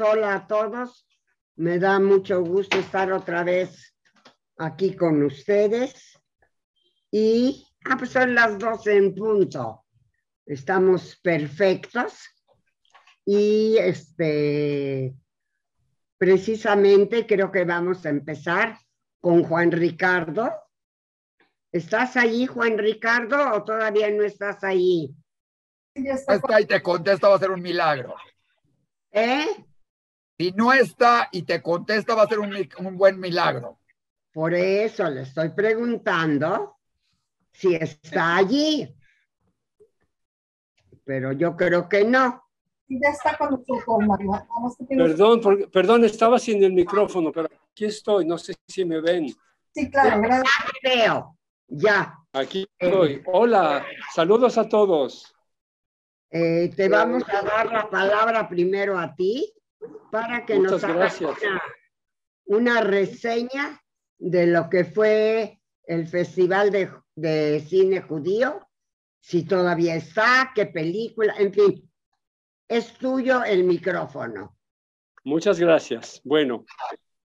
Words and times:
hola 0.00 0.34
a 0.34 0.46
todos. 0.46 1.06
Me 1.56 1.78
da 1.78 1.98
mucho 1.98 2.42
gusto 2.42 2.78
estar 2.78 3.12
otra 3.12 3.42
vez 3.42 3.94
aquí 4.58 4.94
con 4.94 5.22
ustedes. 5.22 6.18
Y, 7.10 7.66
ah, 7.84 7.96
pues 7.96 8.10
son 8.10 8.34
las 8.34 8.58
12 8.58 8.96
en 8.96 9.14
punto. 9.14 9.84
Estamos 10.46 11.18
perfectos. 11.22 12.14
Y 13.24 13.76
este, 13.78 15.14
precisamente 16.16 17.26
creo 17.26 17.50
que 17.50 17.64
vamos 17.64 18.06
a 18.06 18.10
empezar 18.10 18.78
con 19.20 19.42
Juan 19.42 19.72
Ricardo. 19.72 20.50
¿Estás 21.70 22.16
allí, 22.16 22.46
Juan 22.46 22.78
Ricardo, 22.78 23.52
o 23.52 23.64
todavía 23.64 24.10
no 24.10 24.22
estás 24.22 24.64
ahí? 24.64 25.14
está 25.94 26.60
y 26.60 26.66
te 26.66 26.80
contesta 26.80 27.28
va 27.28 27.36
a 27.36 27.38
ser 27.38 27.50
un 27.50 27.60
milagro. 27.60 28.14
¿Eh? 29.10 29.67
Si 30.38 30.52
no 30.52 30.72
está 30.72 31.28
y 31.32 31.42
te 31.42 31.60
contesta 31.60 32.14
va 32.14 32.22
a 32.22 32.28
ser 32.28 32.38
un, 32.38 32.54
un 32.78 32.96
buen 32.96 33.18
milagro. 33.18 33.80
Por 34.32 34.54
eso 34.54 35.10
le 35.10 35.22
estoy 35.22 35.48
preguntando 35.48 36.76
si 37.50 37.74
está 37.74 38.36
allí. 38.36 38.94
Pero 41.04 41.32
yo 41.32 41.56
creo 41.56 41.88
que 41.88 42.04
no. 42.04 42.44
Ya 42.86 43.10
está 43.10 43.36
con 43.36 43.64
Perdón, 44.88 45.40
perdón, 45.72 46.04
estaba 46.04 46.38
sin 46.38 46.62
el 46.62 46.72
micrófono, 46.72 47.32
pero 47.32 47.48
aquí 47.72 47.86
estoy, 47.86 48.24
no 48.24 48.38
sé 48.38 48.54
si 48.66 48.84
me 48.84 49.00
ven. 49.00 49.26
Sí, 49.74 49.90
claro, 49.90 50.22
gracias. 50.22 50.54
Ya 50.84 50.90
veo, 50.90 51.38
ya. 51.66 52.18
Aquí 52.32 52.64
estoy. 52.78 53.22
Hola, 53.26 53.84
saludos 54.14 54.56
a 54.56 54.68
todos. 54.68 55.34
Eh, 56.30 56.70
te 56.76 56.88
vamos 56.88 57.24
a 57.28 57.42
dar 57.42 57.66
la 57.72 57.90
palabra 57.90 58.48
primero 58.48 58.96
a 58.96 59.14
ti 59.14 59.52
para 60.10 60.44
que 60.44 60.58
nos 60.58 60.82
hagas 60.84 61.20
una, 61.20 61.62
una, 62.46 62.80
reseña 62.80 63.80
de 64.18 64.46
lo 64.46 64.68
que 64.68 64.84
fue 64.84 65.60
el 65.84 66.06
Festival 66.06 66.70
de, 66.70 66.90
de, 67.14 67.60
Cine 67.60 68.02
Judío, 68.02 68.66
si 69.20 69.44
todavía 69.44 69.94
está, 69.94 70.52
qué 70.54 70.66
película, 70.66 71.34
en 71.38 71.52
fin, 71.52 71.90
es 72.68 72.94
tuyo 72.94 73.44
el 73.44 73.64
micrófono. 73.64 74.56
Muchas 75.24 75.58
gracias. 75.58 76.20
Bueno, 76.24 76.64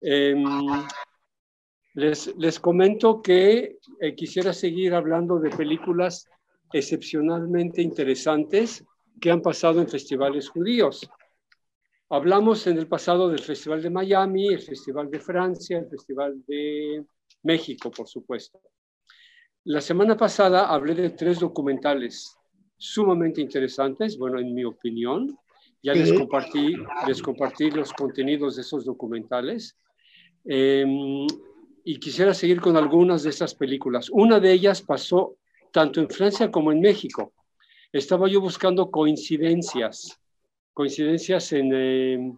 em, 0.01 0.43
les, 1.93 2.35
les, 2.37 2.59
comento 2.59 3.21
que 3.21 3.77
eh, 3.99 4.15
quisiera 4.15 4.53
seguir 4.53 4.93
hablando 4.93 5.39
de 5.39 5.49
películas 5.49 6.27
excepcionalmente 6.73 7.81
interesantes 7.81 8.85
que 9.19 9.29
han 9.29 9.41
pasado 9.41 9.81
en 9.81 9.87
festivales 9.87 10.49
judíos. 10.49 11.09
Hablamos 12.13 12.67
en 12.67 12.77
el 12.77 12.87
pasado 12.87 13.29
del 13.29 13.39
Festival 13.39 13.81
de 13.81 13.89
Miami, 13.89 14.49
el 14.49 14.61
Festival 14.61 15.09
de 15.09 15.21
Francia, 15.21 15.79
el 15.79 15.87
Festival 15.87 16.43
de 16.45 17.05
México, 17.43 17.89
por 17.89 18.05
supuesto. 18.05 18.59
La 19.63 19.79
semana 19.79 20.17
pasada 20.17 20.67
hablé 20.67 20.93
de 20.93 21.11
tres 21.11 21.39
documentales 21.39 22.37
sumamente 22.75 23.39
interesantes, 23.39 24.17
bueno, 24.17 24.39
en 24.39 24.53
mi 24.53 24.65
opinión. 24.65 25.37
Ya 25.81 25.93
les, 25.93 26.11
compartí, 26.11 26.75
les 27.07 27.21
compartí 27.21 27.71
los 27.71 27.93
contenidos 27.93 28.57
de 28.57 28.63
esos 28.63 28.83
documentales. 28.83 29.77
Em, 30.43 31.25
y 31.85 31.97
quisiera 31.97 32.33
seguir 32.33 32.59
con 32.59 32.75
algunas 32.75 33.23
de 33.23 33.29
esas 33.29 33.55
películas. 33.55 34.09
Una 34.09 34.41
de 34.41 34.51
ellas 34.51 34.81
pasó 34.81 35.37
tanto 35.71 36.01
en 36.01 36.09
Francia 36.09 36.51
como 36.51 36.73
en 36.73 36.81
México 36.81 37.31
estaba 37.93 38.27
yo 38.29 38.39
buscando 38.39 38.89
coincidencias, 38.89 40.20
coincidencias 40.73 41.51
en, 41.53 41.73
em, 41.73 42.37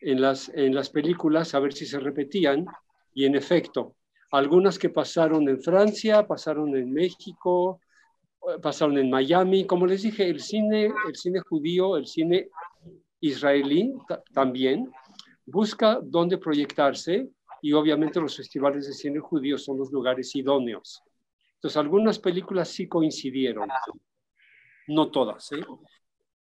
en, 0.00 0.20
las, 0.20 0.48
en 0.50 0.74
las 0.74 0.90
películas, 0.90 1.54
a 1.54 1.60
ver 1.60 1.72
si 1.72 1.86
se 1.86 1.98
repetían, 1.98 2.66
y 3.14 3.24
en 3.24 3.34
efecto, 3.34 3.96
algunas 4.30 4.78
que 4.78 4.88
pasaron 4.88 5.48
en 5.48 5.60
Francia, 5.60 6.26
pasaron 6.26 6.76
en 6.76 6.92
México, 6.92 7.80
pasaron 8.60 8.98
en 8.98 9.10
Miami, 9.10 9.66
como 9.66 9.86
les 9.86 10.02
dije, 10.02 10.28
el 10.28 10.40
cine, 10.40 10.92
el 11.08 11.14
cine 11.14 11.40
judío, 11.40 11.96
el 11.96 12.06
cine 12.06 12.48
israelí 13.20 13.94
también 14.32 14.90
busca 15.46 16.00
dónde 16.02 16.38
proyectarse 16.38 17.28
y 17.62 17.72
obviamente 17.72 18.20
los 18.20 18.36
festivales 18.36 18.86
de 18.86 18.92
cine 18.92 19.20
judío 19.20 19.56
son 19.56 19.78
los 19.78 19.90
lugares 19.90 20.34
idóneos. 20.36 21.02
Entonces, 21.54 21.76
algunas 21.78 22.18
películas 22.18 22.68
sí 22.68 22.86
coincidieron 22.86 23.68
no 24.88 25.10
todas. 25.10 25.50
¿eh? 25.52 25.64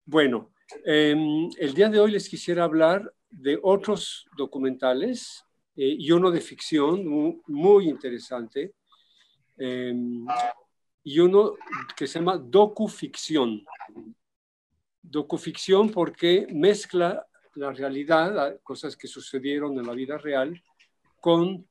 Bueno, 0.07 0.53
em, 0.85 1.49
el 1.59 1.75
día 1.75 1.89
de 1.89 2.01
hoy 2.01 2.11
les 2.11 2.29
quisiera 2.29 2.65
hablar 2.65 3.13
de 3.31 3.59
otros 3.63 4.27
documentales 4.37 5.45
eh, 5.77 5.97
y 5.99 6.11
uno 6.11 6.31
de 6.31 6.41
ficción 6.41 7.07
muy, 7.47 7.89
interesante 7.89 8.75
em, 9.57 10.27
y 11.05 11.19
uno 11.19 11.55
que 11.97 12.07
se 12.07 12.19
llama 12.19 12.37
docuficción. 12.37 13.65
Docuficción 15.03 15.91
porque 15.91 16.47
mezcla 16.53 17.27
la 17.55 17.73
realidad, 17.73 18.61
cosas 18.63 18.97
que 18.97 19.09
sucedieron 19.09 19.79
en 19.79 19.87
la 19.87 19.95
vida 19.95 20.17
real, 20.19 20.63
con 21.21 21.69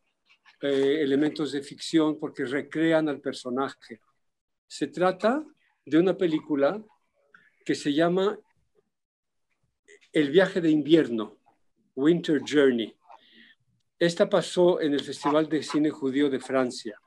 eh, 0.62 1.02
elementos 1.02 1.52
de 1.52 1.62
ficción 1.62 2.20
porque 2.20 2.46
recrean 2.46 3.10
al 3.10 3.20
personaje. 3.20 4.00
Se 4.68 4.88
trata 4.88 5.44
de 5.86 5.98
una 5.98 6.16
película 6.16 6.82
que 7.66 7.76
se 7.76 7.94
llama 7.94 8.38
El 10.14 10.30
viaje 10.30 10.60
de 10.60 10.70
invierno, 10.70 11.38
Winter 11.96 12.42
Journey. 12.46 12.94
Esta 13.98 14.30
pasó 14.30 14.82
en 14.82 14.94
el 14.94 15.00
Festival 15.00 15.48
de 15.48 15.64
Cine 15.64 15.90
Judío 15.90 16.30
de 16.30 16.42
Francia. 16.42 17.00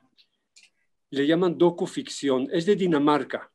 Le 1.11 1.27
llaman 1.27 1.55
docuficción, 1.55 2.47
es 2.51 2.65
de 2.65 2.75
Dinamarca. 2.75 3.51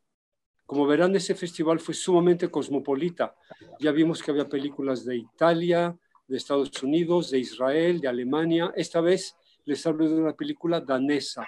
Como 0.64 0.86
verán, 0.86 1.16
ese 1.16 1.34
festival 1.34 1.80
fue 1.80 1.94
sumamente 1.94 2.48
cosmopolita. 2.48 3.34
Ya 3.80 3.90
vimos 3.90 4.22
que 4.22 4.30
había 4.30 4.48
películas 4.48 5.04
de 5.04 5.16
Italia, 5.16 5.98
de 6.28 6.36
Estados 6.36 6.80
Unidos, 6.84 7.32
de 7.32 7.40
Israel, 7.40 8.00
de 8.00 8.06
Alemania. 8.06 8.72
Esta 8.76 9.00
vez 9.00 9.34
les 9.64 9.84
hablo 9.84 10.08
de 10.08 10.14
una 10.14 10.36
película 10.36 10.80
danesa, 10.80 11.44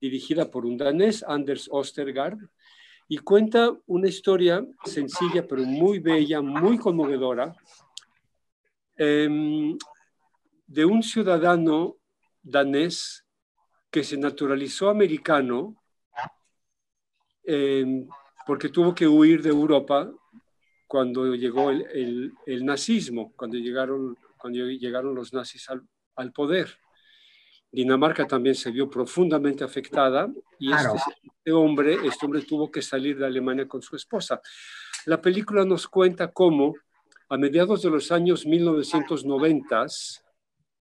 dirigida 0.00 0.50
por 0.50 0.64
un 0.64 0.78
danés, 0.78 1.22
Anders 1.28 1.68
Ostergaard, 1.70 2.38
y 3.12 3.18
cuenta 3.18 3.76
una 3.88 4.08
historia 4.08 4.64
sencilla 4.84 5.44
pero 5.44 5.64
muy 5.64 5.98
bella, 5.98 6.40
muy 6.40 6.78
conmovedora, 6.78 7.52
em, 8.96 9.76
de 10.64 10.84
un 10.84 11.02
ciudadano 11.02 11.96
danés 12.40 13.26
que 13.90 14.04
se 14.04 14.16
naturalizó 14.16 14.88
americano 14.88 15.74
em, 17.42 18.06
porque 18.46 18.68
tuvo 18.68 18.94
que 18.94 19.08
huir 19.08 19.42
de 19.42 19.48
Europa 19.48 20.08
cuando 20.86 21.34
llegó 21.34 21.72
el, 21.72 22.32
nazismo, 22.64 23.32
cuando 23.34 23.56
llegaron, 23.58 24.16
cuando 24.38 24.60
llegaron 24.66 25.16
los 25.16 25.32
nazis 25.32 25.68
al 26.14 26.32
poder. 26.32 26.78
Dinamarca 27.72 28.26
también 28.26 28.54
se 28.54 28.70
vio 28.70 28.90
profundamente 28.90 29.62
afectada 29.62 30.28
y 30.58 30.72
este, 30.72 30.98
este, 31.22 31.52
hombre, 31.52 31.98
este 32.04 32.26
hombre 32.26 32.42
tuvo 32.42 32.70
que 32.70 32.82
salir 32.82 33.18
de 33.18 33.26
Alemania 33.26 33.68
con 33.68 33.80
su 33.80 33.94
esposa. 33.94 34.40
La 35.06 35.20
película 35.20 35.64
nos 35.64 35.86
cuenta 35.86 36.32
cómo 36.32 36.74
a 37.28 37.36
mediados 37.36 37.82
de 37.82 37.90
los 37.90 38.10
años 38.10 38.44
1990, 38.44 39.86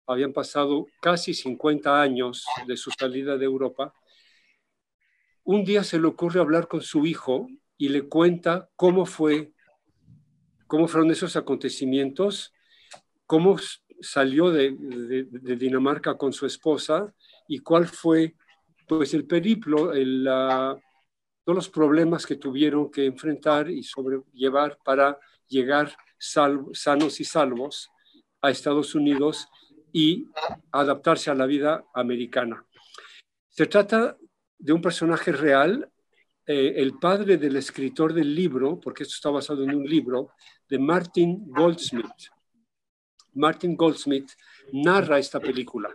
habían 0.07 0.33
pasado 0.33 0.87
casi 0.99 1.35
50 1.35 2.01
años 2.01 2.43
de 2.65 2.75
su 2.75 2.89
salida 2.89 3.37
de 3.37 3.45
Europa, 3.45 3.93
un 5.43 5.63
día 5.63 5.83
se 5.83 5.99
le 5.99 6.07
ocurre 6.07 6.39
hablar 6.39 6.67
con 6.67 6.81
su 6.81 7.05
hijo 7.05 7.47
y 7.77 7.89
le 7.89 8.09
cuenta 8.09 8.69
cómo 8.75 9.05
fue, 9.05 9.53
cómo 10.65 10.87
fueron 10.87 11.11
esos 11.11 11.35
acontecimientos, 11.35 12.53
cómo 13.27 13.57
salió 14.01 14.51
de, 14.51 14.75
Dinamarca 15.57 16.17
con 16.17 16.33
su 16.33 16.45
esposa 16.45 17.13
y 17.47 17.59
cuál 17.59 17.87
fue 17.87 18.35
pues 18.87 19.13
el 19.13 19.25
periplo, 19.25 19.91
todos 21.43 21.55
los 21.55 21.69
problemas 21.69 22.25
que 22.25 22.35
tuvieron 22.35 22.91
que 22.91 23.05
enfrentar 23.05 23.69
y 23.69 23.83
sobrellevar 23.83 24.77
para 24.83 25.17
llegar 25.47 25.95
sanos 26.17 27.19
y 27.19 27.23
salvos 27.23 27.89
a 28.41 28.51
Estados 28.51 28.95
Unidos 28.95 29.47
y 29.93 30.27
adaptarse 30.71 31.29
a 31.29 31.35
la 31.35 31.45
vida 31.45 31.85
americana. 31.93 32.65
Se 33.49 33.65
trata 33.65 34.17
de 34.57 34.73
un 34.73 34.81
personaje 34.81 35.31
real, 35.31 35.89
eh, 36.45 36.73
el 36.77 36.97
padre 36.99 37.37
del 37.37 37.55
escritor 37.57 38.13
del 38.13 38.33
libro, 38.33 38.79
porque 38.79 39.03
esto 39.03 39.15
está 39.15 39.29
basado 39.29 39.63
en 39.63 39.75
un 39.75 39.85
libro, 39.85 40.29
de 40.69 40.79
Martin 40.79 41.43
Goldsmith. 41.47 42.31
Martin 43.33 43.75
Goldsmith 43.75 44.31
narra 44.73 45.19
esta 45.19 45.39
película. 45.39 45.89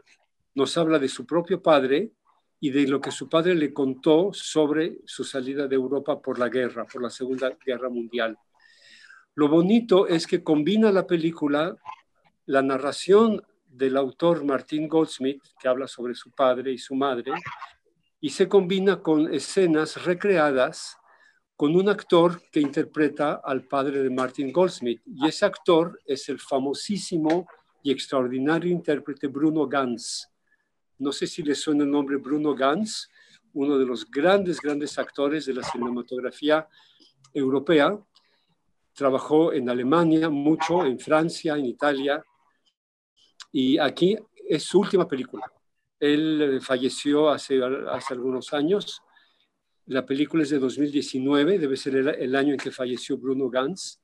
Nos 0.54 0.76
habla 0.78 0.98
de 0.98 1.08
su 1.08 1.26
propio 1.26 1.62
padre 1.62 2.12
y 2.60 2.70
de 2.70 2.86
lo 2.86 3.00
que 3.00 3.10
su 3.10 3.28
padre 3.28 3.54
le 3.54 3.72
contó 3.72 4.30
sobre 4.32 4.98
su 5.04 5.24
salida 5.24 5.66
de 5.66 5.76
Europa 5.76 6.20
por 6.20 6.38
la 6.38 6.48
guerra, 6.48 6.86
por 6.86 7.02
la 7.02 7.10
Segunda 7.10 7.56
Guerra 7.64 7.90
Mundial. 7.90 8.38
Lo 9.34 9.48
bonito 9.48 10.06
es 10.06 10.26
que 10.26 10.42
combina 10.42 10.90
la 10.90 11.06
película 11.06 11.76
la 12.46 12.62
narración 12.62 13.42
del 13.66 13.96
autor 13.96 14.44
Martin 14.44 14.88
Goldsmith, 14.88 15.42
que 15.60 15.68
habla 15.68 15.86
sobre 15.86 16.14
su 16.14 16.30
padre 16.30 16.72
y 16.72 16.78
su 16.78 16.94
madre, 16.94 17.32
y 18.20 18.30
se 18.30 18.48
combina 18.48 19.02
con 19.02 19.32
escenas 19.32 20.02
recreadas 20.04 20.96
con 21.56 21.74
un 21.74 21.88
actor 21.88 22.42
que 22.52 22.60
interpreta 22.60 23.40
al 23.42 23.64
padre 23.66 24.02
de 24.02 24.10
Martin 24.10 24.52
Goldsmith. 24.52 25.00
Y 25.06 25.26
ese 25.26 25.46
actor 25.46 26.00
es 26.04 26.28
el 26.28 26.38
famosísimo 26.38 27.46
y 27.82 27.90
extraordinario 27.90 28.70
intérprete 28.70 29.26
Bruno 29.28 29.66
Ganz. 29.66 30.28
No 30.98 31.12
sé 31.12 31.26
si 31.26 31.42
le 31.42 31.54
suena 31.54 31.84
el 31.84 31.90
nombre 31.90 32.16
Bruno 32.16 32.54
Ganz, 32.54 33.08
uno 33.54 33.78
de 33.78 33.86
los 33.86 34.10
grandes, 34.10 34.60
grandes 34.60 34.98
actores 34.98 35.46
de 35.46 35.54
la 35.54 35.62
cinematografía 35.62 36.68
europea. 37.32 37.98
Trabajó 38.92 39.52
en 39.52 39.70
Alemania 39.70 40.28
mucho, 40.28 40.84
en 40.84 40.98
Francia, 40.98 41.56
en 41.56 41.64
Italia. 41.64 42.22
Y 43.50 43.78
aquí 43.78 44.14
es 44.46 44.62
su 44.62 44.80
última 44.80 45.08
película. 45.08 45.50
Él 45.98 46.60
falleció 46.60 47.30
hace, 47.30 47.60
hace 47.62 48.12
algunos 48.12 48.52
años 48.52 49.02
la 49.86 50.04
película 50.04 50.42
es 50.42 50.50
de 50.50 50.58
2019, 50.58 51.58
debe 51.58 51.76
ser 51.76 51.96
el, 51.96 52.36
año 52.36 52.52
en 52.52 52.58
que 52.58 52.72
falleció 52.72 53.16
Bruno 53.16 53.48
Ganz, 53.48 54.00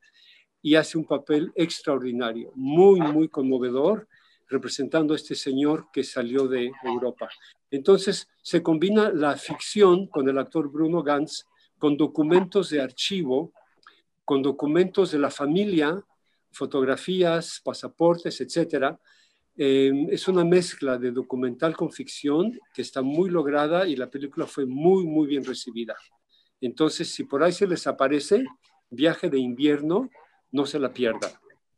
y 0.62 0.76
hace 0.76 0.96
un 0.96 1.05
papel 1.05 1.52
extraordinario, 1.56 2.52
muy, 2.55 3.00
muy 3.00 3.29
conmovedor, 3.29 4.06
representando 4.49 5.12
a 5.12 5.17
este 5.17 5.34
señor 5.34 5.87
que 5.93 6.05
salió 6.05 6.46
de 6.46 6.70
Europa. 6.84 7.29
Entonces, 7.70 8.29
se 8.43 8.62
combina 8.62 9.11
la 9.11 9.37
ficción 9.37 10.06
con 10.06 10.29
el 10.29 10.38
actor 10.38 10.70
Bruno 10.70 11.02
Ganz, 11.02 11.46
con 11.79 11.96
documentos 11.96 12.70
de 12.70 12.81
archivo, 12.81 13.52
con 14.25 14.40
documentos 14.40 15.11
de 15.11 15.19
la 15.19 15.31
familia, 15.31 16.00
fotografías, 16.52 17.61
pasaportes, 17.64 18.40
etcétera, 18.40 19.00
Es 19.64 20.26
una 20.26 20.44
mezcla 20.44 20.99
de 20.99 21.12
documental 21.12 21.76
con 21.76 21.93
ficción 21.93 22.59
que 22.75 22.82
está 22.82 23.00
muy 23.00 23.31
lograda 23.31 23.87
y 23.87 23.94
la 23.94 24.11
película 24.11 24.44
fue 24.44 24.67
muy, 24.67 25.06
muy 25.06 25.29
bien 25.29 25.44
recibida. 25.44 25.94
Entonces, 26.61 27.14
si 27.14 27.23
por 27.23 27.44
ahí 27.44 27.53
se 27.53 27.69
les 27.69 27.87
aparece 27.87 28.44
Viaje 28.91 29.31
de 29.31 29.38
invierno, 29.38 30.11
no 30.50 30.67
se 30.67 30.81
la 30.81 30.93
pierdan. 30.93 31.31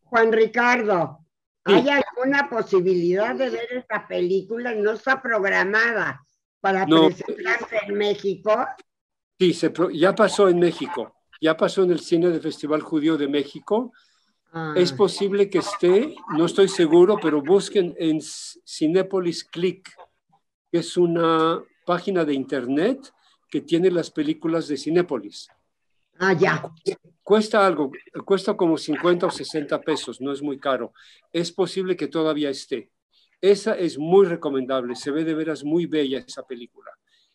Juan 0.05 0.33
Ricardo, 0.33 1.27
¿hay 1.65 1.87
alguna 1.91 2.49
posibilidad 2.49 3.35
de 3.35 3.51
ver 3.51 3.69
esta 3.73 4.09
película? 4.09 4.75
No 4.75 4.93
está 4.93 5.21
programada 5.21 6.27
para 6.61 6.87
presentarse 6.87 7.77
en 7.87 7.95
México. 7.95 8.67
Sí, 9.39 9.55
ya 9.93 10.15
pasó 10.15 10.49
en 10.49 10.59
México. 10.59 11.15
Ya 11.39 11.55
pasó 11.55 11.83
en 11.83 11.91
el 11.91 12.01
cine 12.01 12.31
del 12.31 12.41
Festival 12.41 12.81
Judío 12.81 13.19
de 13.19 13.29
México 13.29 13.93
es 14.77 14.93
ah. 14.93 14.97
posible 14.97 15.51
que 15.51 15.59
esté, 15.59 16.15
no 16.37 16.47
estoy 16.47 16.69
seguro, 16.69 17.19
pero 17.21 17.43
busquen 17.43 17.93
en 17.99 18.21
Cinepolis 18.21 19.45
Click, 19.45 19.93
que 20.71 20.79
es 20.79 20.97
una 20.97 21.61
página 21.85 22.25
de 22.25 22.35
internet 22.35 23.13
que 23.51 23.61
tiene 23.61 23.91
las 23.91 24.13
películas 24.13 24.69
de 24.69 24.77
Cinépolis. 24.77 25.49
Ah, 26.19 26.33
ya. 26.33 26.71
Cuesta 27.25 27.67
algo, 27.67 27.91
cuesta 28.25 28.57
como 28.57 28.79
50 28.79 29.27
o 29.27 29.31
60 29.31 29.81
pesos, 29.81 30.21
no 30.21 30.31
es 30.33 30.41
muy 30.41 30.59
caro. 30.59 30.93
Es 31.33 31.51
posible 31.51 31.97
que 31.97 32.07
todavía 32.07 32.51
esté. 32.51 32.93
Esa 33.41 33.77
es 33.77 33.99
muy 33.99 34.25
recomendable, 34.25 34.95
se 34.95 35.11
ve 35.11 35.25
de 35.25 35.35
veras 35.35 35.65
muy 35.65 35.87
bella 35.87 36.25
esa 36.25 36.47
película. 36.47 36.93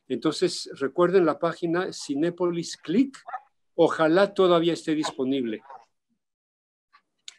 Entonces, 0.07 0.69
recuerden 0.75 1.25
la 1.25 1.38
página 1.38 1.92
Cinépolis 1.92 2.77
Click, 2.77 3.18
ojalá 3.75 4.33
todavía 4.33 4.74
esté 4.74 4.95
disponible. 4.95 5.62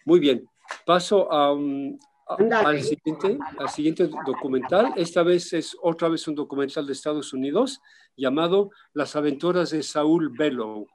Muy 0.05 0.20
bien, 0.20 0.49
paso 0.87 1.31
al, 1.31 2.82
siguiente, 2.82 3.38
al 3.58 3.69
siguiente 3.69 4.08
documental. 4.25 4.93
Esta 4.97 5.23
vez 5.23 5.52
es 5.52 5.76
otra 5.82 6.08
vez 6.08 6.26
un 6.29 6.35
documental 6.35 6.87
de 6.87 6.93
Estados 6.93 7.32
Unidos 7.32 7.81
llamado 8.17 8.70
Las 8.93 9.17
aventuras 9.17 9.70
de 9.70 9.82
Saúl 9.82 10.31
Bellow. 10.31 10.87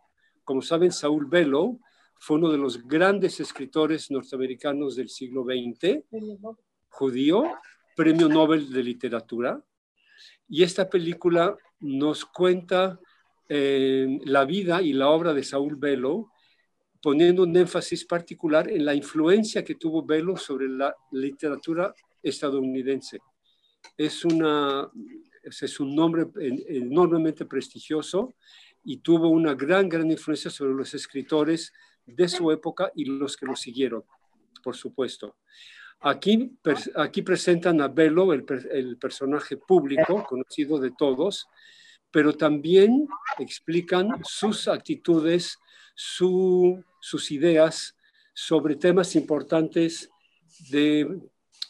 Como 0.43 0.61
saben, 0.61 0.91
Saúl 0.91 1.25
Bellow 1.27 1.79
fue 2.19 2.37
uno 2.37 2.49
de 2.49 2.57
los 2.57 2.87
grandes 2.87 3.39
escritores 3.39 4.09
norteamericanos 4.09 4.95
del 4.95 5.09
siglo 5.09 5.43
XX, 5.43 6.03
judío, 6.89 7.43
premio 7.95 8.29
Nobel 8.29 8.71
de 8.71 8.83
Literatura. 8.83 9.61
Y 10.47 10.63
esta 10.63 10.89
película 10.89 11.55
nos 11.79 12.25
cuenta 12.25 12.99
eh, 13.49 14.19
la 14.25 14.45
vida 14.45 14.81
y 14.81 14.93
la 14.93 15.09
obra 15.09 15.33
de 15.33 15.43
Saúl 15.43 15.75
Bellow 15.75 16.31
poniendo 17.05 17.43
un 17.43 17.55
énfasis 17.55 18.03
particular 18.03 18.67
en 18.67 18.83
la 18.83 18.95
influencia 18.95 19.63
que 19.63 19.75
tuvo 19.75 20.03
Bellow 20.03 20.35
sobre 20.37 20.67
la 20.67 20.91
literatura 21.11 21.93
estadounidense. 22.23 23.19
Es, 23.95 24.25
una, 24.25 24.89
es 25.43 25.79
un 25.79 25.95
nombre 25.95 26.25
enormemente 26.67 27.45
prestigioso 27.45 28.33
y 28.83 28.97
tuvo 29.01 29.29
una 29.29 29.53
gran, 29.53 29.87
gran 29.87 30.09
influencia 30.09 30.49
sobre 30.49 30.73
los 30.73 30.95
escritores 30.95 31.71
de 32.07 32.27
su 32.27 32.49
época 32.49 32.91
y 32.95 33.05
los 33.05 33.37
que 33.37 33.45
lo 33.45 33.55
siguieron, 33.55 34.03
por 34.63 34.75
supuesto. 34.75 35.37
Aquí, 35.99 36.57
aquí 36.95 37.21
presentan 37.21 37.81
a 37.81 37.87
Bellow, 37.87 38.33
el, 38.33 38.45
el 38.71 38.97
personaje 38.97 39.57
público, 39.57 40.25
conocido 40.27 40.79
de 40.79 40.89
todos, 40.89 41.45
pero 42.09 42.33
también 42.33 43.07
explican 43.37 44.09
sus 44.23 44.67
actitudes, 44.67 45.59
su 45.93 46.83
sus 47.05 47.29
ideas 47.29 47.95
sobre 48.33 48.75
temas 48.75 49.15
importantes 49.15 50.09
de 50.71 51.21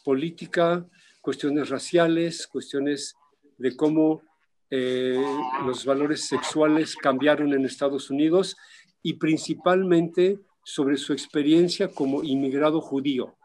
política, 0.02 0.86
cuestiones 1.20 1.68
raciales, 1.68 2.46
cuestiones 2.46 3.14
de 3.58 3.76
cómo 3.76 4.22
eh, 4.70 5.22
los 5.66 5.84
valores 5.84 6.26
sexuales 6.26 6.96
cambiaron 6.96 7.52
en 7.52 7.66
Estados 7.66 8.08
Unidos 8.08 8.56
y 9.02 9.12
principalmente 9.12 10.40
sobre 10.64 10.96
su 10.96 11.12
experiencia 11.12 11.88
como 11.88 12.24
inmigrado 12.24 12.80
judío. 12.80 13.36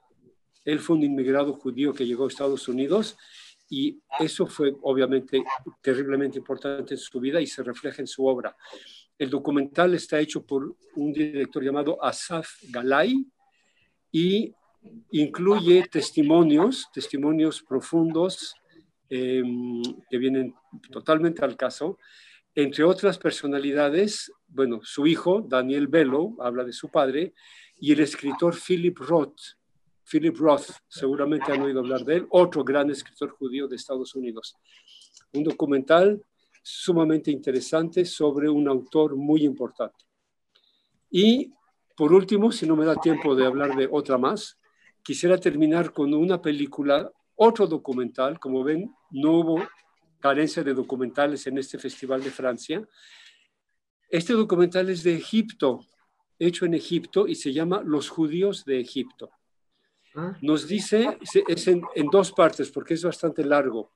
Él 0.63 0.79
fue 0.79 0.95
un 0.95 1.03
inmigrado 1.03 1.51
judío 1.51 1.93
que 1.93 2.05
llegó 2.05 2.23
a 2.23 2.29
Estados 2.29 2.69
Unidos 2.69 3.17
y 3.69 3.99
eso 4.17 4.47
fue 4.47 4.73
obviamente 4.83 5.43
terriblemente 5.81 6.37
importante 6.37 6.93
en 6.93 6.99
su 6.99 7.19
vida 7.19 7.41
y 7.41 7.47
se 7.47 7.63
refleja 7.63 8.01
en 8.01 8.07
su 8.07 8.25
obra. 8.25 8.55
El 9.21 9.29
documental 9.29 9.93
está 9.93 10.19
hecho 10.19 10.43
por 10.43 10.75
un 10.95 11.13
director 11.13 11.63
llamado 11.63 12.03
Asaf 12.03 12.55
Galay 12.71 13.23
y 14.11 14.51
incluye 15.11 15.87
testimonios, 15.91 16.87
testimonios 16.91 17.61
profundos 17.61 18.55
em, 19.11 19.83
que 20.09 20.17
vienen 20.17 20.55
totalmente 20.91 21.45
al 21.45 21.55
caso, 21.55 21.99
entre 22.55 22.83
otras 22.83 23.19
personalidades, 23.19 24.31
bueno, 24.47 24.79
su 24.81 25.05
hijo, 25.05 25.45
Daniel 25.47 25.85
Bello, 25.87 26.31
habla 26.39 26.63
de 26.63 26.73
su 26.73 26.89
padre, 26.89 27.35
y 27.79 27.91
el 27.91 27.99
escritor 27.99 28.55
Philip 28.55 28.97
Roth. 28.97 29.39
Philip 30.03 30.35
Roth, 30.35 30.71
seguramente 30.87 31.51
han 31.51 31.61
oído 31.61 31.81
hablar 31.81 32.03
de 32.05 32.15
él, 32.15 32.27
otro 32.31 32.63
gran 32.63 32.89
escritor 32.89 33.29
judío 33.29 33.67
de 33.67 33.75
Estados 33.75 34.15
Unidos. 34.15 34.55
Un 35.33 35.43
documental 35.43 36.25
sumamente 36.61 37.31
interesante 37.31 38.05
sobre 38.05 38.49
un 38.49 38.67
autor 38.67 39.15
muy 39.15 39.43
importante. 39.43 40.05
Y 41.09 41.51
por 41.95 42.13
último, 42.13 42.51
si 42.51 42.65
no 42.65 42.75
me 42.75 42.85
da 42.85 42.95
tiempo 42.95 43.35
de 43.35 43.45
hablar 43.45 43.75
de 43.75 43.87
otra 43.91 44.17
más, 44.17 44.57
quisiera 45.03 45.37
terminar 45.37 45.91
con 45.91 46.13
una 46.13 46.41
película, 46.41 47.11
otro 47.35 47.67
documental. 47.67 48.39
Como 48.39 48.63
ven, 48.63 48.93
no 49.11 49.33
hubo 49.33 49.67
carencia 50.19 50.63
de 50.63 50.73
documentales 50.73 51.45
en 51.47 51.57
este 51.57 51.77
Festival 51.77 52.23
de 52.23 52.31
Francia. 52.31 52.87
Este 54.09 54.33
documental 54.33 54.89
es 54.89 55.03
de 55.03 55.15
Egipto, 55.15 55.85
hecho 56.39 56.65
en 56.65 56.73
Egipto 56.73 57.27
y 57.27 57.35
se 57.35 57.53
llama 57.53 57.81
Los 57.83 58.09
judíos 58.09 58.65
de 58.65 58.79
Egipto. 58.79 59.29
Ah. 60.15 60.37
Nos 60.41 60.67
dice, 60.67 61.17
es 61.47 61.67
en, 61.67 61.81
en 61.95 62.07
dos 62.07 62.31
partes 62.31 62.71
porque 62.71 62.95
es 62.95 63.03
bastante 63.03 63.43
largo. 63.43 63.91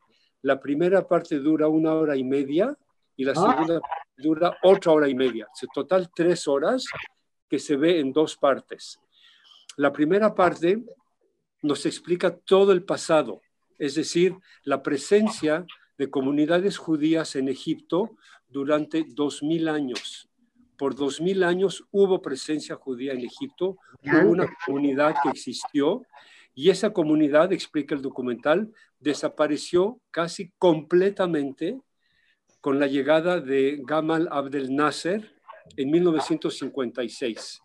La 0.46 0.60
primera 0.60 1.08
parte 1.08 1.40
dura 1.40 1.68
una 1.68 1.96
hora 1.96 2.16
y 2.16 2.24
media 2.24 2.78
y 3.18 3.24
la 3.24 3.32
ah. 3.32 3.36
segunda 3.36 3.82
dura 4.16 4.56
otra 4.62 4.92
hora 4.92 5.10
y 5.10 5.16
media. 5.16 5.48
En 5.60 5.70
total 5.74 6.12
tres 6.16 6.48
horas 6.48 6.86
que 7.50 7.58
se 7.58 7.76
ve 7.76 8.00
en 8.00 8.14
dos 8.14 8.38
partes. 8.38 9.00
La 9.76 9.92
primera 9.92 10.36
parte 10.36 10.84
nos 11.64 11.88
explica 11.88 12.38
todo 12.38 12.74
el 12.74 12.84
pasado, 12.84 13.42
es 13.80 13.96
decir, 13.96 14.36
la 14.64 14.84
presencia 14.84 15.66
de 15.98 16.12
comunidades 16.12 16.78
judías 16.78 17.36
en 17.36 17.48
Egipto 17.48 18.12
durante 18.48 19.04
dos 19.16 19.42
mil 19.42 19.68
años. 19.68 20.30
Por 20.78 20.94
dos 20.94 21.22
mil 21.22 21.42
años 21.42 21.84
hubo 21.90 22.22
presencia 22.22 22.76
judía 22.76 23.14
en 23.14 23.22
Egipto, 23.22 23.80
hubo 24.04 24.30
una 24.30 24.48
comunidad 24.64 25.16
que 25.24 25.30
existió 25.30 26.04
y 26.56 26.70
esa 26.70 26.94
comunidad, 26.94 27.52
explica 27.52 27.94
el 27.94 28.02
documental, 28.02 28.72
desapareció 28.98 30.02
casi 30.10 30.54
completamente 30.58 31.78
con 32.62 32.80
la 32.80 32.88
llegada 32.88 33.42
de 33.42 33.82
Gamal 33.86 34.30
Abdel 34.32 34.74
Nasser 34.74 35.36
en 35.76 35.92
1956. 35.92 37.62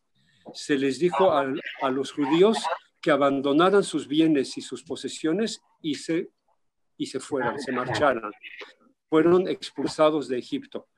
se 0.52 0.76
les 0.76 0.98
dijo 0.98 1.32
a, 1.32 1.44
los 1.90 2.12
judíos 2.12 2.58
que 3.00 3.12
abandonaran 3.12 3.84
sus 3.84 4.08
bienes 4.08 4.58
y 4.58 4.60
sus 4.60 4.82
posesiones 4.82 5.62
y 5.80 5.94
se, 5.94 6.28
y 6.96 7.06
se 7.06 7.20
fueran, 7.20 7.60
se 7.60 7.70
marcharan. 7.70 8.32
Fueron 9.08 9.46
expulsados 9.46 10.26
de 10.28 10.38
Egipto. 10.38 10.88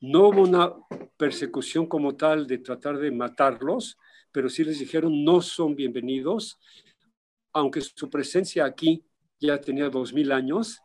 No 0.00 0.28
hubo 0.28 0.42
una 0.42 0.72
persecución 1.16 1.86
como 1.86 2.14
tal 2.14 2.46
de 2.46 2.58
tratar 2.58 2.98
de 2.98 3.10
matarlos, 3.10 3.96
pero 4.30 4.50
sí 4.50 4.64
les 4.64 4.78
dijeron 4.78 5.24
no 5.24 5.40
son 5.40 5.74
bienvenidos, 5.74 6.58
aunque 7.52 7.80
su 7.80 8.08
presencia 8.08 8.64
aquí 8.64 9.04
ya 9.38 9.60
tenía 9.60 9.88
dos 9.88 10.12
mil 10.12 10.32
años, 10.32 10.80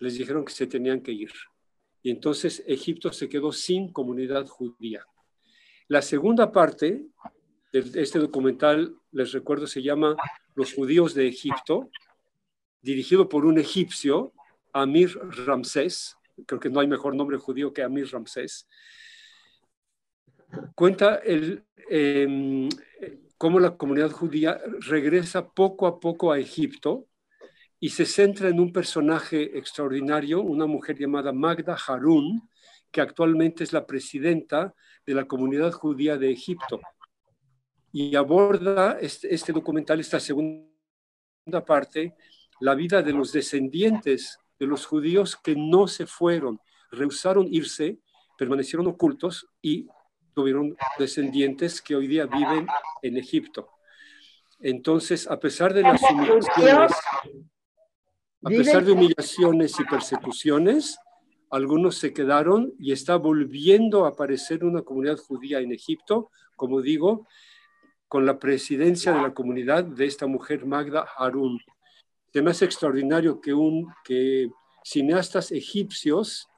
les 0.00 0.18
dijeron 0.18 0.44
que 0.44 0.52
se 0.52 0.66
tenían 0.66 1.00
que 1.00 1.12
ir. 1.12 1.32
Y 2.02 2.10
entonces 2.10 2.62
Egipto 2.66 3.12
se 3.12 3.28
quedó 3.28 3.52
sin 3.52 3.92
comunidad 3.92 4.46
judía. 4.46 5.06
La 5.88 6.02
segunda 6.02 6.50
parte 6.50 7.06
de 7.72 8.02
este 8.02 8.18
documental, 8.18 8.96
les 9.12 9.32
recuerdo, 9.32 9.66
se 9.66 9.82
llama 9.82 10.16
Los 10.54 10.74
judíos 10.74 11.14
de 11.14 11.28
Egipto, 11.28 11.90
dirigido 12.80 13.28
por 13.28 13.46
un 13.46 13.58
egipcio, 13.58 14.32
Amir 14.72 15.16
Ramsés, 15.46 16.16
creo 16.46 16.60
que 16.60 16.70
no 16.70 16.80
hay 16.80 16.88
mejor 16.88 17.14
nombre 17.14 17.38
judío 17.38 17.72
que 17.72 17.82
Amir 17.82 18.10
Ramsés, 18.10 18.68
cuenta 20.74 21.16
el, 21.16 21.64
em, 21.88 22.68
cómo 23.42 23.58
la 23.58 23.76
comunidad 23.76 24.12
judía 24.12 24.60
regresa 24.82 25.50
poco 25.50 25.88
a 25.88 25.98
poco 25.98 26.30
a 26.30 26.38
Egipto 26.38 27.08
y 27.80 27.88
se 27.88 28.06
centra 28.06 28.48
en 28.48 28.60
un 28.60 28.72
personaje 28.72 29.58
extraordinario, 29.58 30.40
una 30.42 30.66
mujer 30.66 30.96
llamada 30.96 31.32
Magda 31.32 31.76
Harun, 31.88 32.48
que 32.92 33.00
actualmente 33.00 33.64
es 33.64 33.72
la 33.72 33.84
presidenta 33.84 34.72
de 35.04 35.14
la 35.14 35.24
comunidad 35.24 35.72
judía 35.72 36.16
de 36.16 36.30
Egipto. 36.30 36.80
Y 37.90 38.14
aborda 38.14 39.00
este, 39.00 39.34
este, 39.34 39.52
documental, 39.52 39.98
esta 39.98 40.20
segunda 40.20 41.64
parte, 41.66 42.14
la 42.60 42.76
vida 42.76 43.02
de 43.02 43.12
los 43.12 43.32
descendientes 43.32 44.38
de 44.56 44.66
los 44.68 44.86
judíos 44.86 45.34
que 45.34 45.56
no 45.56 45.88
se 45.88 46.06
fueron, 46.06 46.60
rehusaron 46.92 47.48
irse, 47.52 47.98
permanecieron 48.38 48.86
ocultos 48.86 49.48
y 49.60 49.88
tuvieron 50.34 50.76
descendientes 50.98 51.80
que 51.80 51.96
hoy 51.96 52.06
día 52.06 52.26
viven 52.26 52.66
en 53.02 53.16
Egipto. 53.16 53.68
Entonces, 54.60 55.28
a 55.28 55.38
pesar 55.38 55.74
de 55.74 55.82
las 55.82 56.00
humillaciones, 56.02 56.92
a 58.44 58.48
pesar 58.48 58.84
de 58.84 58.92
humillaciones 58.92 59.78
y 59.78 59.84
persecuciones, 59.84 60.98
algunos 61.50 61.98
se 61.98 62.12
quedaron 62.12 62.72
y 62.78 62.92
está 62.92 63.16
volviendo 63.16 64.04
a 64.04 64.10
aparecer 64.10 64.64
una 64.64 64.82
comunidad 64.82 65.18
judía 65.18 65.60
en 65.60 65.72
Egipto, 65.72 66.30
como 66.56 66.80
digo, 66.80 67.26
con 68.08 68.24
la 68.24 68.38
presidencia 68.38 69.12
de 69.12 69.22
la 69.22 69.34
comunidad 69.34 69.84
de 69.84 70.06
esta 70.06 70.26
mujer 70.26 70.64
Magda 70.64 71.06
Harun. 71.16 71.60
Se 72.32 72.40
me 72.40 72.52
hace 72.52 72.64
extraordinario 72.64 73.40
que, 73.40 73.52
un, 73.52 73.92
que 74.04 74.48
cineastas 74.84 75.50
egipcios 75.52 76.48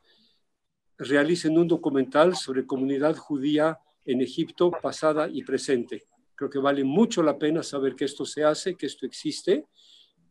realicen 0.99 1.59
un 1.59 1.69
documental 1.69 2.37
sobre 2.37 2.67
comunidad 2.67 3.17
judía 3.17 3.79
en 4.05 4.21
Egipto 4.21 4.71
pasada 4.71 5.29
y 5.29 5.43
presente. 5.43 6.07
Creo 6.35 6.51
que 6.51 6.59
vale 6.59 6.85
mucho 6.85 7.23
la 7.23 7.39
pena 7.39 7.63
saber 7.63 7.95
que 7.95 8.05
esto 8.05 8.25
se 8.25 8.45
hace, 8.45 8.75
que 8.75 8.87
esto 8.87 9.07
existe. 9.07 9.67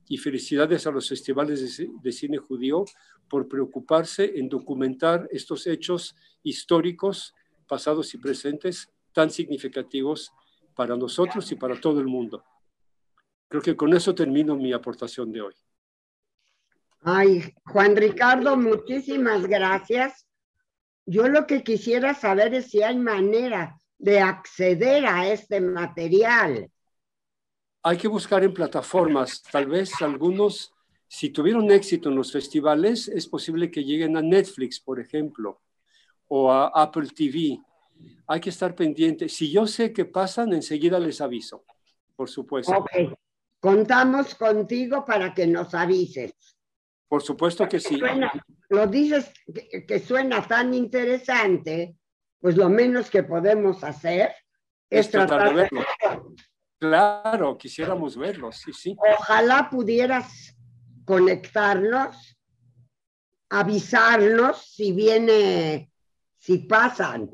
Y 0.08 0.18
felicidades 0.18 0.86
a 0.86 0.92
los 0.92 1.08
festivales 1.08 1.78
de, 2.02 2.12
cine 2.12 2.38
judío 2.38 2.84
por 3.30 3.48
preocuparse 3.48 4.38
en 4.38 4.50
documentar 4.50 5.28
estos 5.32 5.66
hechos 5.66 6.16
históricos, 6.44 7.34
pasados 7.68 8.14
y 8.14 8.18
presentes, 8.18 8.92
tan 9.14 9.32
significativos 9.32 10.34
para 10.76 10.98
nosotros 10.98 11.50
y 11.52 11.56
para 11.56 11.80
todo 11.80 12.02
el 12.02 12.08
mundo. 12.08 12.44
Creo 13.48 13.62
que 13.62 13.78
con 13.78 13.94
eso 13.94 14.14
termino 14.14 14.58
mi 14.58 14.74
aportación 14.74 15.32
de 15.32 15.42
hoy. 15.42 15.54
Ay, 17.02 17.54
Juan 17.66 17.96
Ricardo, 17.96 18.58
muchísimas 18.58 19.46
gracias. 19.48 20.26
Yo 21.06 21.28
lo 21.28 21.46
que 21.46 21.64
quisiera 21.64 22.14
saber 22.14 22.54
es 22.54 22.68
si 22.72 22.82
hay 22.82 22.98
manera 22.98 23.78
de 23.98 24.20
acceder 24.20 25.06
a 25.06 25.28
este 25.28 25.62
material. 25.62 26.70
Hay 27.84 27.98
que 27.98 28.08
buscar 28.08 28.44
en 28.44 28.54
plataformas, 28.54 29.44
tal 29.44 29.68
vez 29.68 30.02
algunos, 30.02 30.74
si 31.08 31.30
tuvieron 31.30 31.70
éxito 31.72 32.10
en 32.10 32.16
los 32.16 32.32
festivales, 32.32 33.10
es 33.10 33.28
posible 33.28 33.70
que 33.70 33.84
lleguen 33.84 34.16
a 34.16 34.22
Netflix, 34.22 34.80
por 34.80 35.00
ejemplo, 35.00 35.62
o 36.28 36.52
a 36.52 36.68
Apple 36.68 37.10
TV, 37.14 37.60
hay 38.28 38.40
que 38.40 38.50
estar 38.50 38.76
pendiente. 38.76 39.30
Si 39.30 39.52
yo 39.52 39.68
sé 39.68 39.94
que 39.94 40.06
pasan, 40.06 40.54
enseguida 40.54 41.00
les 41.00 41.22
aviso, 41.22 41.66
por 42.16 42.30
supuesto. 42.30 42.72
Ok, 42.74 42.92
contamos 43.60 44.36
contigo 44.36 45.06
para 45.06 45.34
que 45.34 45.48
nos 45.48 45.74
avises. 45.74 46.34
Por 47.08 47.22
supuesto 47.22 47.68
que 47.68 47.80
sí. 47.80 48.00
Lo 48.74 48.88
dices 48.88 49.32
que, 49.88 50.00
suena 50.00 50.46
tan 50.48 50.74
interesante, 50.74 51.96
pues 52.40 52.58
lo 52.58 52.70
menos 52.70 53.10
que 53.10 53.24
podemos 53.24 53.84
hacer 53.84 54.34
es, 54.90 55.10
tratar, 55.10 55.50
de 55.50 55.54
verlo. 55.54 55.86
Claro, 56.80 57.58
quisiéramos 57.58 58.18
verlo, 58.18 58.52
sí, 58.52 58.74
sí. 58.74 58.96
Ojalá 59.18 59.70
pudieras 59.70 60.56
conectarnos, 61.06 62.38
avisarnos 63.50 64.66
si 64.66 64.92
viene, 64.92 65.92
si 66.38 66.60
pasan 66.60 67.30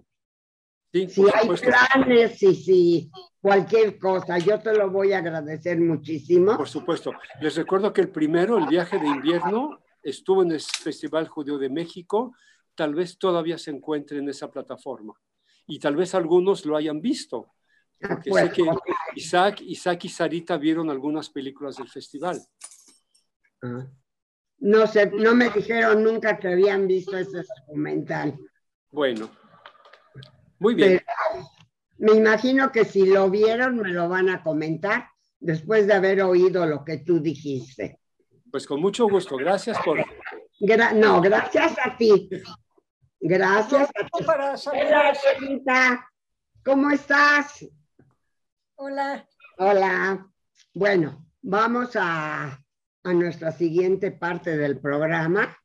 si 0.91 1.23
hay 1.33 1.47
planes 1.47 2.41
y 2.43 2.55
si 2.55 3.11
cualquier 3.41 3.99
cosa, 3.99 4.37
yo 4.39 4.59
te 4.59 4.73
lo 4.75 4.89
voy 4.89 5.13
a 5.13 5.19
agradecer 5.19 5.79
muchísimo. 5.79 6.57
Por 6.57 6.67
supuesto. 6.67 7.11
Les 7.41 7.55
recuerdo 7.55 7.93
que 7.93 8.01
el 8.01 8.09
primero, 8.09 8.57
el 8.57 8.67
viaje 8.67 8.97
de 8.97 9.07
invierno, 9.07 9.79
estuvo 10.01 10.43
en 10.43 10.51
el 10.51 10.61
Festival 10.61 11.27
Judío 11.27 11.57
de 11.57 11.69
México, 11.69 12.33
tal 12.75 12.95
vez 12.95 13.17
todavía 13.17 13.57
se 13.57 13.71
encuentre 13.71 14.19
en 14.19 14.29
esa 14.29 14.49
plataforma 14.49 15.13
y 15.67 15.79
tal 15.79 15.95
vez 15.95 16.15
algunos 16.15 16.65
lo 16.65 16.75
hayan 16.75 17.01
visto. 17.01 17.53
Porque 17.99 18.31
sé 18.31 18.51
que 18.51 18.63
Isaac, 19.15 19.61
Isaac 19.61 20.05
y 20.05 20.09
Sarita 20.09 20.57
vieron 20.57 20.89
algunas 20.89 21.29
películas 21.29 21.75
del 21.75 21.89
festival. 21.89 22.41
Ah. 23.61 23.85
No 24.59 24.87
sé, 24.87 25.11
no 25.11 25.35
me 25.35 25.49
dijeron 25.49 26.03
nunca 26.03 26.37
que 26.37 26.49
habían 26.49 26.87
visto 26.87 27.17
ese 27.17 27.43
documental. 27.59 28.37
Bueno, 28.91 29.29
muy 30.59 30.75
bien. 30.75 31.01
me 31.97 32.13
imagino 32.13 32.71
que 32.71 32.83
si 32.83 33.05
lo 33.05 33.29
vieron 33.29 33.77
me 33.77 33.89
lo 33.89 34.09
van 34.09 34.29
a 34.29 34.43
comentar 34.43 35.09
después 35.39 35.87
de 35.87 35.93
haber 35.93 36.21
oído 36.21 36.65
lo 36.65 36.83
que 36.83 36.97
tú 36.97 37.19
dijiste. 37.19 37.98
Pues 38.51 38.65
con 38.65 38.81
mucho 38.81 39.07
gusto. 39.07 39.37
Gracias 39.37 39.77
por... 39.83 39.99
no, 40.95 41.21
gracias 41.21 41.75
a 41.83 41.95
ti. 41.95 42.29
Gracias 43.19 43.89
a 43.89 44.05
ti. 44.05 44.25
Hola, 44.71 46.09
¿Cómo 46.63 46.91
estás? 46.91 47.65
Hola. 48.75 49.27
Hola. 49.57 50.27
Bueno, 50.73 51.25
vamos 51.41 51.95
a, 51.95 52.63
a 53.03 53.13
nuestra 53.13 53.51
siguiente 53.51 54.11
parte 54.11 54.57
del 54.57 54.79
programa. 54.79 55.55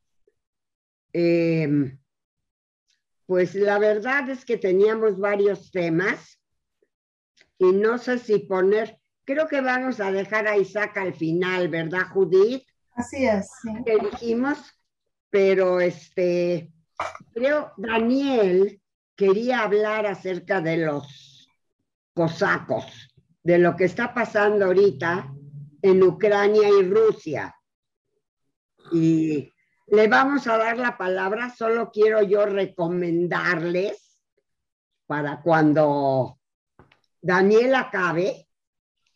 Eh, 1.13 1.97
pues 3.25 3.55
la 3.55 3.79
verdad 3.79 4.29
es 4.29 4.45
que 4.45 4.57
teníamos 4.57 5.17
varios 5.17 5.71
temas 5.71 6.39
y 7.57 7.71
no 7.71 7.97
sé 7.97 8.19
si 8.19 8.39
poner, 8.39 8.99
creo 9.23 9.47
que 9.47 9.61
vamos 9.61 9.99
a 9.99 10.11
dejar 10.11 10.47
a 10.47 10.57
Isaac 10.57 10.97
al 10.97 11.13
final, 11.13 11.69
¿verdad, 11.69 12.09
Judith? 12.13 12.63
Así 12.95 13.25
es. 13.25 13.49
Que 13.85 13.97
dijimos, 13.97 14.57
pero 15.29 15.79
este, 15.81 16.71
creo 17.33 17.73
Daniel 17.77 18.81
quería 19.15 19.63
hablar 19.63 20.05
acerca 20.05 20.61
de 20.61 20.77
los 20.77 21.49
cosacos, 22.13 22.85
de 23.43 23.57
lo 23.57 23.75
que 23.75 23.83
está 23.83 24.13
pasando 24.13 24.65
ahorita 24.65 25.33
en 25.81 26.03
Ucrania 26.03 26.69
y 26.69 26.89
Rusia. 26.89 27.53
Y 28.91 29.51
le 29.87 30.07
vamos 30.07 30.47
a 30.47 30.57
dar 30.57 30.77
la 30.77 30.97
palabra, 30.97 31.53
solo 31.53 31.91
quiero 31.91 32.23
yo 32.23 32.45
recomendarles 32.45 34.19
para 35.05 35.41
cuando 35.41 36.39
Daniel 37.21 37.75
acabe 37.75 38.47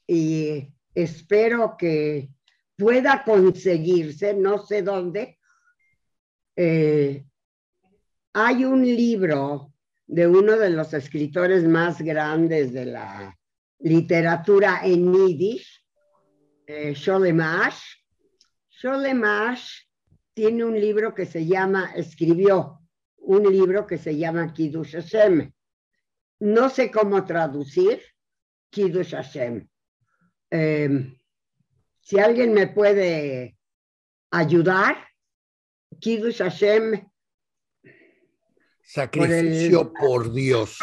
y 0.06 0.68
espero 0.94 1.76
que 1.78 2.30
pueda 2.80 3.24
conseguirse, 3.24 4.34
no 4.34 4.66
sé 4.66 4.82
dónde. 4.82 5.38
Eh, 6.56 7.26
hay 8.34 8.64
un 8.64 8.82
libro 8.84 9.74
de 10.08 10.26
uno 10.26 10.58
de 10.58 10.70
los 10.70 10.94
escritores 10.94 11.66
más 11.66 12.02
grandes 12.02 12.72
de 12.74 12.86
la 12.86 13.38
literatura 13.80 14.82
en 14.84 15.14
Yiddish, 15.14 15.86
eh, 16.66 16.94
Sholemash. 16.96 17.80
Sholemash 18.70 19.82
tiene 20.34 20.64
un 20.64 20.80
libro 20.80 21.14
que 21.14 21.26
se 21.26 21.46
llama, 21.46 21.92
escribió 21.96 22.80
un 23.18 23.44
libro 23.44 23.86
que 23.86 23.98
se 23.98 24.16
llama 24.16 24.54
Kiddush 24.54 24.94
Hashem. 24.94 25.52
No 26.40 26.70
sé 26.70 26.90
cómo 26.90 27.26
traducir, 27.26 28.02
Kiddush 28.70 29.12
Hashem. 29.12 29.68
Em, 30.50 31.19
si 32.02 32.20
alguien 32.20 32.54
me 32.54 32.68
puede 32.68 33.58
ayudar, 34.32 34.98
Kiddush 36.00 36.40
Hashem. 36.40 37.08
Sacrificio 38.84 39.94
por, 39.94 40.32
Dios. 40.32 40.80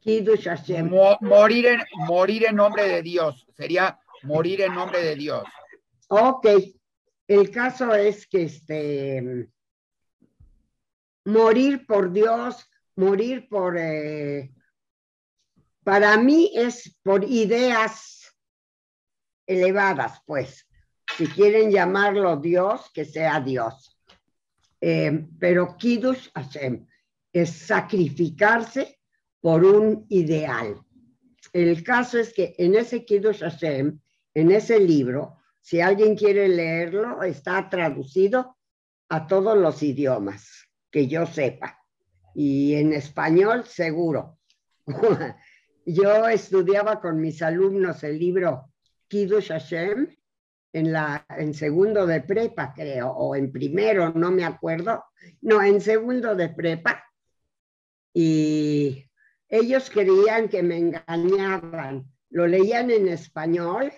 Kiddush 0.00 0.44
Hashem. 0.44 0.90
morir, 1.20 1.66
en, 1.66 1.80
morir 2.06 2.46
en 2.46 2.56
nombre 2.56 2.88
de 2.88 3.02
Dios. 3.02 3.46
Sería 3.56 3.98
morir 4.22 4.62
en 4.62 4.74
nombre 4.74 5.02
de 5.02 5.16
Dios. 5.16 5.44
Ok. 6.08 6.46
El 7.26 7.50
caso 7.50 7.94
es 7.94 8.26
que 8.26 8.44
este 8.44 9.48
morir 11.24 11.86
por 11.86 12.10
Dios, 12.10 12.68
morir 12.96 13.48
por 13.48 13.76
eh, 13.78 14.50
para 15.84 16.16
mí 16.16 16.50
es 16.54 16.96
por 17.02 17.24
ideas 17.24 18.17
elevadas, 19.48 20.22
pues. 20.26 20.68
Si 21.16 21.26
quieren 21.26 21.72
llamarlo 21.72 22.36
Dios, 22.36 22.90
que 22.94 23.04
sea 23.04 23.40
Dios. 23.40 23.98
Eh, 24.80 25.26
pero 25.40 25.76
Kiddush 25.76 26.28
Hashem 26.34 26.86
es 27.32 27.50
sacrificarse 27.50 29.00
por 29.40 29.64
un 29.64 30.06
ideal. 30.10 30.80
El 31.52 31.82
caso 31.82 32.18
es 32.18 32.32
que 32.32 32.54
en 32.58 32.76
ese 32.76 33.04
Kiddush 33.04 33.40
Hashem, 33.40 33.98
en 34.34 34.50
ese 34.52 34.78
libro, 34.78 35.38
si 35.60 35.80
alguien 35.80 36.14
quiere 36.14 36.46
leerlo, 36.48 37.22
está 37.22 37.68
traducido 37.68 38.56
a 39.08 39.26
todos 39.26 39.56
los 39.56 39.82
idiomas 39.82 40.68
que 40.90 41.08
yo 41.08 41.26
sepa. 41.26 41.78
Y 42.34 42.74
en 42.74 42.92
español, 42.92 43.64
seguro. 43.64 44.38
Yo 45.90 46.28
estudiaba 46.28 47.00
con 47.00 47.18
mis 47.18 47.40
alumnos 47.40 48.04
el 48.04 48.18
libro 48.18 48.67
Kiddush 49.08 49.48
Hashem 49.48 50.14
en, 50.72 50.92
la, 50.92 51.26
en 51.30 51.54
segundo 51.54 52.06
de 52.06 52.20
prepa, 52.20 52.72
creo, 52.74 53.10
o 53.10 53.34
en 53.34 53.50
primero, 53.50 54.12
no 54.14 54.30
me 54.30 54.44
acuerdo. 54.44 55.04
No, 55.40 55.62
en 55.62 55.80
segundo 55.80 56.34
de 56.34 56.50
prepa. 56.50 57.04
Y 58.12 59.04
ellos 59.48 59.90
creían 59.90 60.48
que 60.48 60.62
me 60.62 60.76
engañaban. 60.76 62.04
Lo 62.30 62.46
leían 62.46 62.90
en 62.90 63.08
español 63.08 63.92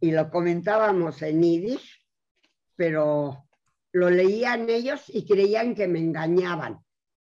y 0.00 0.12
lo 0.12 0.30
comentábamos 0.30 1.20
en 1.22 1.42
yiddish, 1.42 2.06
pero 2.76 3.48
lo 3.92 4.10
leían 4.10 4.70
ellos 4.70 5.02
y 5.08 5.26
creían 5.26 5.74
que 5.74 5.88
me 5.88 5.98
engañaban, 5.98 6.78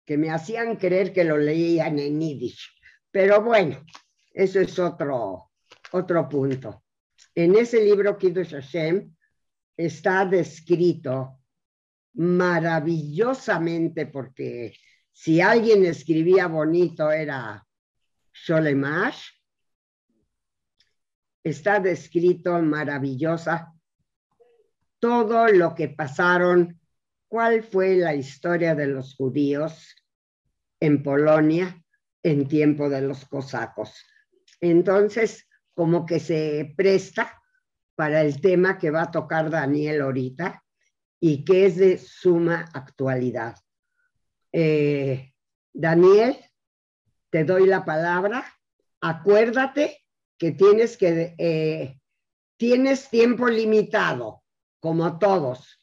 que 0.04 0.18
me 0.18 0.30
hacían 0.30 0.76
creer 0.76 1.12
que 1.12 1.22
lo 1.22 1.38
leían 1.38 1.98
en 2.00 2.20
yiddish. 2.20 2.68
Pero 3.12 3.42
bueno, 3.42 3.84
eso 4.32 4.60
es 4.60 4.76
otro, 4.78 5.52
otro 5.92 6.28
punto. 6.28 6.85
En 7.36 7.54
ese 7.54 7.84
libro, 7.84 8.16
Kiddush 8.16 8.52
Hashem, 8.52 9.14
está 9.76 10.24
descrito 10.24 11.38
maravillosamente 12.14 14.06
porque 14.06 14.74
si 15.12 15.42
alguien 15.42 15.84
escribía 15.84 16.46
bonito 16.46 17.12
era 17.12 17.62
Sholemash, 18.32 19.22
está 21.44 21.78
descrito 21.78 22.58
maravillosa 22.62 23.70
todo 24.98 25.46
lo 25.48 25.74
que 25.74 25.90
pasaron, 25.90 26.80
cuál 27.28 27.62
fue 27.62 27.96
la 27.96 28.14
historia 28.14 28.74
de 28.74 28.86
los 28.86 29.14
judíos 29.14 29.94
en 30.80 31.02
Polonia, 31.02 31.84
en 32.22 32.48
tiempo 32.48 32.88
de 32.88 33.02
los 33.02 33.26
cosacos. 33.26 33.94
Entonces, 34.58 35.46
como 35.76 36.06
que 36.06 36.20
se 36.20 36.72
presta 36.74 37.40
para 37.94 38.22
el 38.22 38.40
tema 38.40 38.78
que 38.78 38.90
va 38.90 39.02
a 39.02 39.10
tocar 39.10 39.50
Daniel 39.50 40.00
ahorita 40.00 40.64
y 41.20 41.44
que 41.44 41.66
es 41.66 41.76
de 41.76 41.98
suma 41.98 42.64
actualidad. 42.72 43.56
Eh, 44.52 45.34
Daniel, 45.74 46.38
te 47.28 47.44
doy 47.44 47.66
la 47.66 47.84
palabra. 47.84 48.46
Acuérdate 49.02 50.02
que 50.38 50.52
tienes 50.52 50.96
que 50.96 51.34
eh, 51.36 52.00
tienes 52.56 53.10
tiempo 53.10 53.46
limitado, 53.46 54.44
como 54.80 55.18
todos. 55.18 55.78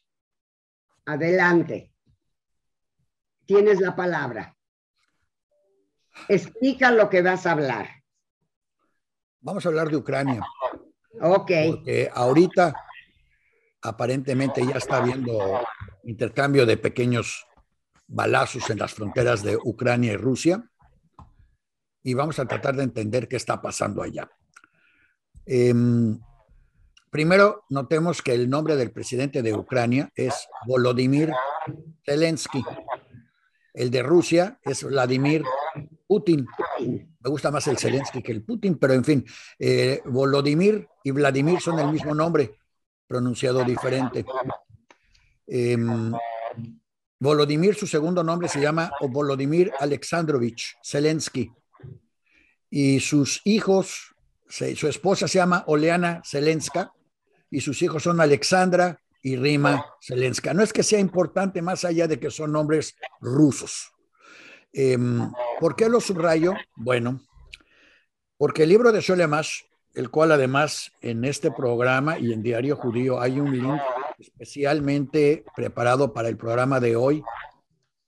Adelante. 1.06 1.92
Tienes 3.46 3.80
la 3.80 3.94
palabra. 3.94 4.56
Explica 6.28 6.90
lo 6.90 7.08
que 7.08 7.22
vas 7.22 7.46
a 7.46 7.52
hablar. 7.52 8.03
Vamos 9.44 9.66
a 9.66 9.68
hablar 9.68 9.90
de 9.90 9.96
Ucrania. 9.96 10.42
Ok. 11.20 11.50
Porque 11.66 12.10
ahorita 12.12 12.74
aparentemente 13.82 14.66
ya 14.66 14.78
está 14.78 14.96
habiendo 14.96 15.60
intercambio 16.04 16.64
de 16.64 16.78
pequeños 16.78 17.46
balazos 18.06 18.70
en 18.70 18.78
las 18.78 18.94
fronteras 18.94 19.42
de 19.42 19.58
Ucrania 19.62 20.14
y 20.14 20.16
Rusia. 20.16 20.64
Y 22.02 22.14
vamos 22.14 22.38
a 22.38 22.46
tratar 22.46 22.74
de 22.74 22.84
entender 22.84 23.28
qué 23.28 23.36
está 23.36 23.60
pasando 23.60 24.02
allá. 24.02 24.30
Em, 25.44 26.18
primero, 27.10 27.64
notemos 27.68 28.22
que 28.22 28.32
el 28.32 28.48
nombre 28.48 28.76
del 28.76 28.92
presidente 28.92 29.42
de 29.42 29.52
Ucrania 29.52 30.10
es 30.14 30.48
Volodymyr 30.66 31.34
Zelensky. 32.02 32.64
El 33.74 33.90
de 33.90 34.02
Rusia 34.02 34.58
es 34.62 34.82
Vladimir 34.84 35.44
Putin. 36.06 36.46
Me 36.80 37.30
gusta 37.30 37.50
más 37.50 37.66
el 37.68 37.78
Zelensky 37.78 38.22
que 38.22 38.32
el 38.32 38.42
Putin, 38.42 38.76
pero 38.78 38.94
en 38.94 39.04
fin, 39.04 39.24
eh, 39.58 40.00
Volodymyr 40.04 40.86
y 41.02 41.10
Vladimir 41.10 41.60
son 41.60 41.78
el 41.78 41.90
mismo 41.90 42.14
nombre, 42.14 42.58
pronunciado 43.06 43.64
diferente. 43.64 44.24
Em, 45.46 46.12
Volodymyr, 47.18 47.74
su 47.74 47.86
segundo 47.86 48.22
nombre 48.22 48.48
se 48.48 48.60
llama 48.60 48.90
Volodymyr 49.00 49.72
Alexandrovich 49.78 50.76
Zelensky. 50.82 51.50
Y 52.70 53.00
sus 53.00 53.40
hijos, 53.44 54.14
su 54.48 54.88
esposa 54.88 55.28
se 55.28 55.38
llama 55.38 55.64
Oleana 55.68 56.22
Zelenska 56.24 56.92
y 57.50 57.60
sus 57.60 57.80
hijos 57.82 58.02
son 58.02 58.20
Alexandra, 58.20 58.98
y 59.24 59.36
Rima 59.36 59.84
Zelenska. 60.00 60.52
No 60.52 60.62
es 60.62 60.72
que 60.72 60.82
sea 60.82 61.00
importante 61.00 61.62
más 61.62 61.84
allá 61.84 62.06
de 62.06 62.20
que 62.20 62.30
son 62.30 62.52
nombres 62.52 62.94
rusos. 63.20 63.93
Em, 64.76 65.30
¿Por 65.60 65.76
qué 65.76 65.88
lo 65.88 66.00
subrayo? 66.00 66.52
Bueno, 66.74 67.20
porque 68.36 68.64
el 68.64 68.70
libro 68.70 68.90
de 68.90 69.00
Sholemash, 69.00 69.60
el 69.94 70.10
cual 70.10 70.32
además 70.32 70.90
en 71.00 71.24
este 71.24 71.52
programa 71.52 72.18
y 72.18 72.32
en 72.32 72.42
Diario 72.42 72.74
Judío 72.74 73.20
hay 73.20 73.38
un 73.38 73.56
link 73.56 73.80
especialmente 74.18 75.44
preparado 75.54 76.12
para 76.12 76.28
el 76.28 76.36
programa 76.36 76.80
de 76.80 76.96
hoy 76.96 77.22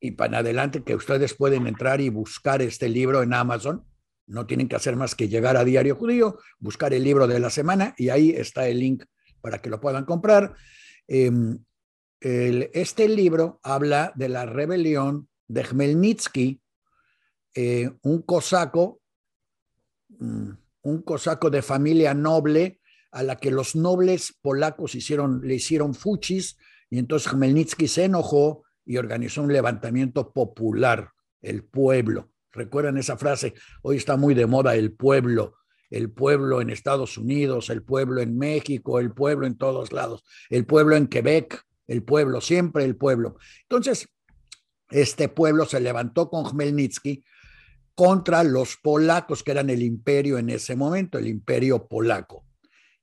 y 0.00 0.10
para 0.10 0.38
adelante 0.38 0.82
que 0.82 0.96
ustedes 0.96 1.34
pueden 1.34 1.68
entrar 1.68 2.00
y 2.00 2.08
buscar 2.08 2.60
este 2.62 2.88
libro 2.88 3.22
en 3.22 3.32
Amazon. 3.32 3.86
No 4.26 4.44
tienen 4.44 4.66
que 4.66 4.74
hacer 4.74 4.96
más 4.96 5.14
que 5.14 5.28
llegar 5.28 5.56
a 5.56 5.64
Diario 5.64 5.94
Judío, 5.94 6.38
buscar 6.58 6.92
el 6.94 7.04
libro 7.04 7.28
de 7.28 7.38
la 7.38 7.50
semana 7.50 7.94
y 7.96 8.08
ahí 8.08 8.30
está 8.30 8.66
el 8.66 8.80
link 8.80 9.04
para 9.40 9.62
que 9.62 9.70
lo 9.70 9.80
puedan 9.80 10.04
comprar. 10.04 10.52
Em, 11.06 11.60
este 12.20 13.08
libro 13.08 13.60
habla 13.62 14.12
de 14.16 14.28
la 14.28 14.46
rebelión 14.46 15.28
de 15.48 15.62
Khmelnytsky, 15.62 16.60
eh, 17.54 17.90
un 18.02 18.22
cosaco, 18.22 19.00
mm, 20.08 20.50
un 20.82 21.02
cosaco 21.02 21.50
de 21.50 21.62
familia 21.62 22.14
noble 22.14 22.80
a 23.12 23.22
la 23.22 23.36
que 23.36 23.50
los 23.50 23.74
nobles 23.74 24.36
polacos 24.40 24.94
le 24.94 25.54
hicieron 25.54 25.94
fuchis 25.94 26.58
y 26.90 26.98
entonces 26.98 27.32
Khmelnytsky 27.32 27.88
se 27.88 28.04
enojó 28.04 28.64
y 28.84 28.98
organizó 28.98 29.42
un 29.42 29.52
levantamiento 29.52 30.32
popular, 30.32 31.10
el 31.42 31.64
pueblo. 31.64 32.30
¿Recuerdan 32.52 32.98
esa 32.98 33.16
frase? 33.16 33.54
Hoy 33.82 33.96
está 33.96 34.16
muy 34.16 34.34
de 34.34 34.46
moda 34.46 34.76
el 34.76 34.92
pueblo 34.92 35.56
el 35.90 36.10
pueblo 36.10 36.60
en 36.60 36.70
Estados 36.70 37.18
Unidos, 37.18 37.70
el 37.70 37.82
pueblo 37.82 38.20
en 38.20 38.36
México, 38.36 38.98
el 38.98 39.12
pueblo 39.12 39.46
en 39.46 39.56
todos 39.56 39.92
lados, 39.92 40.24
el 40.50 40.66
pueblo 40.66 40.96
en 40.96 41.06
Quebec, 41.06 41.62
el 41.86 42.02
pueblo, 42.02 42.40
siempre 42.40 42.84
el 42.84 42.96
pueblo. 42.96 43.36
Entonces, 43.62 44.08
este 44.90 45.28
pueblo 45.28 45.66
se 45.66 45.80
levantó 45.80 46.28
con 46.30 46.44
Khmelnytsky 46.44 47.24
contra 47.94 48.44
los 48.44 48.76
polacos, 48.76 49.42
que 49.42 49.52
eran 49.52 49.70
el 49.70 49.82
imperio 49.82 50.38
en 50.38 50.50
ese 50.50 50.76
momento, 50.76 51.18
el 51.18 51.28
imperio 51.28 51.88
polaco. 51.88 52.44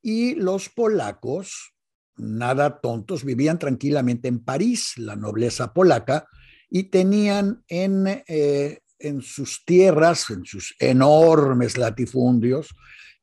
Y 0.02 0.36
los 0.36 0.70
polacos, 0.70 1.74
nada 2.16 2.80
tontos, 2.80 3.24
vivían 3.24 3.58
tranquilamente 3.58 4.28
en 4.28 4.44
París, 4.44 4.94
la 4.98 5.16
nobleza 5.16 5.74
polaca, 5.74 6.28
y 6.70 6.84
tenían 6.84 7.64
en 7.68 8.24
eh, 8.28 8.84
en 9.04 9.22
sus 9.22 9.64
tierras, 9.66 10.30
en 10.30 10.46
sus 10.46 10.76
enormes 10.80 11.78
latifundios, 11.78 12.74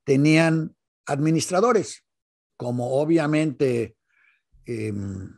tenían 0.05 0.77
administradores, 1.07 2.05
como 2.57 3.01
obviamente 3.01 3.97
em, 4.67 5.35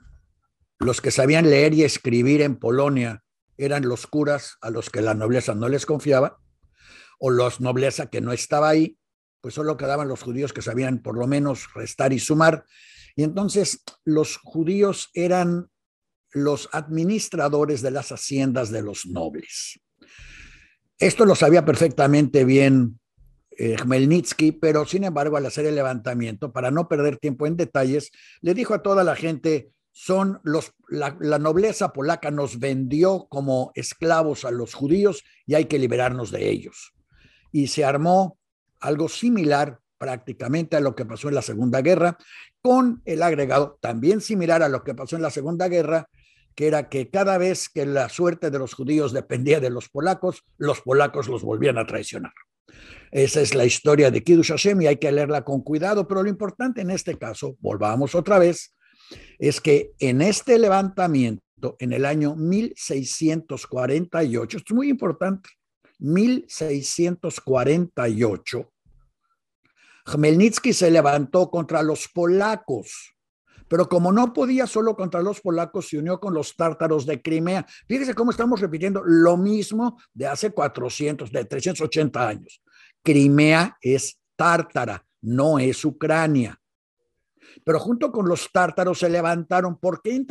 los 0.84 1.00
que 1.00 1.10
sabían 1.10 1.48
leer 1.48 1.74
y 1.74 1.84
escribir 1.84 2.42
en 2.42 2.56
Polonia 2.56 3.22
eran 3.56 3.88
los 3.88 4.06
curas 4.06 4.56
a 4.60 4.70
los 4.70 4.90
que 4.90 5.00
la 5.00 5.14
nobleza 5.14 5.54
no 5.54 5.68
les 5.68 5.86
confiaba. 5.86 6.38
o 7.24 7.30
los 7.30 7.60
nobleza 7.60 8.10
que 8.10 8.20
no 8.20 8.32
estaba 8.32 8.68
ahí, 8.68 8.98
pues 9.40 9.54
solo 9.54 9.76
quedaban 9.76 10.08
los 10.08 10.22
judíos 10.22 10.52
que 10.52 10.60
sabían 10.60 10.98
por 10.98 11.16
lo 11.16 11.28
menos 11.28 11.72
restar 11.72 12.12
y 12.12 12.18
sumar. 12.18 12.64
Y 13.14 13.22
entonces 13.22 13.84
los 14.04 14.38
judíos 14.38 15.08
eran 15.14 15.70
los 16.32 16.68
administradores 16.72 17.80
de 17.80 17.92
las 17.92 18.10
haciendas 18.10 18.72
de 18.72 18.82
los 18.82 19.06
nobles. 19.06 19.80
Esto 20.98 21.24
lo 21.24 21.36
sabía 21.36 21.64
perfectamente 21.64 22.44
bien 22.44 22.98
eh, 23.56 23.76
pero 24.60 24.84
sin 24.84 25.04
embargo 25.04 25.36
al 25.36 25.46
hacer 25.46 25.66
el 25.66 25.76
levantamiento, 25.76 26.52
para 26.52 26.72
no 26.72 26.88
perder 26.88 27.18
tiempo 27.18 27.46
en 27.46 27.56
detalles, 27.56 28.10
le 28.40 28.54
dijo 28.54 28.74
a 28.74 28.82
toda 28.82 29.04
la 29.04 29.14
gente, 29.14 29.70
son 29.92 30.40
los, 30.42 30.72
la, 30.88 31.10
nobleza 31.38 31.92
polaca 31.92 32.30
nos 32.30 32.58
vendió 32.58 33.26
como 33.28 33.72
esclavos 33.74 34.44
a 34.44 34.50
los 34.50 34.74
judíos 34.74 35.22
y 35.46 35.54
hay 35.54 35.66
que 35.66 35.78
liberarnos 35.78 36.30
de 36.30 36.50
ellos. 36.50 36.94
Y 37.52 37.68
se 37.68 37.84
armó 37.84 38.38
algo 38.80 39.08
similar 39.08 39.78
prácticamente 39.98 40.76
a 40.76 40.80
lo 40.80 40.96
que 40.96 41.04
pasó 41.04 41.28
en 41.28 41.36
la 41.36 41.42
Segunda 41.42 41.82
Guerra, 41.82 42.18
con 42.62 43.02
el 43.04 43.22
agregado 43.22 43.78
también 43.80 44.20
similar 44.20 44.62
a 44.62 44.68
lo 44.68 44.82
que 44.82 44.94
pasó 44.94 45.14
en 45.14 45.22
la 45.22 45.30
Segunda 45.30 45.68
Guerra, 45.68 46.08
que 46.54 46.66
era 46.66 46.88
que 46.88 47.10
cada 47.10 47.38
vez 47.38 47.68
que 47.68 47.86
la 47.86 48.08
suerte 48.08 48.50
de 48.50 48.58
los 48.58 48.74
judíos 48.74 49.12
dependía 49.12 49.60
de 49.60 49.70
los 49.70 49.88
polacos, 49.88 50.44
los 50.56 50.80
polacos 50.80 51.28
los 51.28 51.42
volvían 51.42 51.78
a 51.78 51.86
traicionar. 51.86 52.32
Esa 53.10 53.42
es 53.42 53.54
la 53.54 53.66
historia 53.66 54.10
de 54.10 54.24
Kiddush 54.24 54.48
Hashem 54.48 54.80
y 54.80 54.86
hay 54.86 54.96
que 54.96 55.12
leerla 55.12 55.44
con 55.44 55.60
cuidado, 55.60 56.08
pero 56.08 56.22
lo 56.22 56.30
importante 56.30 56.80
en 56.80 56.90
este 56.90 57.18
caso, 57.18 57.56
volvamos 57.60 58.14
otra 58.14 58.38
vez, 58.38 58.71
es 59.38 59.60
que 59.60 59.92
en 59.98 60.22
este 60.22 60.58
levantamiento, 60.58 61.76
en 61.78 61.92
el 61.92 62.04
año 62.04 62.34
1648, 62.34 64.56
esto 64.56 64.72
es 64.72 64.76
muy 64.76 64.88
importante, 64.88 65.48
1648, 65.98 68.72
Khmelnytsky 70.04 70.72
se 70.72 70.90
levantó 70.90 71.50
contra 71.50 71.82
los 71.82 72.08
polacos, 72.08 73.14
pero 73.68 73.88
como 73.88 74.12
no 74.12 74.32
podía 74.32 74.66
solo 74.66 74.96
contra 74.96 75.22
los 75.22 75.40
polacos, 75.40 75.88
se 75.88 75.98
unió 75.98 76.20
con 76.20 76.34
los 76.34 76.56
tártaros 76.56 77.06
de 77.06 77.22
Crimea. 77.22 77.66
Fíjese 77.88 78.14
cómo 78.14 78.30
estamos 78.30 78.60
repitiendo 78.60 79.02
lo 79.02 79.36
mismo 79.36 79.98
de 80.12 80.26
hace 80.26 80.50
400, 80.50 81.32
de 81.32 81.44
380 81.46 82.28
años. 82.28 82.62
Crimea 83.02 83.78
es 83.80 84.20
tártara, 84.36 85.04
no 85.22 85.58
es 85.58 85.84
Ucrania. 85.84 86.60
Pero 87.64 87.78
junto 87.78 88.12
con 88.12 88.28
los 88.28 88.50
tártaros 88.52 88.98
se 88.98 89.08
levantaron. 89.08 89.78
¿Por 89.78 90.02
qué 90.02 90.24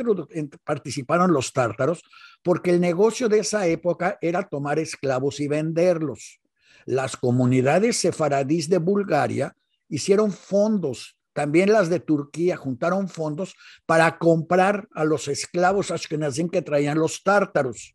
participaron 0.64 1.32
los 1.32 1.52
tártaros? 1.52 2.02
Porque 2.42 2.70
el 2.70 2.80
negocio 2.80 3.28
de 3.28 3.40
esa 3.40 3.66
época 3.66 4.18
era 4.20 4.48
tomar 4.48 4.78
esclavos 4.78 5.40
y 5.40 5.48
venderlos. 5.48 6.40
Las 6.84 7.16
comunidades 7.16 7.96
sefaradís 7.98 8.68
de 8.68 8.78
Bulgaria 8.78 9.56
hicieron 9.88 10.32
fondos, 10.32 11.18
también 11.32 11.72
las 11.72 11.88
de 11.88 12.00
Turquía 12.00 12.56
juntaron 12.56 13.08
fondos 13.08 13.54
para 13.86 14.18
comprar 14.18 14.88
a 14.94 15.04
los 15.04 15.28
esclavos 15.28 15.90
ashkenazim 15.90 16.48
que 16.48 16.62
traían 16.62 16.98
los 16.98 17.22
tártaros. 17.22 17.94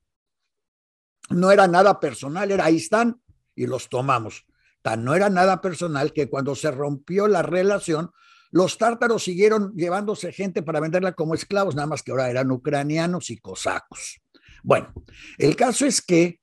No 1.30 1.52
era 1.52 1.68
nada 1.68 2.00
personal, 2.00 2.52
era 2.52 2.66
ahí 2.66 2.78
están 2.78 3.22
y 3.56 3.68
los 3.68 3.90
tomamos. 3.90 4.46
Tan 4.82 5.04
no 5.04 5.16
era 5.16 5.30
nada 5.30 5.62
personal 5.62 6.14
que 6.14 6.30
cuando 6.30 6.56
se 6.56 6.72
rompió 6.72 7.28
la 7.28 7.42
relación, 7.42 8.12
los 8.52 8.78
tártaros 8.78 9.24
siguieron 9.24 9.74
llevándose 9.76 10.32
gente 10.32 10.64
para 10.64 10.80
venderla 10.80 11.14
como 11.14 11.34
esclavos, 11.34 11.76
nada 11.76 11.88
más 11.88 12.04
que 12.04 12.12
ahora 12.12 12.30
eran 12.30 12.52
ucranianos 12.52 13.30
y 13.30 13.38
cosacos. 13.38 14.22
Bueno, 14.64 14.94
el 15.38 15.56
caso 15.56 15.86
es 15.86 16.02
que 16.02 16.40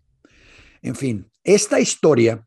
En 0.81 0.95
fin, 0.95 1.31
esta 1.43 1.79
historia, 1.79 2.45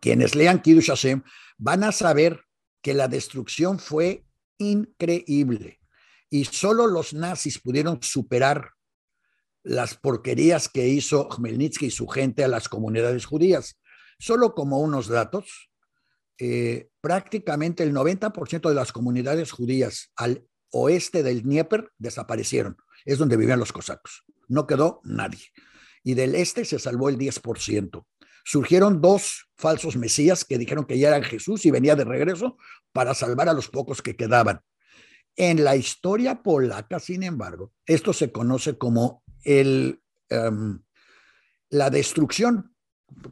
quienes 0.00 0.34
lean 0.34 0.62
Kiddush 0.62 0.88
Hashem 0.88 1.22
van 1.58 1.84
a 1.84 1.92
saber 1.92 2.43
que 2.84 2.92
la 2.92 3.08
destrucción 3.08 3.78
fue 3.78 4.26
increíble 4.58 5.80
y 6.28 6.44
solo 6.44 6.86
los 6.86 7.14
nazis 7.14 7.58
pudieron 7.58 8.02
superar 8.02 8.72
las 9.62 9.94
porquerías 9.94 10.68
que 10.68 10.86
hizo 10.86 11.30
Khmelnytsky 11.30 11.86
y 11.86 11.90
su 11.90 12.06
gente 12.06 12.44
a 12.44 12.48
las 12.48 12.68
comunidades 12.68 13.24
judías. 13.24 13.80
Solo 14.18 14.54
como 14.54 14.80
unos 14.80 15.08
datos, 15.08 15.70
eh, 16.38 16.90
prácticamente 17.00 17.84
el 17.84 17.94
90% 17.94 18.68
de 18.68 18.74
las 18.74 18.92
comunidades 18.92 19.50
judías 19.50 20.12
al 20.14 20.46
oeste 20.70 21.22
del 21.22 21.42
Dnieper 21.42 21.90
desaparecieron. 21.96 22.76
Es 23.06 23.16
donde 23.16 23.38
vivían 23.38 23.60
los 23.60 23.72
cosacos. 23.72 24.24
No 24.46 24.66
quedó 24.66 25.00
nadie. 25.04 25.46
Y 26.02 26.12
del 26.12 26.34
este 26.34 26.66
se 26.66 26.78
salvó 26.78 27.08
el 27.08 27.16
10%. 27.16 28.04
Surgieron 28.44 29.00
dos 29.00 29.48
falsos 29.56 29.96
mesías 29.96 30.44
que 30.44 30.58
dijeron 30.58 30.84
que 30.84 30.98
ya 30.98 31.08
eran 31.08 31.22
Jesús 31.22 31.64
y 31.64 31.70
venía 31.70 31.96
de 31.96 32.04
regreso 32.04 32.58
para 32.92 33.14
salvar 33.14 33.48
a 33.48 33.54
los 33.54 33.68
pocos 33.68 34.02
que 34.02 34.16
quedaban. 34.16 34.60
En 35.36 35.64
la 35.64 35.74
historia 35.74 36.42
polaca, 36.42 37.00
sin 37.00 37.22
embargo, 37.22 37.72
esto 37.86 38.12
se 38.12 38.30
conoce 38.30 38.78
como 38.78 39.24
el, 39.42 40.00
em, 40.28 40.80
la 41.70 41.90
destrucción. 41.90 42.74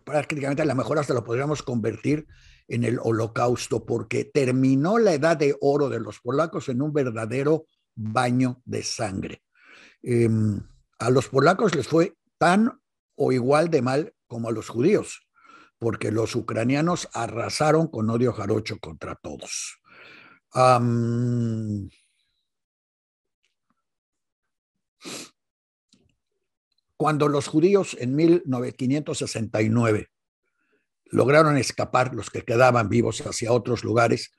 Prácticamente 0.05 0.63
a 0.63 0.67
lo 0.67 0.75
mejor 0.75 0.99
hasta 0.99 1.15
lo 1.15 1.25
podríamos 1.25 1.63
convertir 1.63 2.27
en 2.67 2.85
el 2.85 2.99
holocausto, 3.03 3.85
porque 3.85 4.25
terminó 4.25 4.99
la 4.99 5.13
edad 5.13 5.37
de 5.37 5.57
oro 5.61 5.89
de 5.91 6.01
los 6.01 6.21
polacos 6.21 6.69
en 6.69 6.81
un 6.81 6.93
verdadero 6.93 7.67
baño 7.95 8.63
de 8.65 8.83
sangre. 8.83 9.43
Em, 10.03 10.61
a 10.99 11.11
los 11.11 11.29
polacos 11.29 11.75
les 11.75 11.87
fue 11.87 12.17
tan 12.39 12.81
o 13.15 13.31
igual 13.31 13.71
de 13.71 13.83
mal 13.83 14.15
como 14.33 14.49
a 14.49 14.53
los 14.53 14.71
judíos, 14.71 15.29
porque 15.79 16.11
los 16.11 16.35
ucranianos 16.35 17.07
arrasaron 17.13 17.87
con 17.89 18.09
odio 18.09 18.33
jarocho 18.33 18.79
contra 18.81 19.15
todos. 19.15 19.79
cuando 26.97 27.29
los 27.29 27.49
judíos 27.49 27.97
en 28.01 28.15
1569 28.15 30.09
lograron 31.07 31.59
escapar 31.59 32.15
los 32.15 32.31
que 32.31 32.43
quedaban 32.43 32.89
vivos 32.89 33.21
hacia 33.27 33.53
otros 33.53 33.83
lugares. 33.83 34.31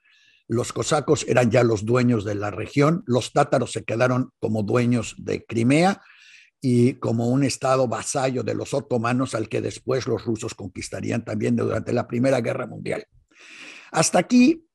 Los 0.47 0.71
cosacos 0.71 1.25
eran 1.27 1.51
ya 1.51 1.63
los 1.63 1.85
dueños 1.85 2.23
de 2.23 2.35
la 2.35 2.51
región, 2.51 3.03
los 3.05 3.33
tátaros 3.33 3.73
se 3.73 3.83
quedaron 3.83 4.31
como 4.39 4.63
dueños 4.63 5.15
de 5.17 5.45
Crimea 5.45 6.01
y 6.65 6.93
como 6.93 7.27
un 7.27 7.43
estado 7.43 7.89
vasallo 7.89 8.41
de 8.41 8.55
los 8.55 8.73
otomanos 8.73 9.35
al 9.35 9.49
que 9.49 9.59
después 9.59 10.07
los 10.07 10.23
rusos 10.23 10.55
conquistarían 10.55 11.25
también 11.25 11.57
durante 11.57 11.91
la 11.91 12.07
Primera 12.07 12.39
Guerra 12.39 12.67
Mundial. 12.67 13.05
Hasta 13.91 14.19
aquí 14.19 14.65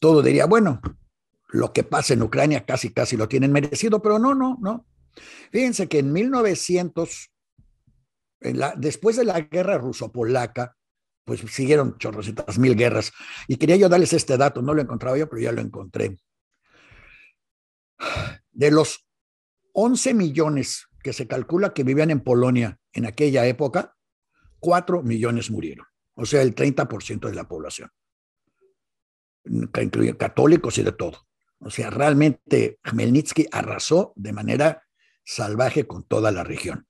todo 0.00 0.20
diría, 0.20 0.46
bueno, 0.46 0.80
lo 1.50 1.72
que 1.72 1.84
pasa 1.84 2.14
en 2.14 2.22
Ucrania 2.22 2.66
casi 2.66 2.92
casi 2.92 3.16
lo 3.16 3.28
tienen 3.28 3.52
merecido, 3.52 4.02
pero 4.02 4.18
no, 4.18 4.34
no, 4.34 4.58
no. 4.60 4.84
Fíjense 5.52 5.88
que 5.88 6.00
en 6.00 6.12
1900, 6.12 7.30
después 8.78 9.14
de 9.14 9.24
la 9.24 9.42
guerra 9.42 9.78
ruso-polaca, 9.78 10.76
pues 11.24 11.38
siguieron 11.52 11.98
chorrocientas 11.98 12.58
mil 12.58 12.74
guerras. 12.74 13.12
Y 13.46 13.58
quería 13.58 13.76
yo 13.76 13.88
darles 13.88 14.12
este 14.12 14.36
dato, 14.36 14.60
no 14.60 14.74
lo 14.74 14.82
encontraba 14.82 15.16
yo, 15.16 15.28
pero 15.28 15.40
ya 15.40 15.52
lo 15.52 15.60
encontré. 15.60 16.18
De 18.50 18.72
los 18.72 19.06
11 19.72 20.14
millones 20.14 20.86
que 21.02 21.12
se 21.12 21.26
calcula 21.26 21.72
que 21.72 21.84
vivían 21.84 22.10
en 22.10 22.20
Polonia 22.20 22.78
en 22.92 23.06
aquella 23.06 23.46
época, 23.46 23.96
4 24.58 25.02
millones 25.02 25.50
murieron, 25.50 25.86
o 26.14 26.26
sea, 26.26 26.42
el 26.42 26.54
30% 26.54 27.28
de 27.28 27.34
la 27.34 27.48
población, 27.48 27.90
que 29.72 29.82
incluye 29.82 30.16
católicos 30.16 30.76
y 30.78 30.82
de 30.82 30.92
todo. 30.92 31.26
O 31.60 31.70
sea, 31.70 31.90
realmente 31.90 32.78
Khmelnytsky 32.82 33.48
arrasó 33.52 34.12
de 34.16 34.32
manera 34.32 34.82
salvaje 35.24 35.86
con 35.86 36.04
toda 36.04 36.30
la 36.30 36.44
región. 36.44 36.86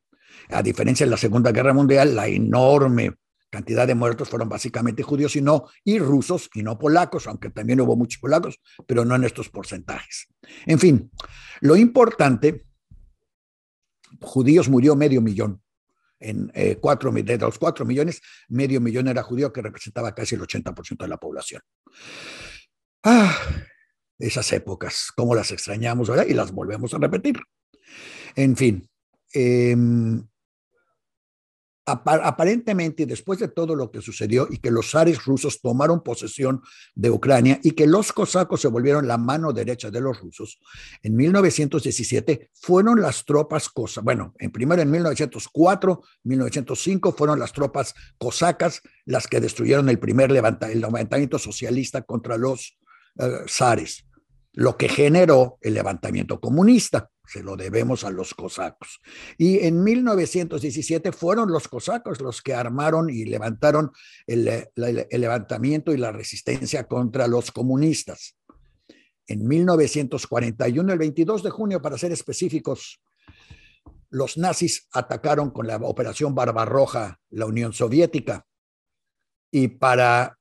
A 0.49 0.63
diferencia 0.63 1.07
de 1.07 1.11
la 1.11 1.17
Segunda 1.17 1.53
Guerra 1.53 1.73
Mundial, 1.73 2.15
la 2.15 2.29
enorme 2.29 3.15
cantidad 3.51 3.87
de 3.87 3.97
muertos 3.97 4.29
fueron 4.29 4.49
básicamente 4.49 5.03
judíos 5.03 5.35
y 5.35 5.43
no, 5.43 5.67
y 5.85 5.99
rusos 5.99 6.49
y 6.55 6.63
no 6.63 6.79
polacos, 6.79 7.27
aunque 7.27 7.51
también 7.51 7.81
hubo 7.81 7.97
muchos 7.97 8.21
polacos, 8.21 8.61
pero 8.87 9.05
no 9.05 9.17
en 9.17 9.25
estos 9.25 9.49
porcentajes. 9.49 10.29
En 10.67 10.79
fin, 10.79 11.11
lo 11.61 11.77
importante 11.77 12.67
judíos 14.21 14.69
murió 14.69 14.97
medio 14.97 15.21
millón. 15.21 15.63
En 16.19 16.51
eh, 16.55 16.77
cuatro, 16.81 17.11
de 17.11 17.39
los 17.39 17.59
cuatro 17.59 17.87
millones, 17.87 18.21
medio 18.49 18.81
millón 18.81 19.09
era 19.09 19.23
judío, 19.23 19.53
que 19.53 19.63
representaba 19.63 20.15
casi 20.15 20.35
el 20.35 20.43
80% 20.43 20.99
de 20.99 21.09
la 21.09 21.17
población. 21.17 21.63
Ah, 23.03 23.35
esas 24.19 24.53
épocas, 24.53 25.13
cómo 25.17 25.35
las 25.35 25.51
extrañamos 25.51 26.11
ahora 26.11 26.27
y 26.27 26.35
las 26.35 26.53
volvemos 26.53 26.93
a 26.93 26.99
repetir. 26.99 27.41
En 28.37 28.55
fin, 28.55 28.87
eh, 29.33 29.75
aparentemente 31.93 33.07
después 33.07 33.39
de 33.39 33.49
todo 33.49 33.75
lo 33.75 33.91
que 33.91 34.01
sucedió 34.01 34.47
y 34.51 34.59
que 34.59 34.71
los 34.71 34.91
zares 34.91 35.25
rusos 35.25 35.61
tomaron 35.61 36.03
posesión 36.03 36.63
de 36.95 37.11
Ucrania 37.11 37.61
y 37.63 37.73
que 37.73 37.87
los 37.87 38.13
cosacos 38.13 38.61
se 38.61 38.69
volvieron 38.69 39.07
la 39.07 39.19
mano 39.19 39.53
derecha 39.53 39.91
de 39.91 40.01
los 40.01 40.21
rusos, 40.21 40.61
en 41.03 41.17
1917 41.17 42.51
fueron 42.55 43.01
las 43.01 43.25
tropas 43.25 43.69
cosacas, 43.69 44.05
bueno, 44.05 44.35
en 44.39 44.51
primero 44.51 44.83
en 44.83 44.91
1904, 44.91 46.03
1905 46.25 47.13
fueron 47.13 47.39
las 47.39 47.53
tropas 47.53 47.95
cosacas 48.19 48.83
las 49.05 49.27
que 49.27 49.41
destruyeron 49.41 49.89
el 49.89 49.99
primer 49.99 50.31
levantamiento 50.31 51.39
socialista 51.39 52.03
contra 52.03 52.37
los 52.37 52.79
uh, 53.17 53.47
zares, 53.49 54.07
lo 54.53 54.77
que 54.77 54.89
generó 54.89 55.59
el 55.61 55.75
levantamiento 55.75 56.41
comunista 56.41 57.11
se 57.31 57.45
lo 57.45 57.57
debemos 57.57 58.03
a 58.03 58.11
los 58.11 58.35
cosacos. 58.35 59.01
Y 59.39 59.61
en 59.65 59.85
1917 59.85 61.13
fueron 61.13 61.53
los 61.53 61.69
cosacos 61.69 62.21
los 62.21 62.43
que 62.43 62.55
armaron 62.55 63.09
y 63.09 63.25
levantaron 63.25 63.93
el, 64.27 64.67
levantamiento 64.75 65.93
y 65.93 65.97
la 65.97 66.11
resistencia 66.11 66.89
contra 66.89 67.29
los 67.29 67.53
comunistas. 67.53 68.37
En 69.29 69.47
1941, 69.47 70.93
el 70.93 70.99
22 70.99 71.45
de 71.45 71.51
junio, 71.51 71.81
para 71.81 71.97
ser 71.97 72.11
específicos, 72.11 73.01
los 74.09 74.37
nazis 74.37 74.89
atacaron 74.93 75.51
con 75.51 75.69
la 75.69 75.77
Operación 75.77 76.35
Barbarroja 76.35 77.21
la 77.31 77.47
Unión 77.47 77.73
Soviética. 77.73 78.45
Y 79.53 79.69
para, 79.69 80.37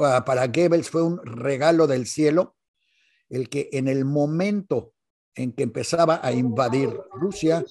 ah, 0.00 0.24
para 0.26 0.48
Goebbels 0.48 0.90
fue 0.90 1.04
un 1.04 1.24
regalo 1.24 1.86
del 1.86 2.08
cielo 2.08 2.56
el 3.28 3.48
que 3.48 3.68
en 3.72 3.86
el 3.86 4.04
momento 4.04 4.94
en 5.38 5.52
que 5.52 5.62
empezaba 5.62 6.20
a 6.22 6.32
invadir 6.32 6.90
Rusia, 7.12 7.64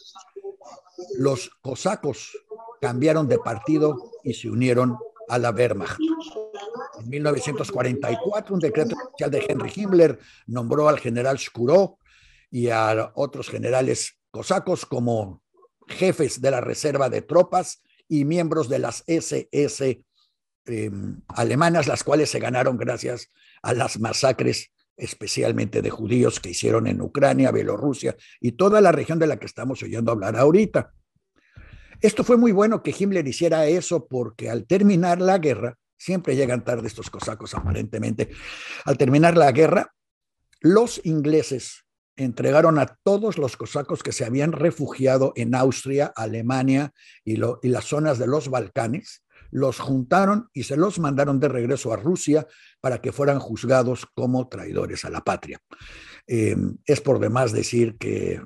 los 1.18 1.50
cosacos 1.62 2.32
cambiaron 2.80 3.28
de 3.28 3.40
partido 3.40 4.12
y 4.24 4.34
se 4.34 4.50
unieron 4.50 4.98
a 5.28 5.38
la 5.38 5.52
Wehrmacht. 5.52 6.00
En 7.00 7.10
1944, 7.10 8.56
un 8.56 8.62
decreto 8.62 8.96
especial 8.96 9.32
de 9.32 9.46
Henry 9.50 9.72
Himmler 9.76 10.18
nombró 10.48 10.88
al 10.88 11.00
general 11.00 11.38
Shkurov 11.38 11.98
y 12.50 12.70
a 12.70 13.12
otros 13.16 13.50
generales 13.50 14.18
cosacos 14.32 14.86
como 14.86 15.42
jefes 15.90 16.40
de 16.40 16.52
la 16.52 16.62
reserva 16.62 17.10
de 17.10 17.22
tropas 17.22 17.82
y 18.08 18.24
miembros 18.24 18.70
de 18.70 18.80
las 18.80 19.04
SS 19.08 20.02
em, 20.68 21.22
alemanas, 21.28 21.88
las 21.88 22.06
cuales 22.06 22.30
se 22.30 22.40
ganaron 22.40 22.78
gracias 22.78 23.30
a 23.62 23.74
las 23.74 24.00
masacres 24.00 24.72
especialmente 24.98 25.82
de 25.82 25.90
judíos 25.90 26.40
que 26.40 26.50
hicieron 26.50 26.88
en 26.88 27.02
Ucrania, 27.02 27.52
Bielorrusia 27.52 28.18
y 28.42 28.54
toda 28.54 28.82
la 28.82 28.92
región 28.92 29.20
de 29.20 29.28
la 29.28 29.38
que 29.38 29.46
estamos 29.46 29.82
oyendo 29.84 30.12
hablar 30.12 30.36
ahorita. 30.36 30.92
Esto 32.02 32.24
fue 32.24 32.38
muy 32.38 32.52
bueno 32.52 32.84
que 32.84 32.96
Himmler 32.98 33.28
hiciera 33.28 33.66
eso 33.68 34.08
porque 34.08 34.50
al 34.50 34.66
terminar 34.66 35.22
la 35.22 35.38
guerra, 35.38 35.78
siempre 35.98 36.36
llegan 36.36 36.64
tarde 36.64 36.88
estos 36.88 37.10
cosacos 37.10 37.54
aparentemente, 37.54 38.30
al 38.86 38.98
terminar 38.98 39.38
la 39.38 39.52
guerra, 39.52 39.94
los 40.60 41.00
ingleses 41.06 41.86
entregaron 42.16 42.80
a 42.80 42.98
todos 43.04 43.38
los 43.38 43.58
cosacos 43.58 44.02
que 44.02 44.12
se 44.12 44.26
habían 44.26 44.52
refugiado 44.52 45.34
en 45.36 45.54
Austria, 45.54 46.12
Alemania 46.16 46.92
y, 47.24 47.36
y 47.36 47.70
las 47.70 47.86
zonas 47.86 48.18
de 48.18 48.28
los 48.28 48.50
Balcanes, 48.50 49.24
los 49.52 49.80
juntaron 49.80 50.50
y 50.54 50.64
se 50.64 50.78
los 50.78 51.00
mandaron 51.00 51.40
de 51.40 51.48
regreso 51.48 51.94
a 51.94 51.98
Rusia 51.98 52.48
para 52.82 53.02
que 53.02 53.12
fueran 53.12 53.40
juzgados 53.40 54.06
como 54.14 54.48
traidores 54.48 55.06
a 55.06 55.10
la 55.10 55.24
patria. 55.24 55.60
Em, 56.26 56.78
es 56.86 57.02
por 57.02 57.20
demás 57.20 57.52
decir 57.52 57.98
que 57.98 58.42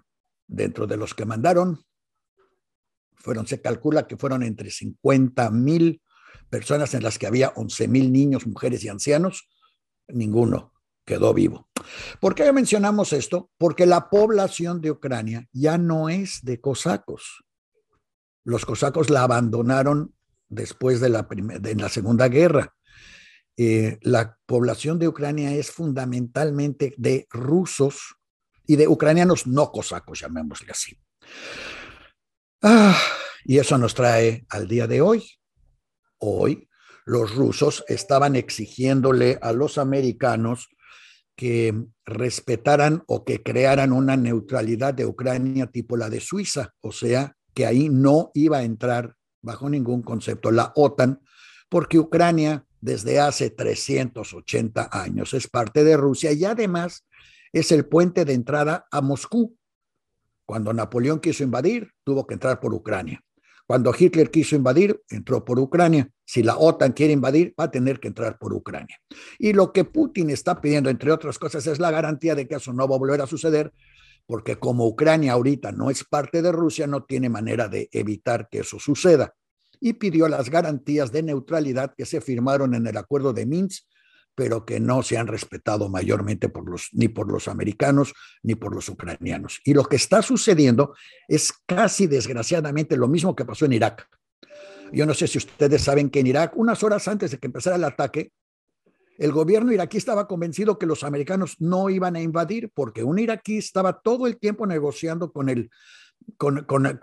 dentro 0.47 0.87
de 0.87 0.97
los 0.97 1.13
que 1.13 1.25
mandaron, 1.25 1.83
fueron, 3.15 3.47
se 3.47 3.61
calcula 3.61 4.07
que 4.07 4.17
fueron 4.17 4.43
entre 4.43 4.71
50 4.71 5.49
mil 5.51 6.01
personas 6.49 6.93
en 6.93 7.03
las 7.03 7.17
que 7.17 7.27
había 7.27 7.53
11 7.55 7.87
mil 7.87 8.11
niños, 8.11 8.45
mujeres 8.45 8.83
y 8.83 8.89
ancianos, 8.89 9.47
ninguno 10.07 10.73
quedó 11.05 11.33
vivo. 11.33 11.67
¿Por 12.19 12.35
qué 12.35 12.51
mencionamos 12.51 13.13
esto? 13.13 13.49
Porque 13.57 13.85
la 13.85 14.09
población 14.09 14.81
de 14.81 14.91
Ucrania 14.91 15.47
ya 15.51 15.77
no 15.77 16.09
es 16.09 16.39
de 16.43 16.61
cosacos. 16.61 17.43
Los 18.43 18.65
cosacos 18.65 19.09
la 19.09 19.23
abandonaron 19.23 20.15
después 20.51 20.99
de 20.99 21.09
la, 21.09 21.27
de 21.29 21.75
la 21.75 21.89
Segunda 21.89 22.27
Guerra. 22.27 22.75
Eh, 23.57 23.97
la 24.01 24.37
población 24.45 24.99
de 24.99 25.07
Ucrania 25.07 25.53
es 25.53 25.71
fundamentalmente 25.71 26.93
de 26.97 27.27
rusos 27.31 28.15
y 28.67 28.75
de 28.75 28.87
ucranianos 28.87 29.47
no 29.47 29.71
cosacos, 29.71 30.19
llamémosle 30.19 30.71
así. 30.71 30.97
Ah, 32.61 32.97
y 33.43 33.57
eso 33.57 33.77
nos 33.77 33.95
trae 33.95 34.45
al 34.49 34.67
día 34.67 34.87
de 34.87 35.01
hoy. 35.01 35.25
Hoy 36.19 36.69
los 37.05 37.33
rusos 37.35 37.83
estaban 37.87 38.35
exigiéndole 38.35 39.39
a 39.41 39.53
los 39.53 39.77
americanos 39.77 40.69
que 41.35 41.73
respetaran 42.05 43.03
o 43.07 43.25
que 43.25 43.41
crearan 43.41 43.93
una 43.93 44.15
neutralidad 44.15 44.93
de 44.93 45.05
Ucrania 45.05 45.67
tipo 45.67 45.97
la 45.97 46.09
de 46.09 46.19
Suiza, 46.19 46.73
o 46.81 46.91
sea, 46.91 47.35
que 47.53 47.65
ahí 47.65 47.89
no 47.89 48.31
iba 48.33 48.59
a 48.59 48.63
entrar 48.63 49.15
bajo 49.41 49.69
ningún 49.69 50.01
concepto 50.01 50.51
la 50.51 50.71
OTAN, 50.75 51.21
porque 51.69 51.99
Ucrania 51.99 52.65
desde 52.79 53.19
hace 53.19 53.49
380 53.51 54.89
años 54.91 55.33
es 55.33 55.47
parte 55.47 55.83
de 55.83 55.95
Rusia 55.97 56.31
y 56.31 56.45
además 56.45 57.05
es 57.53 57.71
el 57.71 57.85
puente 57.85 58.25
de 58.25 58.33
entrada 58.33 58.87
a 58.91 59.01
Moscú. 59.01 59.55
Cuando 60.45 60.73
Napoleón 60.73 61.19
quiso 61.19 61.43
invadir, 61.43 61.91
tuvo 62.03 62.25
que 62.25 62.33
entrar 62.33 62.59
por 62.59 62.73
Ucrania. 62.73 63.23
Cuando 63.67 63.93
Hitler 63.97 64.29
quiso 64.31 64.57
invadir, 64.57 65.01
entró 65.09 65.45
por 65.45 65.57
Ucrania. 65.59 66.09
Si 66.25 66.43
la 66.43 66.57
OTAN 66.57 66.91
quiere 66.91 67.13
invadir, 67.13 67.53
va 67.57 67.65
a 67.65 67.71
tener 67.71 68.01
que 68.01 68.09
entrar 68.09 68.37
por 68.37 68.53
Ucrania. 68.53 68.97
Y 69.39 69.53
lo 69.53 69.71
que 69.71 69.85
Putin 69.85 70.29
está 70.29 70.59
pidiendo, 70.59 70.89
entre 70.89 71.11
otras 71.11 71.39
cosas, 71.39 71.65
es 71.67 71.79
la 71.79 71.89
garantía 71.89 72.35
de 72.35 72.49
que 72.49 72.55
eso 72.55 72.73
no 72.73 72.85
va 72.87 72.95
a 72.95 72.99
volver 72.99 73.21
a 73.21 73.27
suceder, 73.27 73.71
porque 74.25 74.57
como 74.57 74.87
Ucrania 74.87 75.33
ahorita 75.33 75.71
no 75.71 75.89
es 75.89 76.03
parte 76.03 76.41
de 76.41 76.51
Rusia, 76.51 76.87
no 76.87 77.03
tiene 77.03 77.29
manera 77.29 77.67
de 77.67 77.89
evitar 77.91 78.47
que 78.49 78.59
eso 78.59 78.79
suceda. 78.79 79.33
Y 79.79 79.93
pidió 79.93 80.27
las 80.27 80.49
garantías 80.49 81.11
de 81.11 81.23
neutralidad 81.23 81.93
que 81.97 82.05
se 82.05 82.21
firmaron 82.21 82.75
en 82.75 82.87
el 82.87 82.97
acuerdo 82.97 83.33
de 83.33 83.45
Minsk, 83.45 83.85
pero 84.35 84.65
que 84.65 84.79
no 84.79 85.03
se 85.03 85.17
han 85.17 85.27
respetado 85.27 85.89
mayormente 85.89 86.51
ni 86.93 87.07
por 87.09 87.31
los 87.31 87.47
americanos 87.47 88.13
ni 88.43 88.55
por 88.55 88.73
los 88.73 88.87
ucranianos. 88.89 89.59
Y 89.65 89.73
lo 89.73 89.83
que 89.83 89.97
está 89.97 90.21
sucediendo 90.21 90.95
es 91.27 91.53
casi 91.65 92.07
desgraciadamente 92.07 92.97
lo 92.97 93.07
mismo 93.07 93.35
que 93.35 93.45
pasó 93.45 93.65
en 93.65 93.73
Irak. 93.73 94.07
Yo 94.93 95.05
no 95.05 95.13
sé 95.13 95.27
si 95.27 95.37
ustedes 95.37 95.81
saben 95.81 96.09
que 96.09 96.19
en 96.19 96.27
Irak, 96.27 96.55
unas 96.57 96.83
horas 96.83 97.07
antes 97.07 97.31
de 97.31 97.37
que 97.37 97.47
empezara 97.47 97.75
el 97.75 97.83
ataque, 97.83 98.31
el 99.21 99.31
gobierno 99.31 99.71
iraquí 99.71 99.97
estaba 99.97 100.27
convencido 100.27 100.79
que 100.79 100.87
los 100.87 101.03
americanos 101.03 101.57
no 101.59 101.91
iban 101.91 102.15
a 102.15 102.21
invadir 102.21 102.71
porque 102.73 103.03
un 103.03 103.19
iraquí 103.19 103.59
estaba 103.59 104.01
todo 104.01 104.25
el 104.25 104.39
tiempo 104.39 104.65
negociando 104.65 105.31
con 105.31 105.47
el 105.47 105.69
con, 106.37 106.65
con, 106.65 106.97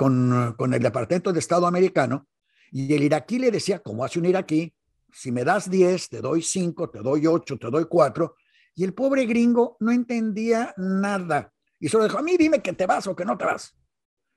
con, 0.57 0.74
el 0.74 0.83
Departamento 0.83 1.33
de 1.33 1.38
Estado 1.38 1.68
americano 1.68 2.26
y 2.72 2.92
el 2.92 3.04
iraquí 3.04 3.38
le 3.38 3.52
decía, 3.52 3.78
como 3.78 4.04
hace 4.04 4.18
un 4.18 4.24
iraquí, 4.24 4.74
si 5.12 5.31
me 5.31 5.44
das 5.44 5.70
10, 5.70 6.09
te 6.09 6.20
doy 6.20 6.42
5, 6.42 6.90
te 6.90 6.98
doy 6.98 7.24
8, 7.24 7.57
te 7.57 7.70
doy 7.70 7.87
4. 7.88 8.35
Y 8.74 8.83
el 8.83 8.94
pobre 8.94 9.24
gringo 9.24 9.76
no 9.78 9.92
entendía 9.92 10.74
nada. 10.76 11.52
Y 11.78 11.88
solo 11.88 12.02
dijo, 12.02 12.18
a 12.18 12.22
mí 12.22 12.37
dime 12.37 12.61
que 12.61 12.72
te 12.72 12.87
vas 12.87 13.07
o 13.07 13.14
que 13.14 13.24
no 13.24 13.38
te 13.38 13.44
vas. 13.44 13.76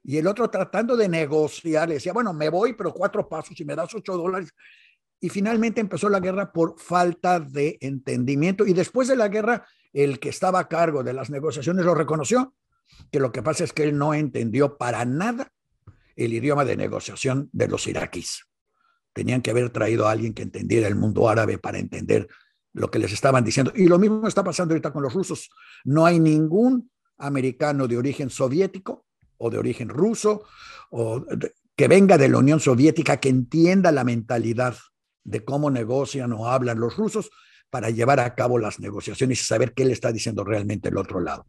Y 0.04 0.18
el 0.18 0.28
otro 0.28 0.52
tratando 0.52 0.96
de 0.96 1.10
negociar, 1.10 1.88
le 1.88 1.96
decía, 1.96 2.14
bueno, 2.14 2.32
me 2.32 2.50
voy, 2.50 2.74
pero 2.74 2.94
cuatro 2.94 3.28
pasos 3.28 3.60
y 3.60 3.66
me 3.66 3.76
das 3.76 3.94
ocho 3.96 4.16
dólares. 4.16 4.54
Y 5.22 5.30
finalmente 5.30 5.80
empezó 5.80 6.10
la 6.10 6.20
guerra 6.20 6.52
por 6.52 6.80
falta 6.80 7.40
de 7.40 7.78
entendimiento. 7.80 8.66
Y 8.66 8.74
después 8.74 9.08
de 9.08 9.16
la 9.16 9.28
guerra, 9.30 9.66
el 9.94 10.20
que 10.20 10.30
estaba 10.30 10.60
a 10.60 10.68
cargo 10.68 11.04
de 11.04 11.14
las 11.14 11.30
negociaciones 11.30 11.86
lo 11.86 11.96
reconoció, 11.96 12.56
que 13.12 13.20
lo 13.20 13.32
que 13.32 13.44
pasa 13.44 13.64
es 13.64 13.72
que 13.72 13.84
él 13.84 13.98
no 13.98 14.14
entendió 14.14 14.78
para 14.78 15.06
nada 15.06 15.54
el 16.16 16.34
idioma 16.34 16.66
de 16.66 16.76
negociación 16.76 17.50
de 17.54 17.68
los 17.68 17.88
iraquíes. 17.88 18.48
Tenían 19.14 19.42
que 19.42 19.52
haber 19.52 19.70
traído 19.70 20.08
a 20.08 20.12
alguien 20.12 20.34
que 20.34 20.42
entendiera 20.42 20.88
el 20.88 20.96
mundo 20.96 21.30
árabe 21.30 21.58
para 21.58 21.78
entender 21.78 22.28
lo 22.74 22.90
que 22.90 23.00
les 23.00 23.12
estaban 23.12 23.44
diciendo. 23.44 23.72
Y 23.76 23.88
lo 23.88 24.00
mismo 24.00 24.28
está 24.28 24.44
pasando 24.44 24.74
ahorita 24.74 24.92
con 24.92 25.04
los 25.04 25.14
rusos. 25.14 25.50
No 25.84 26.06
hay 26.06 26.20
ningún 26.20 26.90
americano 27.18 27.88
de 27.88 27.98
origen 27.98 28.30
soviético 28.30 29.06
o 29.38 29.50
de 29.50 29.58
origen 29.58 29.90
ruso 29.90 30.44
o 30.90 31.26
que 31.76 31.88
venga 31.88 32.18
de 32.18 32.30
la 32.30 32.38
Unión 32.38 32.60
Soviética 32.60 33.18
que 33.18 33.30
entienda 33.30 33.92
la 33.92 34.04
mentalidad 34.04 34.76
de 35.24 35.44
cómo 35.44 35.70
negocian 35.70 36.34
o 36.34 36.48
hablan 36.50 36.80
los 36.80 36.96
rusos 36.96 37.30
para 37.70 37.90
llevar 37.90 38.20
a 38.20 38.36
cabo 38.36 38.60
las 38.60 38.80
negociaciones 38.80 39.42
y 39.42 39.46
saber 39.46 39.74
qué 39.74 39.86
le 39.86 39.94
está 39.94 40.12
diciendo 40.12 40.44
realmente 40.44 40.90
el 40.90 40.98
otro 40.98 41.20
lado. 41.20 41.48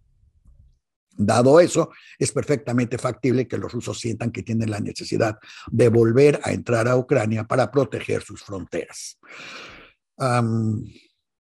Dado 1.15 1.61
eso, 1.61 1.91
es 2.19 2.33
perfectamente 2.33 2.97
factible 2.97 3.47
que 3.47 3.59
los 3.59 3.73
rusos 3.73 3.99
sientan 3.99 4.31
que 4.31 4.43
tienen 4.43 4.71
la 4.71 4.81
necesidad 4.81 5.39
de 5.71 5.89
volver 5.89 6.41
a 6.43 6.53
entrar 6.53 6.89
a 6.89 6.97
Ucrania 6.97 7.45
para 7.45 7.71
proteger 7.71 8.23
sus 8.23 8.43
fronteras. 8.43 9.19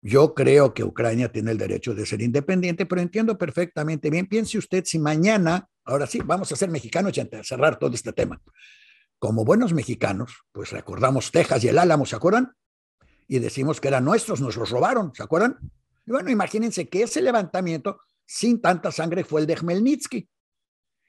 yo 0.00 0.34
creo 0.34 0.74
que 0.74 0.84
Ucrania 0.84 1.32
tiene 1.32 1.50
el 1.50 1.58
derecho 1.58 1.94
de 1.94 2.06
ser 2.06 2.22
independiente, 2.22 2.86
pero 2.86 3.00
entiendo 3.00 3.36
perfectamente 3.36 4.10
bien. 4.10 4.26
Piense 4.26 4.58
usted 4.58 4.84
si 4.84 4.98
mañana, 4.98 5.68
ahora 5.84 6.06
sí, 6.06 6.20
vamos 6.24 6.52
a 6.52 6.56
ser 6.56 6.70
mexicanos 6.70 7.16
y 7.16 7.28
cerrar 7.42 7.78
todo 7.78 7.94
este 7.94 8.12
tema. 8.12 8.40
Como 9.18 9.44
buenos 9.44 9.72
mexicanos, 9.72 10.32
pues 10.52 10.70
recordamos 10.70 11.32
Texas 11.32 11.64
y 11.64 11.68
el 11.68 11.78
Álamo, 11.78 12.06
¿se 12.06 12.16
acuerdan? 12.16 12.54
Y 13.26 13.40
decimos 13.40 13.80
que 13.80 13.88
eran 13.88 14.04
nuestros, 14.04 14.40
nos 14.40 14.56
los 14.56 14.70
robaron, 14.70 15.12
¿se 15.14 15.22
acuerdan? 15.22 15.58
Y 16.06 16.12
bueno, 16.12 16.30
imagínense 16.30 16.88
que 16.88 17.02
ese 17.02 17.20
levantamiento 17.20 18.00
sin 18.24 18.60
tanta 18.60 18.92
sangre 18.92 19.24
fue 19.24 19.40
el 19.40 19.46
de 19.46 19.56
Khmelnytsky. 19.56 20.28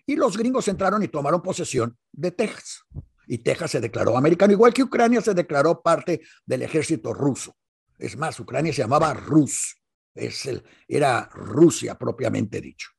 Y 0.08 0.16
los 0.16 0.38
gringos 0.38 0.68
entraron 0.68 1.04
y 1.04 1.08
tomaron 1.08 1.42
posesión 1.42 1.98
de 2.12 2.32
Texas. 2.32 2.84
Y 3.28 3.38
Texas 3.40 3.72
se 3.72 3.80
declaró 3.80 4.18
americano, 4.18 4.54
igual 4.54 4.74
que 4.74 4.82
Ucrania 4.82 5.22
se 5.22 5.36
declaró 5.36 5.82
parte 5.82 6.22
del 6.46 6.64
ejército 6.64 7.14
ruso. 7.14 7.56
Es 8.00 8.18
más, 8.18 8.40
Ucrania 8.40 8.74
se 8.74 8.82
llamaba 8.82 9.14
Rus. 9.14 9.78
Es 10.16 10.48
el, 10.48 10.64
era 10.88 11.30
Rusia 11.32 11.96
propiamente 11.96 12.60
dicho. 12.60 12.90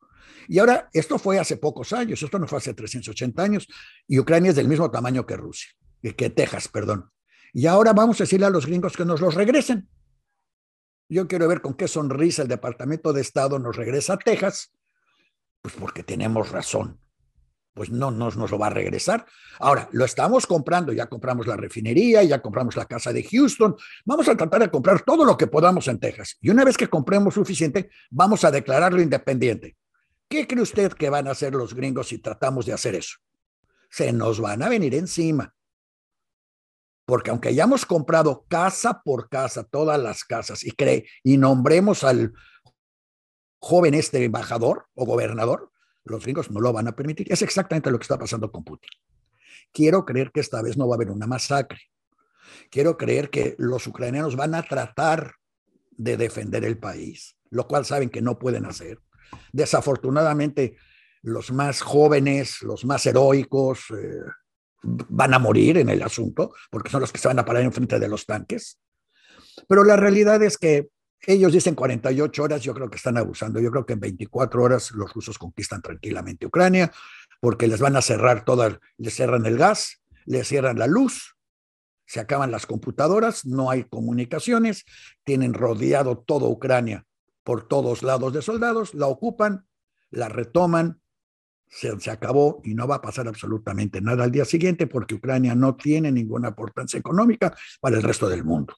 Y 0.50 0.58
ahora, 0.58 0.90
esto 0.92 1.16
fue 1.16 1.38
hace 1.38 1.58
pocos 1.58 1.92
años, 1.92 2.20
esto 2.20 2.36
no 2.36 2.48
fue 2.48 2.58
hace 2.58 2.74
380 2.74 3.40
años, 3.40 3.68
y 4.08 4.18
Ucrania 4.18 4.50
es 4.50 4.56
del 4.56 4.66
mismo 4.66 4.90
tamaño 4.90 5.24
que 5.24 5.36
Rusia, 5.36 5.70
que 6.16 6.28
Texas, 6.28 6.66
perdón. 6.66 7.08
Y 7.52 7.68
ahora 7.68 7.92
vamos 7.92 8.20
a 8.20 8.24
decirle 8.24 8.46
a 8.46 8.50
los 8.50 8.66
gringos 8.66 8.96
que 8.96 9.04
nos 9.04 9.20
los 9.20 9.36
regresen. 9.36 9.88
Yo 11.08 11.28
quiero 11.28 11.46
ver 11.46 11.60
con 11.60 11.74
qué 11.74 11.86
sonrisa 11.86 12.42
el 12.42 12.48
Departamento 12.48 13.12
de 13.12 13.20
Estado 13.20 13.60
nos 13.60 13.76
regresa 13.76 14.14
a 14.14 14.18
Texas, 14.18 14.74
pues 15.62 15.74
porque 15.74 16.02
tenemos 16.02 16.50
razón. 16.50 16.98
Pues 17.72 17.90
no 17.90 18.10
nos, 18.10 18.36
nos 18.36 18.50
lo 18.50 18.58
va 18.58 18.66
a 18.66 18.70
regresar. 18.70 19.26
Ahora, 19.60 19.88
lo 19.92 20.04
estamos 20.04 20.48
comprando, 20.48 20.92
ya 20.92 21.06
compramos 21.06 21.46
la 21.46 21.56
refinería, 21.56 22.24
ya 22.24 22.42
compramos 22.42 22.74
la 22.74 22.86
casa 22.86 23.12
de 23.12 23.22
Houston, 23.22 23.76
vamos 24.04 24.28
a 24.28 24.36
tratar 24.36 24.62
de 24.62 24.70
comprar 24.72 25.02
todo 25.02 25.24
lo 25.24 25.36
que 25.36 25.46
podamos 25.46 25.86
en 25.86 26.00
Texas. 26.00 26.38
Y 26.40 26.50
una 26.50 26.64
vez 26.64 26.76
que 26.76 26.88
compremos 26.88 27.34
suficiente, 27.34 27.88
vamos 28.10 28.42
a 28.42 28.50
declararlo 28.50 29.00
independiente. 29.00 29.76
¿Qué 30.31 30.47
cree 30.47 30.62
usted 30.62 30.93
que 30.93 31.11
van 31.11 31.29
a 31.29 31.33
hacer 31.33 31.55
los 31.55 31.75
gringos 31.75 32.09
si 32.09 32.19
tratamos 32.19 32.64
de 32.64 32.73
hacer 32.73 32.95
eso? 32.95 33.19
Se 33.90 34.14
nos 34.14 34.40
van 34.40 34.62
a 34.62 34.71
venir 34.71 34.95
encima 34.95 35.55
porque 37.11 37.31
aunque 37.31 37.49
hayamos 37.49 37.87
comprado 37.87 38.47
casa 38.47 39.03
por 39.03 39.29
casa, 39.29 39.64
todas 39.64 40.01
las 40.01 40.23
casas, 40.23 40.62
y, 40.62 40.71
cree, 40.71 41.09
y 41.25 41.38
nombremos 41.38 42.05
al 42.05 42.33
joven 43.59 43.95
este 43.95 44.25
embajador 44.25 44.87
o 44.95 45.05
gobernador, 45.05 45.73
los 46.05 46.23
gringos 46.23 46.53
no 46.53 46.61
lo 46.61 46.73
van 46.73 46.87
a 46.87 46.95
permitir. 46.95 47.27
Es 47.33 47.43
exactamente 47.43 47.90
lo 47.90 47.99
que 47.99 48.05
está 48.05 48.16
pasando 48.16 48.53
con 48.53 48.62
Putin. 48.62 48.90
Quiero 49.73 50.07
creer 50.07 50.31
que 50.31 50.38
esta 50.38 50.62
vez 50.62 50.77
no 50.77 50.87
va 50.87 50.95
a 50.95 50.99
haber 50.99 51.11
una 51.11 51.27
masacre. 51.27 51.81
Quiero 52.71 52.97
creer 52.97 53.29
que 53.29 53.57
los 53.59 53.88
ucranianos 53.88 54.37
van 54.37 54.55
a 54.55 54.62
tratar 54.62 55.35
de 55.90 56.16
defender 56.16 56.64
el 56.64 56.79
país, 56.79 57.37
lo 57.51 57.66
cual 57.66 57.85
saben 57.85 58.11
que 58.11 58.23
no 58.23 58.38
pueden 58.38 58.66
hacer. 58.66 59.01
Desafortunadamente, 59.53 60.77
los 61.23 61.53
más 61.53 61.81
jóvenes, 61.81 62.62
los 62.62 62.85
más 62.85 63.05
heroicos, 63.07 63.85
eh, 63.90 64.21
van 64.83 65.35
a 65.35 65.38
morir 65.38 65.79
en 65.79 65.88
el 65.88 66.03
asunto, 66.03 66.55
porque 66.71 66.90
son 66.90 67.01
los 67.01 67.12
que 67.12 67.19
se 67.19 67.29
van 67.29 67.38
a 67.38 67.45
parar 67.45 67.62
enfrente 67.62 67.99
de 67.99 68.09
los 68.09 68.25
tanques. 68.27 68.79
Pero 69.69 69.85
la 69.85 69.97
realidad 69.97 70.43
es 70.43 70.57
que 70.57 70.88
ellos 71.27 71.53
dicen 71.53 71.75
48 71.75 72.43
horas, 72.43 72.62
yo 72.62 72.73
creo 72.73 72.88
que 72.88 72.97
están 72.97 73.19
abusando. 73.19 73.61
Yo 73.61 73.71
creo 73.71 73.85
que 73.85 73.93
en 73.93 74.01
24 74.01 74.62
horas 74.62 74.90
los 74.93 75.12
rusos 75.12 75.38
conquistan 75.38 75.83
tranquilamente 75.83 76.47
Ucrania, 76.47 76.90
porque 77.40 77.69
les 77.69 77.81
van 77.81 77.97
a 77.97 78.03
cerrar 78.03 78.45
todas, 78.45 78.79
les 78.97 79.14
cierran 79.14 79.45
el 79.45 79.59
gas, 79.59 80.03
les 80.25 80.49
cierran 80.49 80.79
la 80.79 80.87
luz, 80.87 81.37
se 82.07 82.21
acaban 82.21 82.51
las 82.51 82.66
computadoras, 82.66 83.45
no 83.45 83.71
hay 83.71 83.85
comunicaciones, 83.85 84.85
tienen 85.25 85.53
rodeado 85.53 86.19
toda 86.19 86.49
Ucrania 86.49 87.05
por 87.42 87.66
todos 87.68 88.03
lados 88.03 88.33
de 88.33 88.42
soldados, 88.42 88.94
la 88.94 89.07
ocupan, 89.07 89.66
la 90.11 90.29
retoman 90.29 91.00
se, 91.70 92.11
acabó 92.11 92.61
y 92.64 92.74
no 92.74 92.87
va 92.88 92.96
a 92.96 93.00
pasar 93.00 93.29
absolutamente 93.29 94.00
nada 94.00 94.24
al 94.24 94.33
día 94.33 94.44
siguiente 94.44 94.87
porque 94.87 95.14
Ucrania 95.14 95.55
no 95.55 95.76
tiene 95.76 96.11
ninguna 96.11 96.48
importancia 96.48 96.98
económica 96.98 97.57
para 97.81 97.96
el 97.96 98.03
resto 98.03 98.29
del 98.29 98.44
mundo. 98.44 98.74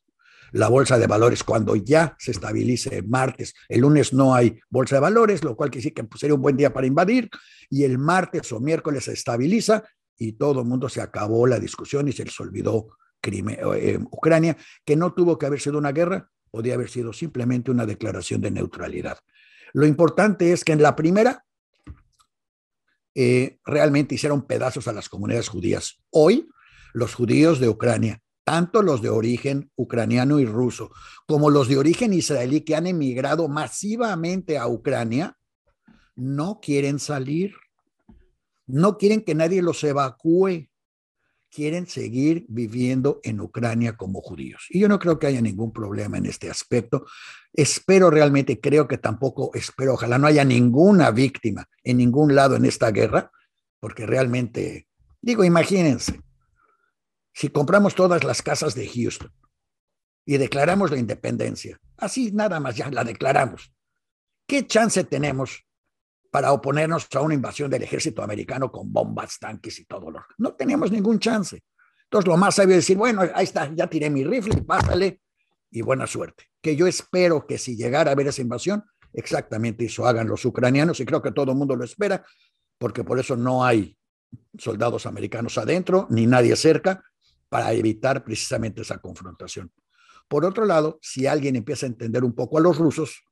La 0.53 0.69
bolsa 0.69 0.99
de 0.99 1.07
valores, 1.07 1.43
cuando 1.43 1.75
ya 1.77 2.15
se 2.19 2.33
estabilice 2.33 3.01
martes, 3.03 3.55
el 3.69 3.81
lunes 3.81 4.13
no 4.13 4.35
hay 4.35 4.61
bolsa 4.69 4.97
de 4.97 5.01
valores, 5.01 5.43
lo 5.43 5.57
cual 5.57 5.71
quiere 5.71 5.85
decir 5.85 5.95
que 5.95 6.05
pues, 6.05 6.21
sería 6.21 6.35
un 6.35 6.43
buen 6.43 6.59
día 6.59 6.75
para 6.75 6.87
invadir, 6.87 7.31
y 7.71 7.85
el 7.85 7.97
martes 7.97 8.53
o 8.53 8.61
miércoles 8.61 9.05
se 9.05 9.15
estabiliza 9.15 9.83
y 10.19 10.33
todo 10.33 10.61
el 10.61 10.67
mundo 10.67 10.91
se 10.91 11.01
acabó 11.01 11.47
la 11.47 11.59
discusión 11.59 12.07
y 12.09 12.13
se 12.13 12.25
les 12.25 12.39
olvidó 12.39 12.99
eh, 13.23 13.99
Ucrania, 14.11 14.57
que 14.85 14.97
no 14.97 15.15
tuvo 15.15 15.39
que 15.39 15.47
haber 15.47 15.61
sido 15.61 15.79
una 15.79 15.93
guerra, 15.93 16.29
podía 16.53 16.75
haber 16.75 16.91
sido 16.91 17.13
simplemente 17.13 17.71
una 17.71 17.87
declaración 17.87 18.41
de 18.43 18.53
neutralidad. 18.53 19.19
Lo 19.73 19.87
importante 19.87 20.53
es 20.53 20.65
que 20.65 20.73
en 20.73 20.83
la 20.83 20.95
primera 20.95 21.45
eh, 23.15 23.59
realmente 23.65 24.15
hicieron 24.15 24.47
pedazos 24.47 24.87
a 24.87 24.93
las 24.93 25.09
comunidades 25.09 25.49
judías. 25.49 25.99
Hoy, 26.11 26.49
los 26.93 27.15
judíos 27.15 27.59
de 27.59 27.69
Ucrania, 27.69 28.21
tanto 28.45 28.83
los 28.83 29.01
de 29.01 29.09
origen 29.09 29.71
ucraniano 29.77 30.41
y 30.41 30.45
ruso, 30.45 30.91
como 31.27 31.49
los 31.49 31.69
de 31.69 31.79
origen 31.79 32.13
israelí 32.13 32.61
que 32.61 32.77
han 32.77 32.87
emigrado 32.87 33.49
masivamente 33.49 34.59
a 34.59 34.69
Ucrania, 34.69 35.39
no 36.17 36.61
quieren 36.61 36.99
salir, 36.99 37.55
no 38.67 38.99
quieren 38.99 39.23
que 39.23 39.35
nadie 39.35 39.63
los 39.63 39.83
evacúe, 39.85 40.69
quieren 41.53 41.87
seguir 41.87 42.47
viviendo 42.49 43.21
en 43.23 43.41
Ucrania 43.41 43.95
como 43.97 44.23
judíos. 44.23 44.67
Y 44.71 44.81
yo 44.81 44.89
no 44.89 44.99
creo 44.99 45.19
que 45.19 45.27
haya 45.27 45.43
ningún 45.43 45.71
problema 45.71 46.17
en 46.17 46.25
este 46.25 46.51
aspecto. 46.51 47.05
Espero 47.53 48.11
realmente, 48.11 48.59
creo 48.59 48.89
que 48.89 48.97
tampoco, 48.97 49.51
espero, 49.55 49.95
ojalá 49.95 50.17
no 50.17 50.27
haya 50.27 50.45
ninguna 50.45 51.11
víctima 51.11 51.69
en 51.85 51.99
ningún 51.99 52.35
lado 52.35 52.57
en 52.57 52.65
esta 52.65 52.91
guerra, 52.91 53.31
porque 53.81 54.07
realmente, 54.07 54.89
digo, 55.21 55.45
imagínense, 55.45 56.23
si 57.35 57.51
compramos 57.51 57.95
todas 57.95 58.25
las 58.25 58.41
casas 58.41 58.75
de 58.75 58.89
Houston 58.89 59.31
y 60.25 60.39
declaramos 60.39 60.91
la 60.91 60.99
independencia, 60.99 61.79
así 61.99 62.33
nada 62.33 62.61
más 62.61 62.77
ya 62.77 62.91
la 62.91 63.05
declaramos, 63.05 63.75
¿qué 64.47 64.67
chance 64.67 65.05
tenemos 65.05 65.67
para 66.33 66.51
oponernos 66.51 67.07
a 67.15 67.21
una 67.21 67.35
invasión 67.35 67.71
del 67.71 67.83
ejército 67.83 68.23
americano 68.23 68.73
con 68.73 68.91
bombas, 68.91 69.39
tanques 69.39 69.79
y 69.81 69.85
todo 69.85 70.11
lo. 70.11 70.25
No 70.39 70.55
teníamos 70.55 70.91
ningún 70.91 71.19
chance. 71.19 71.63
Entonces, 72.05 72.27
lo 72.27 72.39
más 72.39 72.55
sabio 72.55 72.75
es 72.75 72.85
decir, 72.85 72.97
bueno, 72.97 73.21
ahí 73.35 73.45
está, 73.45 73.71
ya 73.75 73.87
tiré 73.87 74.09
mi 74.09 74.25
rifle, 74.25 74.63
pásale 74.63 75.21
y 75.71 75.83
buena 75.83 76.07
suerte. 76.07 76.45
Que 76.63 76.75
yo 76.75 76.87
espero 76.87 77.47
que 77.47 77.59
si 77.59 77.77
llegara 77.77 78.11
a 78.11 78.15
haber 78.15 78.29
esa 78.29 78.41
invasión, 78.41 78.83
exactamente 79.13 79.85
eso 79.85 80.07
hagan 80.07 80.27
los 80.27 80.43
ucranianos 80.47 81.01
y 81.01 81.05
creo 81.05 81.21
que 81.21 81.33
todo 81.33 81.53
el 81.53 81.59
mundo 81.59 81.77
lo 81.77 81.85
espera, 81.85 82.25
porque 82.79 83.05
por 83.05 83.21
eso 83.21 83.37
no 83.37 83.63
hay 83.63 83.95
soldados 84.57 85.05
americanos 85.05 85.59
adentro 85.59 86.07
ni 86.09 86.27
nadie 86.27 86.57
cerca 86.57 87.05
para 87.51 87.75
evitar 87.75 88.25
precisamente 88.25 88.81
esa 88.81 88.97
confrontación. 88.97 89.71
Por 90.29 90.47
otro 90.47 90.65
lado, 90.65 90.99
si 91.03 91.27
alguien 91.27 91.57
empieza 91.57 91.85
a 91.85 91.91
entender 91.91 92.25
un 92.25 92.35
poco 92.35 92.57
a 92.57 92.63
los 92.63 92.79
rusos, 92.79 93.23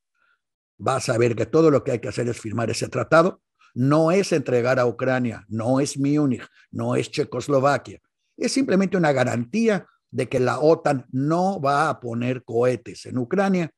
va 0.87 0.97
a 0.97 1.01
saber 1.01 1.37
que 1.37 1.47
todo 1.47 1.71
lo 1.71 1.85
que 1.85 1.93
hay 1.93 1.99
que 1.99 2.09
hacer 2.09 2.29
es 2.29 2.41
firmar 2.41 2.71
ese 2.71 2.89
tratado, 2.89 3.43
no 3.75 4.11
es 4.11 4.33
entregar 4.33 4.79
a 4.79 4.87
Ucrania, 4.87 5.45
no 5.49 5.81
es 5.81 5.99
Múnich, 5.99 6.47
no 6.71 6.97
es 6.97 7.11
Checoslovaquia. 7.11 8.01
Es 8.37 8.53
simplemente 8.53 8.97
una 8.97 9.13
garantía 9.13 9.87
de 10.11 10.29
que 10.29 10.41
la 10.41 10.59
OTAN 10.59 11.07
no 11.13 11.61
va 11.61 11.89
a 11.89 12.01
poner 12.01 12.43
cohetes 12.43 13.07
en 13.07 13.19
Ucrania 13.19 13.71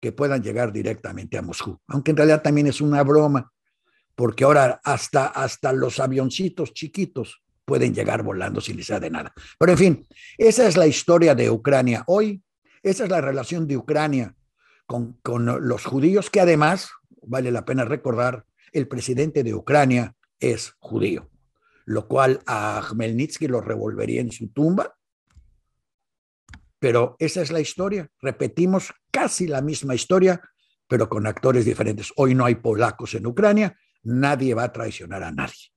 que 0.00 0.12
puedan 0.12 0.42
llegar 0.42 0.72
directamente 0.72 1.36
a 1.36 1.42
Moscú, 1.42 1.78
aunque 1.88 2.12
en 2.12 2.16
realidad 2.16 2.42
también 2.42 2.68
es 2.68 2.80
una 2.80 3.02
broma, 3.02 3.52
porque 4.14 4.44
ahora 4.44 4.80
hasta, 4.84 5.26
hasta 5.26 5.72
los 5.72 5.98
avioncitos 5.98 6.72
chiquitos 6.72 7.42
pueden 7.64 7.94
llegar 7.94 8.22
volando 8.22 8.60
sin 8.60 8.76
necesidad 8.76 9.00
de 9.00 9.10
nada. 9.10 9.32
Pero 9.58 9.72
en 9.72 9.78
fin, 9.78 10.06
esa 10.38 10.66
es 10.66 10.76
la 10.76 10.86
historia 10.86 11.34
de 11.34 11.50
Ucrania 11.50 12.04
hoy, 12.06 12.42
esa 12.82 13.04
es 13.04 13.10
la 13.10 13.20
relación 13.20 13.66
de 13.66 13.76
Ucrania 13.76 14.34
con, 14.88 15.18
con 15.22 15.68
los 15.68 15.84
judíos, 15.84 16.30
que 16.30 16.40
además, 16.40 16.92
vale 17.20 17.52
la 17.52 17.66
pena 17.66 17.84
recordar, 17.84 18.46
el 18.72 18.88
presidente 18.88 19.44
de 19.44 19.54
Ucrania 19.54 20.16
es 20.40 20.76
judío, 20.78 21.30
lo 21.84 22.08
cual 22.08 22.40
a 22.46 22.82
Khmelnytsky 22.88 23.48
lo 23.48 23.60
revolvería 23.60 24.22
en 24.22 24.32
su 24.32 24.48
tumba. 24.48 24.96
Pero 26.78 27.16
esa 27.18 27.42
es 27.42 27.52
la 27.52 27.60
historia. 27.60 28.10
Repetimos 28.22 28.94
casi 29.10 29.46
la 29.46 29.60
misma 29.60 29.94
historia, 29.94 30.40
pero 30.86 31.10
con 31.10 31.26
actores 31.26 31.66
diferentes. 31.66 32.10
Hoy 32.16 32.34
no 32.34 32.46
hay 32.46 32.54
polacos 32.54 33.14
en 33.14 33.26
Ucrania, 33.26 33.76
nadie 34.04 34.54
va 34.54 34.64
a 34.64 34.72
traicionar 34.72 35.22
a 35.22 35.32
nadie. 35.32 35.70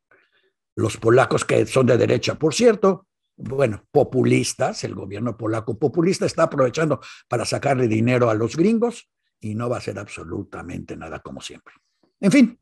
Los 0.74 0.96
polacos 0.96 1.44
que 1.44 1.66
son 1.66 1.86
de 1.86 1.98
derecha, 1.98 2.36
por 2.36 2.54
cierto, 2.54 3.08
bueno, 3.42 3.86
populistas, 3.92 4.84
el 4.84 4.96
gobierno 4.96 5.38
polaco 5.38 5.78
populista 5.78 6.26
está 6.26 6.44
aprovechando 6.44 7.00
para 7.28 7.46
sacarle 7.46 7.88
dinero 7.88 8.30
a 8.30 8.36
los 8.36 8.56
gringos 8.56 9.10
y 9.40 9.56
no 9.56 9.70
va 9.70 9.78
a 9.78 9.82
ser 9.82 9.98
absolutamente 10.00 10.96
nada 10.96 11.20
como 11.20 11.42
siempre. 11.42 11.74
En 12.20 12.32
fin, 12.32 12.60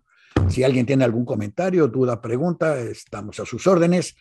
si 0.48 0.64
alguien 0.64 0.86
tiene 0.86 1.04
algún 1.04 1.26
comentario, 1.26 1.88
duda, 1.88 2.22
pregunta, 2.22 2.80
estamos 2.80 3.40
a 3.40 3.46
sus 3.46 3.66
órdenes. 3.68 4.16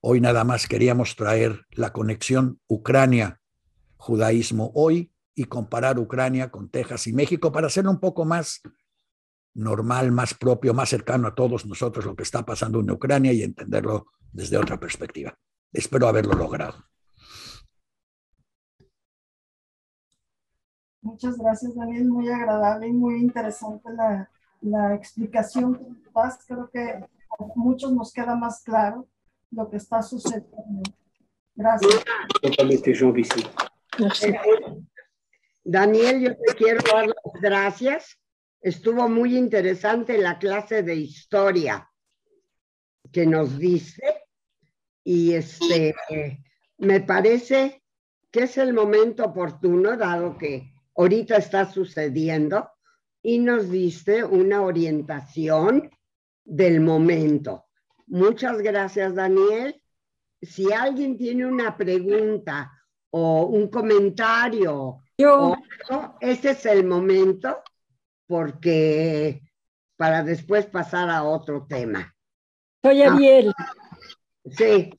Hoy 0.00 0.20
nada 0.20 0.44
más 0.44 0.68
queríamos 0.68 1.16
traer 1.16 1.64
la 1.70 1.90
conexión 1.92 2.60
Ucrania-Judaísmo 2.68 4.72
hoy 4.74 5.10
y 5.34 5.44
comparar 5.44 5.98
Ucrania 5.98 6.50
con 6.50 6.68
Texas 6.68 7.06
y 7.06 7.14
México 7.14 7.50
para 7.50 7.68
hacerlo 7.68 7.90
un 7.90 8.00
poco 8.00 8.26
más 8.26 8.60
normal, 9.54 10.12
más 10.12 10.34
propio, 10.34 10.74
más 10.74 10.90
cercano 10.90 11.28
a 11.28 11.34
todos 11.34 11.64
nosotros 11.64 12.04
lo 12.04 12.14
que 12.14 12.24
está 12.24 12.44
pasando 12.44 12.80
en 12.80 12.90
Ucrania 12.90 13.32
y 13.32 13.42
entenderlo 13.42 14.08
desde 14.32 14.58
otra 14.58 14.78
perspectiva. 14.78 15.38
Espero 15.74 16.06
haberlo 16.06 16.34
logrado. 16.34 16.84
Muchas 21.02 21.36
gracias, 21.36 21.74
Daniel. 21.74 22.08
Muy 22.08 22.28
agradable 22.28 22.86
y 22.86 22.92
muy 22.92 23.16
interesante 23.16 23.90
la, 23.92 24.30
la 24.60 24.94
explicación 24.94 26.00
que 26.02 26.10
das. 26.14 26.38
Creo 26.46 26.70
que 26.70 26.80
a 26.90 27.08
muchos 27.56 27.92
nos 27.92 28.12
queda 28.12 28.36
más 28.36 28.62
claro 28.62 29.08
lo 29.50 29.68
que 29.68 29.78
está 29.78 30.00
sucediendo. 30.00 30.82
Gracias. 31.56 32.04
Daniel, 35.64 36.20
yo 36.20 36.36
te 36.36 36.54
quiero 36.54 36.80
dar 36.92 37.06
las 37.08 37.42
gracias. 37.42 38.20
Estuvo 38.60 39.08
muy 39.08 39.36
interesante 39.36 40.18
la 40.18 40.38
clase 40.38 40.84
de 40.84 40.94
historia 40.94 41.90
que 43.10 43.26
nos 43.26 43.58
dice 43.58 44.23
y 45.04 45.34
este 45.34 45.94
me 46.78 47.00
parece 47.00 47.82
que 48.30 48.44
es 48.44 48.58
el 48.58 48.72
momento 48.72 49.24
oportuno, 49.24 49.96
dado 49.96 50.36
que 50.36 50.72
ahorita 50.96 51.36
está 51.36 51.70
sucediendo, 51.70 52.68
y 53.22 53.38
nos 53.38 53.70
diste 53.70 54.24
una 54.24 54.62
orientación 54.62 55.90
del 56.44 56.80
momento. 56.80 57.66
Muchas 58.06 58.58
gracias, 58.58 59.14
Daniel. 59.14 59.80
Si 60.42 60.70
alguien 60.72 61.16
tiene 61.16 61.46
una 61.46 61.76
pregunta 61.76 62.70
o 63.10 63.46
un 63.46 63.68
comentario, 63.68 64.98
Yo. 65.16 65.56
ese 66.20 66.50
es 66.50 66.66
el 66.66 66.84
momento 66.84 67.62
porque 68.26 69.40
para 69.96 70.22
después 70.22 70.66
pasar 70.66 71.08
a 71.08 71.22
otro 71.22 71.66
tema. 71.66 72.14
Soy 72.82 73.02
ah. 73.02 73.16
Sí. 74.50 74.90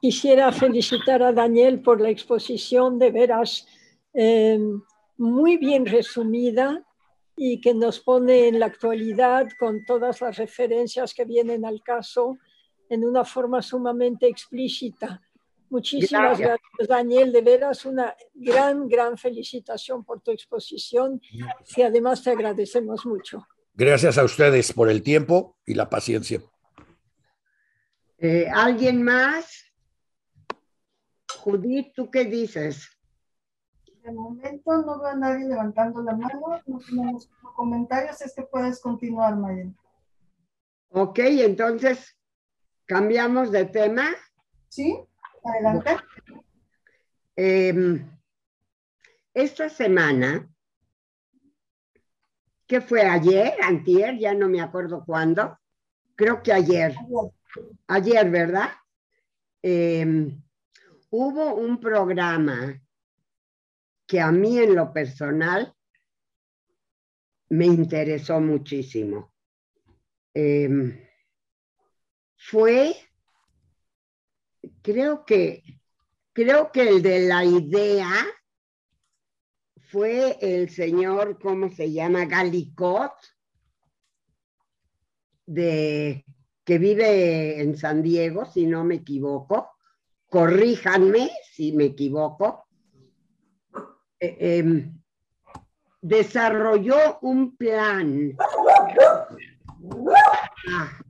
Quisiera 0.00 0.52
felicitar 0.52 1.22
a 1.22 1.32
Daniel 1.32 1.80
por 1.80 2.00
la 2.00 2.10
exposición 2.10 2.98
de 2.98 3.10
veras 3.10 3.66
eh, 4.12 4.58
muy 5.16 5.56
bien 5.56 5.86
resumida 5.86 6.84
y 7.36 7.60
que 7.60 7.74
nos 7.74 8.00
pone 8.00 8.48
en 8.48 8.58
la 8.60 8.66
actualidad 8.66 9.48
con 9.58 9.84
todas 9.84 10.20
las 10.20 10.36
referencias 10.36 11.12
que 11.12 11.24
vienen 11.24 11.64
al 11.64 11.82
caso 11.82 12.38
en 12.88 13.04
una 13.04 13.24
forma 13.24 13.60
sumamente 13.62 14.26
explícita. 14.26 15.20
Muchísimas 15.68 16.38
gracias. 16.38 16.88
Daniel. 16.88 17.32
De 17.32 17.40
veras, 17.40 17.84
una 17.84 18.14
gran, 18.34 18.88
gran 18.88 19.18
felicitación 19.18 20.04
por 20.04 20.20
tu 20.20 20.30
exposición 20.30 21.20
y 21.76 21.82
además 21.82 22.22
te 22.22 22.30
agradecemos 22.30 23.04
mucho. 23.04 23.46
Gracias 23.74 24.16
a 24.16 24.24
ustedes 24.24 24.72
por 24.72 24.88
el 24.88 25.02
tiempo 25.02 25.58
y 25.66 25.74
la 25.74 25.90
paciencia. 25.90 26.40
Eh, 28.18 28.48
¿Alguien 28.52 29.02
más? 29.02 29.64
Judith, 31.38 31.92
¿tú 31.94 32.10
qué 32.10 32.24
dices? 32.24 32.88
De 34.02 34.10
momento 34.12 34.82
no 34.82 34.98
veo 35.00 35.08
a 35.08 35.14
nadie 35.14 35.46
levantando 35.46 36.02
la 36.02 36.16
mano, 36.16 36.62
no 36.66 36.78
tenemos 36.78 37.28
comentarios, 37.54 38.20
es 38.22 38.34
que 38.34 38.42
puedes 38.42 38.80
continuar, 38.80 39.36
Maya. 39.36 39.70
Ok, 40.90 41.18
entonces, 41.18 42.16
¿cambiamos 42.86 43.50
de 43.50 43.66
tema? 43.66 44.08
Sí, 44.68 44.98
adelante. 45.44 45.96
Em, 47.34 48.10
esta 49.34 49.68
semana, 49.68 50.48
¿qué 52.66 52.80
fue 52.80 53.02
ayer, 53.02 53.54
antier, 53.62 54.16
ya 54.18 54.32
no 54.32 54.48
me 54.48 54.62
acuerdo 54.62 55.04
cuándo, 55.04 55.58
creo 56.14 56.42
que 56.42 56.52
ayer, 56.52 56.92
ayer, 56.92 57.32
¿verdad? 58.30 58.70
Em, 59.62 60.42
hubo 61.10 61.54
un 61.54 61.80
programa 61.80 62.80
que 64.06 64.20
a 64.20 64.30
mí 64.30 64.58
en 64.58 64.74
lo 64.74 64.92
personal 64.92 65.74
me 67.48 67.66
interesó 67.66 68.40
muchísimo. 68.40 69.32
Em, 70.34 71.00
fue, 72.36 72.94
creo 74.82 75.24
que, 75.24 75.62
creo 76.32 76.70
que 76.70 76.88
el 76.88 77.02
de 77.02 77.26
la 77.26 77.44
idea 77.44 78.10
fue 79.90 80.36
el 80.40 80.68
señor, 80.70 81.38
¿cómo 81.40 81.70
se 81.70 81.92
llama? 81.92 82.26
Galicot, 82.26 83.12
de, 85.46 86.24
que 86.66 86.78
vive 86.78 87.62
en 87.62 87.76
San 87.76 88.02
Diego, 88.02 88.44
si 88.44 88.66
no 88.66 88.82
me 88.82 88.96
equivoco. 88.96 89.70
Corríjanme 90.28 91.30
si 91.52 91.70
me 91.70 91.84
equivoco. 91.84 92.66
Eh, 94.18 94.58
em, 94.58 95.00
desarrolló 96.02 97.18
un 97.22 97.56
plan 97.56 98.36
para 99.86 101.00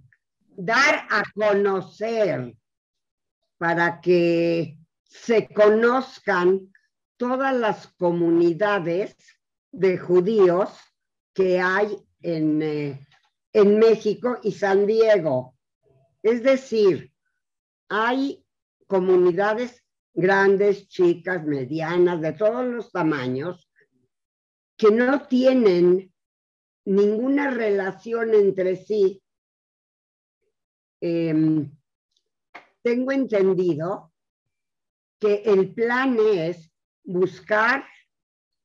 dar 0.56 1.06
a 1.08 1.22
conocer 1.34 2.54
para 3.56 4.00
que 4.02 4.78
se 5.04 5.48
conozcan 5.48 6.70
todas 7.16 7.54
las 7.54 7.86
comunidades 7.96 9.16
de 9.72 9.96
judíos 9.96 10.68
que 11.32 11.60
hay 11.60 11.96
en, 12.20 12.62
eh, 12.62 13.06
en 13.56 13.78
México 13.78 14.38
y 14.42 14.52
San 14.52 14.86
Diego. 14.86 15.56
Es 16.22 16.42
decir, 16.42 17.10
hay 17.88 18.44
comunidades 18.86 19.82
grandes, 20.12 20.88
chicas, 20.88 21.42
medianas, 21.42 22.20
de 22.20 22.34
todos 22.34 22.66
los 22.66 22.92
tamaños, 22.92 23.66
que 24.76 24.90
no 24.90 25.26
tienen 25.26 26.12
ninguna 26.84 27.50
relación 27.50 28.34
entre 28.34 28.76
sí. 28.76 29.22
Em, 31.00 31.74
tengo 32.82 33.12
entendido 33.12 34.12
que 35.18 35.36
el 35.46 35.72
plan 35.72 36.18
es 36.20 36.70
buscar 37.04 37.86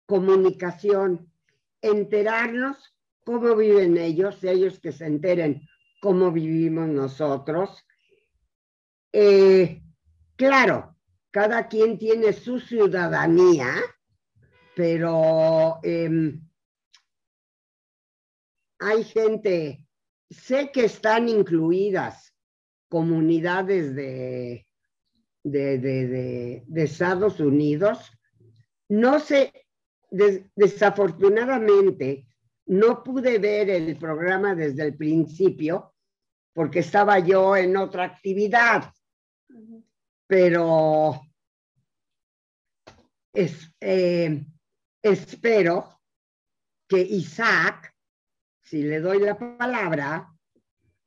comunicación, 0.06 1.32
enterarnos 1.82 2.94
cómo 3.24 3.56
viven 3.56 3.98
ellos, 3.98 4.44
ellos 4.44 4.80
que 4.80 4.92
se 4.92 5.06
enteren 5.06 5.68
cómo 6.02 6.32
vivimos 6.32 6.88
nosotros. 6.88 7.86
Eh, 9.14 9.82
claro, 10.36 10.96
cada 11.32 11.68
quien 11.68 11.98
tiene 11.98 12.34
su 12.34 12.60
ciudadanía, 12.60 13.74
pero 14.76 15.80
em, 15.84 16.42
hay 18.80 19.04
gente 19.04 19.88
sé 20.30 20.72
que 20.72 20.86
están 20.86 21.30
incluidas 21.30 22.34
comunidades 22.90 23.96
de, 23.96 24.68
de, 25.44 26.64
Estados 26.76 27.40
Unidos. 27.40 28.12
No 28.90 29.20
sé, 29.20 29.68
desafortunadamente, 30.10 32.28
no 32.72 33.04
pude 33.04 33.38
ver 33.38 33.70
el 33.70 33.98
programa 33.98 34.56
desde 34.56 34.84
el 34.84 34.96
principio 34.96 35.94
porque 36.54 36.80
estaba 36.80 37.20
yo 37.20 37.58
en 37.58 37.76
otra 37.76 38.06
actividad, 38.06 38.94
pero 40.26 41.22
eh, 43.34 44.46
espero 45.02 46.00
que 46.88 47.02
Isaac, 47.02 47.94
si 48.62 48.84
le 48.84 49.02
doy 49.02 49.20
la 49.20 49.38
palabra, 49.38 50.34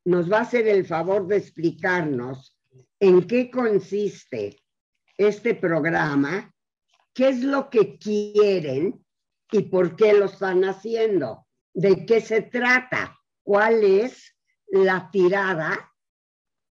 nos 0.05 0.31
va 0.31 0.41
a 0.41 0.43
hacer 0.43 0.69
el 0.69 0.85
favor 0.85 1.27
de 1.27 1.39
explicarnos 1.39 2.59
en 3.01 3.27
qué 3.27 3.51
consiste 3.51 4.63
este 5.17 5.55
programa, 5.55 6.55
qué 7.15 7.31
es 7.31 7.43
lo 7.43 7.71
que 7.71 7.97
quieren 7.97 9.03
y 9.51 9.63
por 9.63 9.97
qué 9.97 10.13
lo 10.13 10.27
están 10.27 10.65
haciendo, 10.65 11.44
de 11.75 12.07
qué 12.07 12.21
se 12.21 12.43
trata, 12.43 13.21
cuál 13.43 13.83
es 13.83 14.35
la 14.69 15.11
tirada 15.11 15.93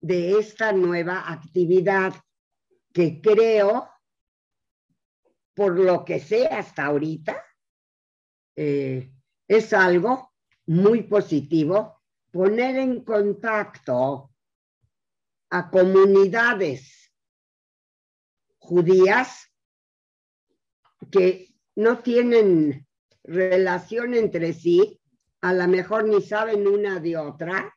de 0.00 0.38
esta 0.38 0.72
nueva 0.72 1.30
actividad 1.32 2.14
que 2.92 3.20
creo, 3.20 3.88
por 5.54 5.78
lo 5.78 6.04
que 6.04 6.20
sé 6.20 6.46
hasta 6.46 6.86
ahorita, 6.86 7.44
eh, 8.56 9.12
es 9.46 9.72
algo 9.72 10.32
muy 10.66 11.04
positivo 11.04 12.02
poner 12.30 12.76
en 12.76 13.04
contacto 13.04 14.32
a 15.50 15.70
comunidades 15.70 17.12
judías 18.58 19.50
que 21.10 21.54
no 21.76 22.00
tienen 22.00 22.87
relación 23.28 24.14
entre 24.14 24.52
sí, 24.52 24.98
a 25.42 25.52
lo 25.52 25.68
mejor 25.68 26.08
ni 26.08 26.20
saben 26.22 26.66
una 26.66 26.98
de 26.98 27.16
otra, 27.16 27.74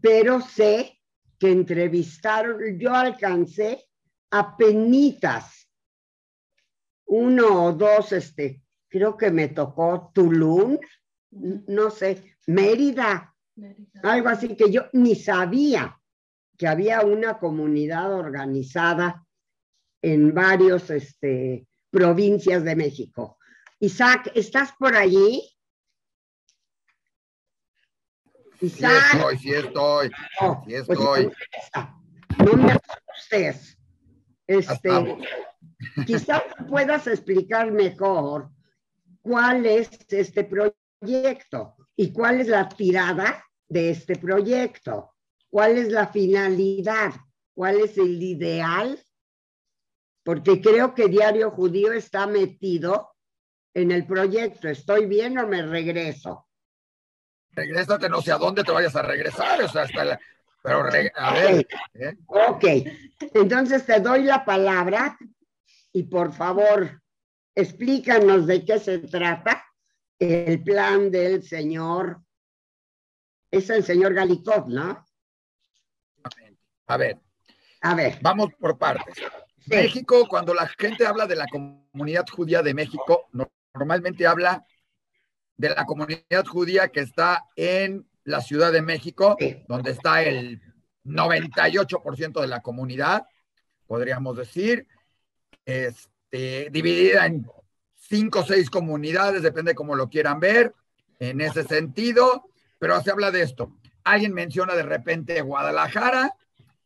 pero 0.00 0.40
sé 0.40 0.98
que 1.38 1.50
entrevistaron, 1.50 2.78
yo 2.78 2.94
alcancé 2.94 3.84
a 4.30 4.56
penitas, 4.56 5.70
uno 7.06 7.64
o 7.64 7.72
dos, 7.72 8.12
este, 8.12 8.62
creo 8.88 9.16
que 9.16 9.30
me 9.30 9.48
tocó 9.48 10.10
Tulum, 10.12 10.78
no 11.30 11.90
sé, 11.90 12.36
Mérida, 12.46 13.34
algo 14.02 14.28
así 14.28 14.56
que 14.56 14.70
yo 14.70 14.86
ni 14.92 15.14
sabía 15.14 15.98
que 16.56 16.66
había 16.66 17.02
una 17.02 17.38
comunidad 17.38 18.12
organizada 18.12 19.24
en 20.02 20.34
varios 20.34 20.90
este, 20.90 21.66
provincias 21.90 22.64
de 22.64 22.76
México. 22.76 23.37
Isaac, 23.80 24.32
¿estás 24.34 24.72
por 24.78 24.96
allí? 24.96 25.42
Isaac. 28.60 29.02
Sí 29.12 29.16
estoy, 29.16 29.38
sí 29.38 29.54
estoy. 29.54 30.10
Oh, 30.40 30.62
sí 30.66 30.74
pues, 30.84 30.98
estoy. 30.98 31.32
no 32.38 32.52
me 32.54 32.72
asustes. 32.72 33.78
Este, 34.46 34.90
quizás 36.06 36.42
puedas 36.68 37.06
explicar 37.06 37.70
mejor 37.70 38.50
cuál 39.22 39.66
es 39.66 39.90
este 40.08 40.44
proyecto 40.44 41.76
y 41.94 42.12
cuál 42.12 42.40
es 42.40 42.48
la 42.48 42.68
tirada 42.68 43.44
de 43.68 43.90
este 43.90 44.16
proyecto. 44.16 45.14
¿Cuál 45.50 45.78
es 45.78 45.88
la 45.88 46.08
finalidad? 46.08 47.12
¿Cuál 47.54 47.80
es 47.80 47.96
el 47.96 48.20
ideal? 48.22 49.00
Porque 50.24 50.60
creo 50.60 50.94
que 50.94 51.08
Diario 51.08 51.50
Judío 51.50 51.92
está 51.92 52.26
metido 52.26 53.12
en 53.78 53.92
el 53.92 54.06
proyecto. 54.06 54.68
¿Estoy 54.68 55.06
bien 55.06 55.38
o 55.38 55.46
me 55.46 55.62
regreso? 55.62 56.48
Regrésate, 57.52 58.08
no 58.08 58.20
sé 58.20 58.32
a 58.32 58.38
dónde 58.38 58.64
te 58.64 58.72
vayas 58.72 58.94
a 58.96 59.02
regresar, 59.02 59.62
o 59.62 59.68
sea, 59.68 59.82
hasta 59.82 60.18
pero 60.60 60.80
a 61.14 61.32
ver. 61.32 61.66
¿eh? 61.94 62.16
Ok, 62.26 62.64
entonces 63.34 63.86
te 63.86 64.00
doy 64.00 64.24
la 64.24 64.44
palabra 64.44 65.16
y 65.92 66.02
por 66.02 66.32
favor, 66.32 67.00
explícanos 67.54 68.46
de 68.46 68.64
qué 68.64 68.78
se 68.78 68.98
trata 68.98 69.64
el 70.18 70.62
plan 70.62 71.10
del 71.10 71.42
señor. 71.44 72.20
Es 73.50 73.70
el 73.70 73.84
señor 73.84 74.12
Galicot, 74.12 74.66
¿no? 74.66 75.06
A 76.88 76.96
ver. 76.96 77.18
A 77.80 77.94
ver. 77.94 78.18
Vamos 78.20 78.52
por 78.58 78.76
partes. 78.76 79.14
México, 79.66 80.26
cuando 80.28 80.52
la 80.54 80.66
gente 80.66 81.06
habla 81.06 81.26
de 81.26 81.36
la 81.36 81.46
comunidad 81.46 82.26
judía 82.30 82.62
de 82.62 82.74
México, 82.74 83.28
normalmente 83.78 84.26
habla 84.26 84.64
de 85.56 85.70
la 85.70 85.86
comunidad 85.86 86.46
judía 86.46 86.88
que 86.88 87.00
está 87.00 87.44
en 87.56 88.06
la 88.24 88.40
Ciudad 88.40 88.72
de 88.72 88.82
México, 88.82 89.36
donde 89.66 89.92
está 89.92 90.22
el 90.22 90.60
98% 91.04 92.40
de 92.40 92.46
la 92.46 92.60
comunidad, 92.60 93.26
podríamos 93.86 94.36
decir, 94.36 94.86
este, 95.64 96.68
dividida 96.70 97.26
en 97.26 97.46
cinco 97.94 98.40
o 98.40 98.44
seis 98.44 98.70
comunidades, 98.70 99.42
depende 99.42 99.74
cómo 99.74 99.94
lo 99.94 100.08
quieran 100.08 100.40
ver, 100.40 100.74
en 101.18 101.40
ese 101.40 101.64
sentido, 101.64 102.50
pero 102.78 103.00
se 103.02 103.10
habla 103.10 103.30
de 103.30 103.42
esto. 103.42 103.76
Alguien 104.04 104.32
menciona 104.34 104.74
de 104.74 104.82
repente 104.82 105.40
Guadalajara, 105.40 106.36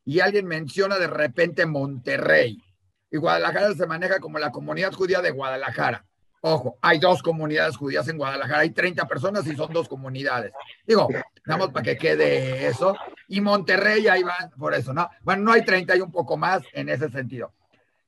y 0.04 0.20
alguien 0.20 0.46
menciona 0.46 0.98
de 0.98 1.06
repente 1.06 1.66
Monterrey. 1.66 2.62
Y 3.10 3.16
Guadalajara 3.18 3.74
se 3.74 3.86
maneja 3.86 4.20
como 4.20 4.38
la 4.38 4.50
comunidad 4.50 4.92
judía 4.92 5.20
de 5.20 5.30
Guadalajara. 5.30 6.04
Ojo, 6.44 6.76
hay 6.82 6.98
dos 6.98 7.22
comunidades 7.22 7.76
judías 7.76 8.06
en 8.08 8.18
Guadalajara, 8.18 8.60
hay 8.60 8.70
30 8.70 9.06
personas 9.06 9.46
y 9.46 9.54
son 9.54 9.72
dos 9.72 9.88
comunidades. 9.88 10.52
Digo, 10.86 11.08
vamos 11.46 11.70
para 11.70 11.84
que 11.84 11.96
quede 11.96 12.66
eso. 12.66 12.96
Y 13.28 13.40
Monterrey 13.40 14.08
ahí 14.08 14.22
va, 14.22 14.50
por 14.58 14.74
eso, 14.74 14.92
¿no? 14.92 15.08
Bueno, 15.22 15.44
no 15.44 15.52
hay 15.52 15.64
30, 15.64 15.94
hay 15.94 16.00
un 16.00 16.10
poco 16.10 16.36
más 16.36 16.62
en 16.72 16.88
ese 16.88 17.08
sentido. 17.10 17.52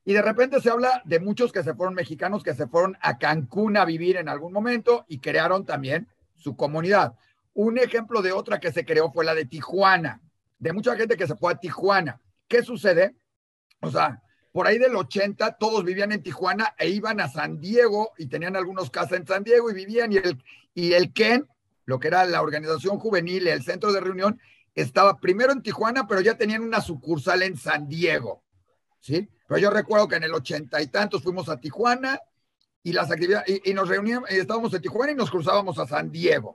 Y 0.04 0.12
de 0.12 0.20
repente 0.20 0.60
se 0.60 0.68
habla 0.68 1.00
de 1.04 1.20
muchos 1.20 1.52
que 1.52 1.62
se 1.62 1.74
fueron 1.74 1.94
mexicanos, 1.94 2.42
que 2.42 2.54
se 2.54 2.66
fueron 2.66 2.98
a 3.00 3.18
Cancún 3.18 3.76
a 3.76 3.84
vivir 3.84 4.16
en 4.16 4.28
algún 4.28 4.52
momento 4.52 5.06
y 5.08 5.20
crearon 5.20 5.64
también 5.64 6.08
su 6.34 6.56
comunidad. 6.56 7.14
Un 7.54 7.78
ejemplo 7.78 8.20
de 8.20 8.32
otra 8.32 8.58
que 8.60 8.72
se 8.72 8.84
creó 8.84 9.12
fue 9.12 9.24
la 9.24 9.34
de 9.34 9.46
Tijuana 9.46 10.20
de 10.64 10.72
mucha 10.72 10.96
gente 10.96 11.16
que 11.16 11.26
se 11.26 11.36
fue 11.36 11.52
a 11.52 11.56
Tijuana. 11.56 12.20
¿Qué 12.48 12.62
sucede? 12.62 13.14
O 13.80 13.90
sea, 13.90 14.22
por 14.54 14.68
ahí 14.68 14.78
del 14.78 14.94
80 14.94 15.56
todos 15.56 15.82
vivían 15.82 16.12
en 16.12 16.22
Tijuana 16.22 16.76
e 16.78 16.88
iban 16.88 17.18
a 17.18 17.28
San 17.28 17.60
Diego 17.60 18.12
y 18.16 18.26
tenían 18.26 18.54
algunos 18.54 18.88
casas 18.88 19.18
en 19.18 19.26
San 19.26 19.42
Diego 19.42 19.68
y 19.68 19.74
vivían 19.74 20.12
y 20.12 20.18
el, 20.18 20.40
y 20.72 20.92
el 20.92 21.12
Ken, 21.12 21.48
lo 21.86 21.98
que 21.98 22.06
era 22.06 22.24
la 22.24 22.40
organización 22.40 23.00
juvenil, 23.00 23.48
el 23.48 23.64
centro 23.64 23.92
de 23.92 23.98
reunión, 23.98 24.40
estaba 24.76 25.18
primero 25.18 25.52
en 25.52 25.60
Tijuana, 25.60 26.06
pero 26.06 26.20
ya 26.20 26.38
tenían 26.38 26.62
una 26.62 26.80
sucursal 26.80 27.42
en 27.42 27.56
San 27.56 27.88
Diego. 27.88 28.44
¿Sí? 29.00 29.28
Pero 29.48 29.58
yo 29.58 29.70
recuerdo 29.70 30.06
que 30.06 30.14
en 30.14 30.22
el 30.22 30.32
80 30.32 30.80
y 30.82 30.86
tantos 30.86 31.24
fuimos 31.24 31.48
a 31.48 31.58
Tijuana 31.58 32.20
y 32.84 32.92
las 32.92 33.10
actividades, 33.10 33.60
y, 33.64 33.74
nos 33.74 33.88
reuníamos, 33.88 34.30
y 34.30 34.36
estábamos 34.36 34.72
en 34.72 34.82
Tijuana 34.82 35.10
y 35.10 35.16
nos 35.16 35.32
cruzábamos 35.32 35.80
a 35.80 35.86
San 35.88 36.12
Diego. 36.12 36.54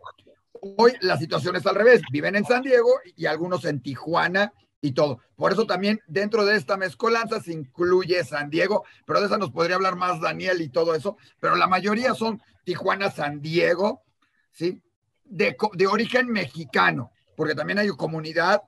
Hoy 0.78 0.94
la 1.02 1.18
situación 1.18 1.58
es 1.58 1.68
al 1.68 1.76
revés, 1.76 2.02
viven 2.14 2.38
en 2.38 2.46
San 2.46 2.64
Diego 2.64 2.92
y 3.18 3.26
algunos 3.26 3.66
en 3.66 3.82
Tijuana 3.82 4.54
y 4.82 4.92
todo. 4.94 5.20
Por 5.36 5.52
eso 5.52 5.66
también 5.66 6.02
dentro 6.08 6.46
de 6.46 6.56
esta 6.56 6.78
mezcolanza 6.78 7.42
se 7.42 7.54
incluye 7.54 8.24
San 8.24 8.50
Diego, 8.50 8.86
pero 9.06 9.20
de 9.20 9.26
esa 9.26 9.38
nos 9.38 9.52
podría 9.52 9.76
hablar 9.76 9.96
más 9.96 10.22
Daniel 10.22 10.62
y 10.62 10.70
todo 10.70 10.96
eso, 10.96 11.18
pero 11.40 11.56
la 11.56 11.68
mayoría 11.68 12.14
son 12.14 12.42
Tijuana, 12.64 13.12
San 13.12 13.42
Diego, 13.42 14.04
¿sí? 14.52 14.82
De, 15.26 15.56
de 15.74 15.88
origen 15.88 16.28
mexicano, 16.32 17.12
porque 17.36 17.56
también 17.56 17.80
hay 17.80 17.90
comunidad. 17.90 18.64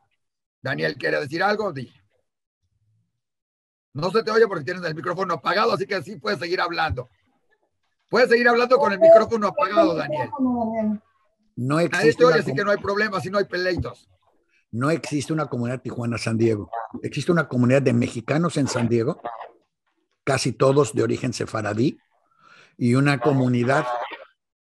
Daniel, 0.62 0.96
¿quiere 0.98 1.20
decir 1.20 1.42
algo? 1.42 1.74
No 3.94 4.12
se 4.12 4.24
te 4.24 4.32
oye 4.32 4.48
porque 4.48 4.64
tienes 4.64 4.84
el 4.84 4.96
micrófono 4.96 5.34
apagado, 5.36 5.74
así 5.74 5.86
que 5.86 6.02
sí 6.04 6.18
puedes 6.18 6.40
seguir 6.40 6.62
hablando. 6.62 7.10
Puedes 8.10 8.30
seguir 8.30 8.48
hablando 8.48 8.78
con 8.78 8.92
el 8.92 9.00
micrófono 9.00 9.48
apagado, 9.48 9.96
Daniel. 9.96 10.30
No 11.56 11.80
existe. 11.80 12.26
así 12.26 12.54
que 12.54 12.64
no 12.64 12.72
hay 12.72 12.78
problemas 12.78 13.26
y 13.26 13.30
no 13.30 13.38
hay 13.38 13.46
peleitos. 13.46 14.10
No 14.72 14.90
existe 14.90 15.34
una 15.34 15.48
comunidad 15.48 15.82
Tijuana-San 15.82 16.38
Diego. 16.38 16.70
Existe 17.04 17.32
una 17.32 17.48
comunidad 17.48 17.82
de 17.82 17.94
mexicanos 17.94 18.58
en 18.58 18.68
San 18.68 18.88
Diego, 18.88 19.22
casi 20.24 20.54
todos 20.54 20.94
de 20.94 21.04
origen 21.04 21.34
sefaradí, 21.34 21.98
y 22.78 22.96
una 22.96 23.20
comunidad, 23.20 23.86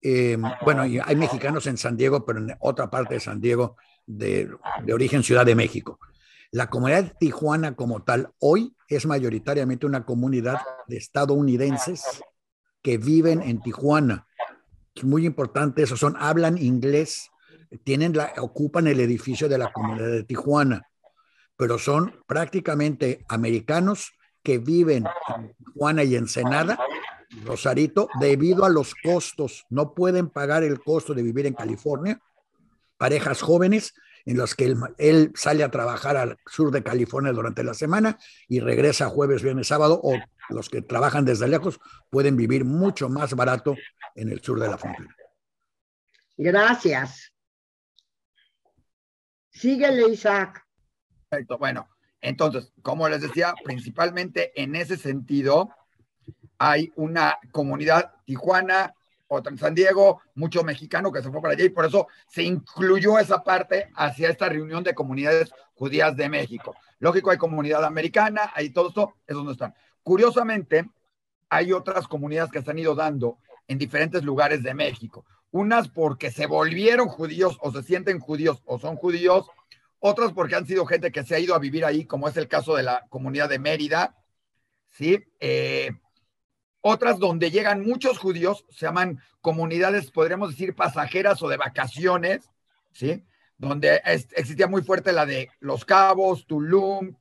em, 0.00 0.42
bueno, 0.64 0.82
hay 0.82 1.16
mexicanos 1.16 1.66
en 1.66 1.76
San 1.76 1.96
Diego, 1.96 2.24
pero 2.24 2.38
en 2.38 2.56
otra 2.60 2.88
parte 2.88 3.14
de 3.14 3.20
San 3.20 3.40
Diego 3.40 3.76
de, 4.06 4.48
origen 4.92 5.22
Ciudad 5.22 5.44
de 5.44 5.54
México. 5.54 5.98
La 6.52 6.70
comunidad 6.70 7.04
de 7.04 7.14
Tijuana 7.18 7.74
como 7.74 8.04
tal 8.04 8.30
hoy 8.38 8.76
es 8.88 9.04
mayoritariamente 9.06 9.86
una 9.86 10.04
comunidad 10.04 10.60
de 10.86 10.96
estadounidenses 10.96 12.22
que 12.82 12.98
viven 12.98 13.42
en 13.42 13.60
Tijuana 13.60 14.26
muy 15.02 15.26
importante 15.26 15.82
eso, 15.82 15.96
son, 15.96 16.16
hablan 16.18 16.58
inglés 16.58 17.30
tienen 17.84 18.16
la, 18.16 18.32
ocupan 18.38 18.86
el 18.86 19.00
edificio 19.00 19.48
de 19.48 19.58
la 19.58 19.72
comunidad 19.72 20.08
de 20.08 20.24
Tijuana, 20.24 20.88
pero 21.56 21.78
son 21.78 22.14
prácticamente 22.26 23.24
americanos 23.28 24.12
que 24.42 24.58
viven 24.58 25.04
en 25.36 25.54
Tijuana 25.56 26.04
y 26.04 26.14
Ensenada, 26.14 26.78
Rosarito, 27.44 28.08
debido 28.20 28.64
a 28.64 28.68
los 28.68 28.94
costos. 28.94 29.66
No 29.70 29.94
pueden 29.94 30.28
pagar 30.28 30.62
el 30.62 30.80
costo 30.80 31.14
de 31.14 31.22
vivir 31.22 31.46
en 31.46 31.54
California. 31.54 32.20
Parejas 32.96 33.42
jóvenes 33.42 33.94
en 34.26 34.38
las 34.38 34.54
que 34.54 34.76
él, 34.98 35.32
sale 35.34 35.62
a 35.62 35.70
trabajar 35.70 36.16
al 36.16 36.38
sur 36.46 36.70
de 36.72 36.82
California 36.82 37.32
durante 37.32 37.62
la 37.62 37.74
semana 37.74 38.18
y 38.48 38.60
regresa 38.60 39.08
jueves, 39.08 39.42
viernes, 39.42 39.68
sábado, 39.68 40.00
o 40.02 40.14
los 40.48 40.68
que 40.68 40.82
trabajan 40.82 41.24
desde 41.24 41.48
lejos 41.48 41.80
pueden 42.10 42.36
vivir 42.36 42.64
mucho 42.64 43.08
más 43.08 43.34
barato 43.34 43.76
en 44.14 44.30
el 44.30 44.40
sur 44.40 44.60
de 44.60 44.68
la 44.68 44.78
frontera. 44.78 45.14
Gracias. 46.36 47.32
Síguele, 49.56 50.08
Isaac. 50.10 50.66
Perfecto. 51.28 51.56
Bueno, 51.56 51.88
entonces, 52.20 52.72
como 52.82 53.08
les 53.08 53.22
decía, 53.22 53.54
principalmente 53.64 54.52
en 54.60 54.76
ese 54.76 54.96
sentido, 54.98 55.70
hay 56.58 56.92
una 56.96 57.38
comunidad 57.52 58.12
Tijuana, 58.24 58.94
otra 59.28 59.50
en 59.50 59.58
San 59.58 59.74
Diego, 59.74 60.20
mucho 60.34 60.62
mexicano 60.62 61.10
que 61.10 61.22
se 61.22 61.30
fue 61.30 61.40
para 61.40 61.54
allá 61.54 61.64
y 61.64 61.70
por 61.70 61.86
eso 61.86 62.06
se 62.28 62.42
incluyó 62.42 63.18
esa 63.18 63.42
parte 63.42 63.90
hacia 63.94 64.28
esta 64.28 64.48
reunión 64.48 64.84
de 64.84 64.94
comunidades 64.94 65.52
judías 65.74 66.14
de 66.16 66.28
México. 66.28 66.76
Lógico, 66.98 67.30
hay 67.30 67.38
comunidad 67.38 67.84
americana, 67.84 68.52
hay 68.54 68.70
todo 68.70 68.88
esto, 68.88 69.14
es 69.26 69.34
donde 69.34 69.52
están. 69.52 69.74
Curiosamente, 70.02 70.88
hay 71.48 71.72
otras 71.72 72.06
comunidades 72.06 72.50
que 72.50 72.62
se 72.62 72.70
han 72.70 72.78
ido 72.78 72.94
dando 72.94 73.38
en 73.66 73.78
diferentes 73.78 74.22
lugares 74.22 74.62
de 74.62 74.74
México. 74.74 75.24
Unas 75.50 75.88
porque 75.88 76.30
se 76.30 76.46
volvieron 76.46 77.08
judíos 77.08 77.58
o 77.60 77.72
se 77.72 77.82
sienten 77.82 78.18
judíos 78.18 78.62
o 78.66 78.78
son 78.78 78.96
judíos, 78.96 79.46
otras 79.98 80.32
porque 80.32 80.56
han 80.56 80.66
sido 80.66 80.86
gente 80.86 81.10
que 81.10 81.24
se 81.24 81.34
ha 81.34 81.38
ido 81.38 81.54
a 81.54 81.58
vivir 81.58 81.84
ahí, 81.84 82.04
como 82.04 82.28
es 82.28 82.36
el 82.36 82.48
caso 82.48 82.76
de 82.76 82.82
la 82.82 83.06
comunidad 83.08 83.48
de 83.48 83.58
Mérida, 83.58 84.16
¿sí? 84.90 85.24
Eh, 85.40 85.90
otras 86.80 87.18
donde 87.18 87.50
llegan 87.50 87.84
muchos 87.84 88.18
judíos, 88.18 88.64
se 88.70 88.86
llaman 88.86 89.20
comunidades, 89.40 90.10
podríamos 90.10 90.50
decir, 90.50 90.74
pasajeras 90.74 91.42
o 91.42 91.48
de 91.48 91.56
vacaciones, 91.56 92.50
¿sí? 92.92 93.24
Donde 93.58 94.00
existía 94.04 94.66
muy 94.66 94.82
fuerte 94.82 95.12
la 95.12 95.26
de 95.26 95.50
Los 95.60 95.84
Cabos, 95.84 96.46
Tulum, 96.46 97.16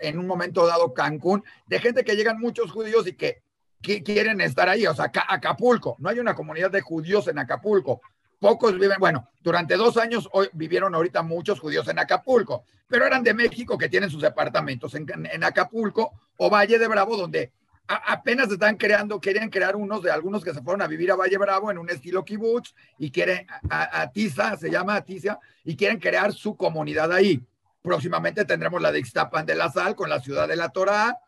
en 0.00 0.18
un 0.18 0.26
momento 0.26 0.66
dado 0.66 0.94
Cancún, 0.94 1.44
de 1.66 1.78
gente 1.78 2.04
que 2.04 2.16
llegan 2.16 2.40
muchos 2.40 2.72
judíos 2.72 3.06
y 3.06 3.12
que, 3.12 3.42
quieren 3.80 4.40
estar 4.40 4.68
ahí, 4.68 4.86
o 4.86 4.94
sea, 4.94 5.10
Acapulco, 5.28 5.96
no 5.98 6.08
hay 6.08 6.18
una 6.18 6.34
comunidad 6.34 6.70
de 6.70 6.80
judíos 6.80 7.28
en 7.28 7.38
Acapulco. 7.38 8.00
Pocos 8.38 8.74
viven, 8.74 8.98
bueno, 8.98 9.30
durante 9.40 9.76
dos 9.76 9.96
años 9.96 10.28
hoy 10.32 10.48
vivieron 10.52 10.94
ahorita 10.94 11.22
muchos 11.22 11.58
judíos 11.58 11.88
en 11.88 11.98
Acapulco, 11.98 12.64
pero 12.86 13.06
eran 13.06 13.22
de 13.22 13.32
México 13.32 13.78
que 13.78 13.88
tienen 13.88 14.10
sus 14.10 14.22
departamentos 14.22 14.94
en, 14.94 15.44
Acapulco 15.44 16.12
o 16.36 16.50
Valle 16.50 16.78
de 16.78 16.86
Bravo, 16.86 17.16
donde 17.16 17.52
apenas 17.86 18.50
están 18.50 18.76
creando, 18.76 19.20
querían 19.20 19.48
crear 19.48 19.76
unos 19.76 20.02
de 20.02 20.10
algunos 20.10 20.44
que 20.44 20.52
se 20.52 20.60
fueron 20.60 20.82
a 20.82 20.86
vivir 20.86 21.10
a 21.10 21.16
Valle 21.16 21.38
Bravo 21.38 21.70
en 21.70 21.78
un 21.78 21.88
estilo 21.88 22.24
kibutz 22.24 22.74
y 22.98 23.10
quieren, 23.10 23.46
a, 23.70 24.10
Tiza, 24.10 24.56
se 24.56 24.70
llama 24.70 25.00
Tiza, 25.02 25.38
y 25.64 25.76
quieren 25.76 25.98
crear 25.98 26.32
su 26.32 26.56
comunidad 26.56 27.12
ahí. 27.12 27.42
Próximamente 27.80 28.44
tendremos 28.44 28.82
la 28.82 28.92
de 28.92 28.98
Ixtapan 28.98 29.46
de 29.46 29.54
la 29.54 29.70
Sal 29.70 29.94
con 29.94 30.10
la 30.10 30.20
ciudad 30.20 30.48
de 30.48 30.56
la 30.56 30.70
Torá, 30.70 31.18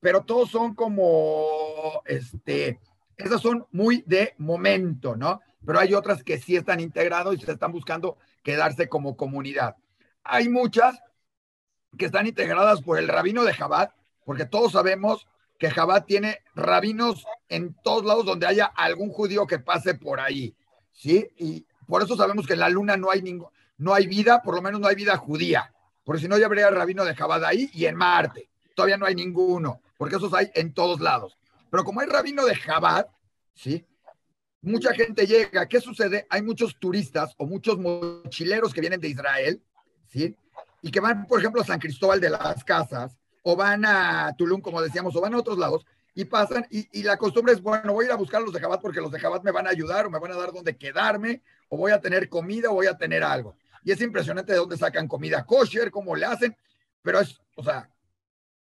pero 0.00 0.22
todos 0.22 0.50
son 0.50 0.74
como, 0.74 1.69
este, 2.06 2.80
esas 3.16 3.40
son 3.40 3.66
muy 3.72 4.02
de 4.06 4.34
momento, 4.38 5.16
¿no? 5.16 5.40
Pero 5.64 5.78
hay 5.78 5.94
otras 5.94 6.22
que 6.22 6.38
sí 6.38 6.56
están 6.56 6.80
integrados 6.80 7.36
y 7.36 7.40
se 7.40 7.52
están 7.52 7.72
buscando 7.72 8.16
quedarse 8.42 8.88
como 8.88 9.16
comunidad. 9.16 9.76
Hay 10.24 10.48
muchas 10.48 10.98
que 11.98 12.06
están 12.06 12.26
integradas 12.26 12.82
por 12.82 12.98
el 12.98 13.08
rabino 13.08 13.44
de 13.44 13.54
Jabat, 13.54 13.92
porque 14.24 14.46
todos 14.46 14.72
sabemos 14.72 15.26
que 15.58 15.70
Jabat 15.70 16.06
tiene 16.06 16.38
rabinos 16.54 17.26
en 17.48 17.74
todos 17.82 18.04
lados 18.04 18.24
donde 18.24 18.46
haya 18.46 18.64
algún 18.64 19.10
judío 19.10 19.46
que 19.46 19.58
pase 19.58 19.94
por 19.94 20.20
ahí, 20.20 20.54
¿sí? 20.92 21.28
Y 21.36 21.66
por 21.86 22.02
eso 22.02 22.16
sabemos 22.16 22.46
que 22.46 22.54
en 22.54 22.60
la 22.60 22.68
luna 22.68 22.96
no 22.96 23.10
hay, 23.10 23.20
ningún, 23.20 23.48
no 23.76 23.92
hay 23.92 24.06
vida, 24.06 24.40
por 24.42 24.54
lo 24.54 24.62
menos 24.62 24.80
no 24.80 24.86
hay 24.86 24.94
vida 24.94 25.16
judía, 25.16 25.74
porque 26.04 26.22
si 26.22 26.28
no 26.28 26.38
ya 26.38 26.46
habría 26.46 26.70
rabino 26.70 27.04
de 27.04 27.14
Jabat 27.14 27.44
ahí 27.44 27.68
y 27.74 27.84
en 27.84 27.96
Marte. 27.96 28.48
Todavía 28.74 28.96
no 28.96 29.04
hay 29.04 29.14
ninguno, 29.14 29.82
porque 29.98 30.16
esos 30.16 30.32
hay 30.32 30.50
en 30.54 30.72
todos 30.72 31.00
lados. 31.00 31.36
Pero 31.70 31.84
como 31.84 32.00
hay 32.00 32.06
rabino 32.06 32.44
de 32.44 32.54
Jabat, 32.54 33.08
¿sí? 33.54 33.86
Mucha 34.62 34.92
gente 34.92 35.26
llega. 35.26 35.66
¿Qué 35.66 35.80
sucede? 35.80 36.26
Hay 36.28 36.42
muchos 36.42 36.78
turistas 36.78 37.34
o 37.38 37.46
muchos 37.46 37.78
mochileros 37.78 38.74
que 38.74 38.80
vienen 38.80 39.00
de 39.00 39.08
Israel, 39.08 39.62
¿sí? 40.08 40.36
Y 40.82 40.90
que 40.90 41.00
van, 41.00 41.26
por 41.26 41.40
ejemplo, 41.40 41.62
a 41.62 41.64
San 41.64 41.78
Cristóbal 41.78 42.20
de 42.20 42.30
las 42.30 42.64
Casas 42.64 43.16
o 43.42 43.56
van 43.56 43.84
a 43.86 44.34
Tulum, 44.36 44.60
como 44.60 44.82
decíamos, 44.82 45.16
o 45.16 45.20
van 45.20 45.34
a 45.34 45.38
otros 45.38 45.58
lados 45.58 45.86
y 46.14 46.24
pasan 46.24 46.66
y, 46.70 47.02
la 47.02 47.16
costumbre 47.16 47.52
es, 47.52 47.62
bueno, 47.62 47.92
voy 47.92 48.04
a 48.04 48.08
ir 48.08 48.12
a 48.12 48.16
buscar 48.16 48.42
los 48.42 48.52
de 48.52 48.60
Jabat 48.60 48.80
porque 48.80 49.00
los 49.00 49.10
de 49.10 49.20
Jabat 49.20 49.42
me 49.42 49.52
van 49.52 49.66
a 49.66 49.70
ayudar 49.70 50.06
o 50.06 50.10
me 50.10 50.18
van 50.18 50.32
a 50.32 50.36
dar 50.36 50.52
donde 50.52 50.76
quedarme 50.76 51.42
o 51.68 51.76
voy 51.76 51.92
a 51.92 52.00
tener 52.00 52.28
comida 52.28 52.70
o 52.70 52.74
voy 52.74 52.86
a 52.86 52.96
tener 52.96 53.22
algo. 53.22 53.56
Y 53.84 53.92
es 53.92 54.00
impresionante 54.00 54.52
de 54.52 54.58
dónde 54.58 54.76
sacan 54.76 55.08
comida 55.08 55.46
kosher, 55.46 55.90
cómo 55.90 56.16
le 56.16 56.26
hacen, 56.26 56.56
pero 57.02 57.20
es, 57.20 57.40
o 57.56 57.62
sea, 57.62 57.88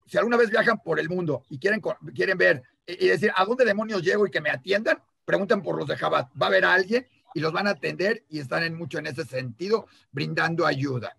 si 0.06 0.16
alguna 0.18 0.36
vez 0.36 0.50
viajan 0.50 0.78
por 0.82 1.00
el 1.00 1.08
mundo 1.08 1.42
y 1.48 1.58
quieren, 1.58 1.82
quieren 2.14 2.38
ver 2.38 2.62
y, 2.88 3.06
decir, 3.08 3.30
¿a 3.36 3.44
dónde 3.44 3.66
demonios 3.66 4.02
llego 4.02 4.26
y 4.26 4.30
que 4.30 4.40
me 4.40 4.50
atiendan? 4.50 4.98
Pregunten 5.26 5.62
por 5.62 5.76
los 5.76 5.86
de 5.86 5.96
Jabat. 5.96 6.30
Va 6.40 6.46
a 6.46 6.48
haber 6.48 6.64
alguien 6.64 7.06
y 7.34 7.40
los 7.40 7.52
van 7.52 7.66
a 7.66 7.70
atender 7.70 8.24
y 8.30 8.38
están 8.38 8.64
en 8.64 8.74
mucho 8.74 8.98
en 8.98 9.06
ese 9.06 9.24
sentido, 9.24 9.86
brindando 10.10 10.66
ayuda. 10.66 11.16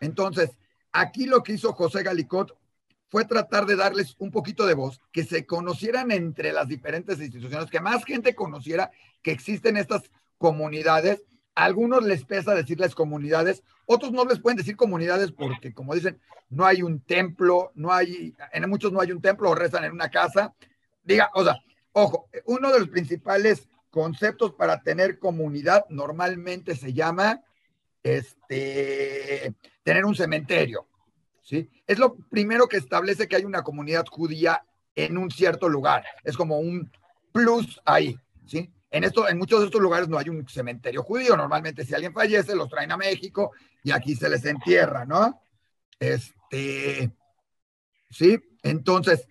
Entonces, 0.00 0.50
aquí 0.90 1.26
lo 1.26 1.44
que 1.44 1.52
hizo 1.52 1.72
José 1.72 2.02
Galicot 2.02 2.56
fue 3.08 3.24
tratar 3.24 3.66
de 3.66 3.76
darles 3.76 4.16
un 4.18 4.30
poquito 4.30 4.66
de 4.66 4.74
voz, 4.74 5.00
que 5.12 5.22
se 5.22 5.46
conocieran 5.46 6.10
entre 6.10 6.52
las 6.52 6.66
diferentes 6.66 7.20
instituciones, 7.20 7.70
que 7.70 7.78
más 7.78 8.04
gente 8.04 8.34
conociera 8.34 8.90
que 9.22 9.30
existen 9.30 9.76
estas 9.76 10.10
comunidades. 10.38 11.22
A 11.54 11.64
algunos 11.64 12.02
les 12.04 12.24
pesa 12.24 12.54
decirles 12.54 12.94
comunidades, 12.94 13.62
otros 13.84 14.12
no 14.12 14.24
les 14.24 14.40
pueden 14.40 14.56
decir 14.56 14.76
comunidades 14.76 15.30
porque, 15.30 15.74
como 15.74 15.94
dicen, 15.94 16.18
no 16.48 16.64
hay 16.64 16.82
un 16.82 17.00
templo, 17.00 17.70
no 17.74 17.92
hay, 17.92 18.34
en 18.52 18.70
muchos 18.70 18.92
no 18.92 19.00
hay 19.00 19.12
un 19.12 19.20
templo 19.20 19.50
o 19.50 19.54
rezan 19.54 19.84
en 19.84 19.92
una 19.92 20.10
casa. 20.10 20.54
Diga, 21.02 21.30
o 21.34 21.44
sea, 21.44 21.56
ojo, 21.92 22.28
uno 22.46 22.72
de 22.72 22.80
los 22.80 22.88
principales 22.88 23.68
conceptos 23.90 24.54
para 24.54 24.82
tener 24.82 25.18
comunidad 25.18 25.84
normalmente 25.90 26.76
se 26.76 26.92
llama 26.92 27.42
este, 28.02 29.54
tener 29.82 30.04
un 30.04 30.14
cementerio. 30.14 30.86
¿sí? 31.42 31.68
Es 31.86 31.98
lo 31.98 32.14
primero 32.14 32.66
que 32.68 32.78
establece 32.78 33.28
que 33.28 33.36
hay 33.36 33.44
una 33.44 33.62
comunidad 33.62 34.06
judía 34.06 34.64
en 34.94 35.18
un 35.18 35.30
cierto 35.30 35.68
lugar. 35.68 36.04
Es 36.24 36.36
como 36.36 36.58
un 36.58 36.90
plus 37.32 37.80
ahí, 37.84 38.18
¿sí? 38.46 38.70
En, 38.90 39.04
esto, 39.04 39.26
en 39.26 39.38
muchos 39.38 39.60
de 39.60 39.66
estos 39.66 39.80
lugares 39.80 40.08
no 40.08 40.18
hay 40.18 40.28
un 40.28 40.46
cementerio 40.46 41.02
judío. 41.02 41.36
Normalmente 41.36 41.84
si 41.84 41.94
alguien 41.94 42.12
fallece, 42.12 42.54
los 42.54 42.68
traen 42.68 42.92
a 42.92 42.96
México 42.96 43.52
y 43.82 43.90
aquí 43.90 44.14
se 44.14 44.28
les 44.28 44.44
entierra, 44.44 45.06
¿no? 45.06 45.40
Este, 45.98 47.10
¿sí? 48.10 48.38
Entonces, 48.62 49.26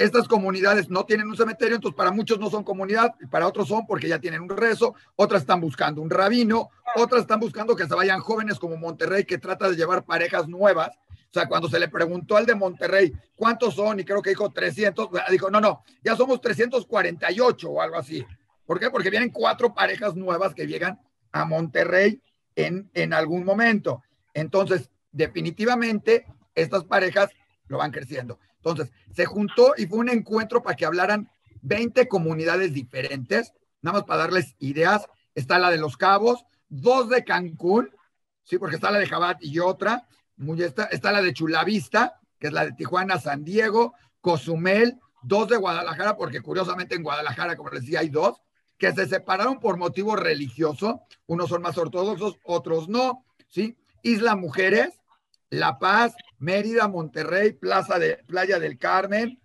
estas 0.00 0.26
comunidades 0.26 0.90
no 0.90 1.04
tienen 1.04 1.28
un 1.28 1.36
cementerio, 1.36 1.76
entonces 1.76 1.96
para 1.96 2.10
muchos 2.10 2.38
no 2.38 2.50
son 2.50 2.64
comunidad, 2.64 3.14
para 3.30 3.46
otros 3.46 3.68
son 3.68 3.86
porque 3.86 4.08
ya 4.08 4.18
tienen 4.18 4.40
un 4.40 4.48
rezo, 4.48 4.94
otras 5.14 5.42
están 5.42 5.60
buscando 5.60 6.00
un 6.00 6.10
rabino, 6.10 6.70
otras 6.96 7.22
están 7.22 7.38
buscando 7.38 7.76
que 7.76 7.86
se 7.86 7.94
vayan 7.94 8.20
jóvenes 8.20 8.58
como 8.58 8.76
Monterrey 8.76 9.24
que 9.24 9.38
trata 9.38 9.68
de 9.68 9.76
llevar 9.76 10.04
parejas 10.04 10.48
nuevas 10.48 10.90
o 11.30 11.32
sea, 11.32 11.46
cuando 11.46 11.68
se 11.68 11.78
le 11.78 11.88
preguntó 11.88 12.36
al 12.36 12.44
de 12.44 12.56
Monterrey 12.56 13.12
cuántos 13.36 13.74
son, 13.74 14.00
y 14.00 14.04
creo 14.04 14.20
que 14.20 14.30
dijo 14.30 14.50
300, 14.50 15.08
dijo, 15.30 15.48
no, 15.48 15.60
no, 15.60 15.84
ya 16.02 16.16
somos 16.16 16.40
348 16.40 17.70
o 17.70 17.80
algo 17.80 17.96
así. 17.96 18.24
¿Por 18.66 18.80
qué? 18.80 18.90
Porque 18.90 19.10
vienen 19.10 19.30
cuatro 19.30 19.72
parejas 19.72 20.16
nuevas 20.16 20.54
que 20.54 20.66
llegan 20.66 21.00
a 21.30 21.44
Monterrey 21.44 22.20
en, 22.56 22.90
en 22.94 23.12
algún 23.12 23.44
momento. 23.44 24.02
Entonces, 24.34 24.90
definitivamente, 25.12 26.26
estas 26.56 26.82
parejas 26.84 27.30
lo 27.68 27.78
van 27.78 27.92
creciendo. 27.92 28.40
Entonces, 28.62 28.92
se 29.14 29.24
juntó 29.26 29.72
y 29.76 29.86
fue 29.86 29.98
un 29.98 30.08
encuentro 30.08 30.62
para 30.62 30.76
que 30.76 30.86
hablaran 30.86 31.30
20 31.62 32.08
comunidades 32.08 32.72
diferentes, 32.72 33.52
nada 33.82 33.98
más 33.98 34.06
para 34.06 34.22
darles 34.22 34.54
ideas. 34.58 35.06
Está 35.34 35.58
la 35.58 35.70
de 35.70 35.78
Los 35.78 35.96
Cabos, 35.96 36.44
dos 36.68 37.08
de 37.08 37.24
Cancún, 37.24 37.90
sí, 38.44 38.58
porque 38.58 38.76
está 38.76 38.90
la 38.90 38.98
de 38.98 39.06
Jabat 39.06 39.38
y 39.42 39.58
otra, 39.58 40.06
está, 40.58 41.12
la 41.12 41.22
de 41.22 41.32
Chulavista, 41.32 42.20
que 42.38 42.48
es 42.48 42.52
la 42.52 42.64
de 42.64 42.72
Tijuana, 42.72 43.18
San 43.18 43.44
Diego, 43.44 43.94
Cozumel, 44.20 44.98
dos 45.22 45.48
de 45.48 45.56
Guadalajara, 45.56 46.16
porque 46.16 46.40
curiosamente 46.40 46.94
en 46.94 47.02
Guadalajara, 47.02 47.56
como 47.56 47.70
les 47.70 47.82
decía, 47.82 48.00
hay 48.00 48.08
dos, 48.08 48.42
que 48.78 48.92
se 48.92 49.06
separaron 49.06 49.60
por 49.60 49.76
motivo 49.76 50.16
religioso. 50.16 51.02
Unos 51.26 51.50
son 51.50 51.62
más 51.62 51.76
ortodoxos, 51.76 52.38
otros 52.44 52.88
no, 52.88 53.26
¿sí? 53.48 53.76
Isla 54.02 54.36
Mujeres, 54.36 54.99
La 55.50 55.78
Paz, 55.78 56.14
Mérida, 56.38 56.88
Monterrey, 56.88 57.52
Plaza 57.52 57.98
de 57.98 58.18
Playa 58.26 58.58
del 58.58 58.78
Carmen, 58.78 59.40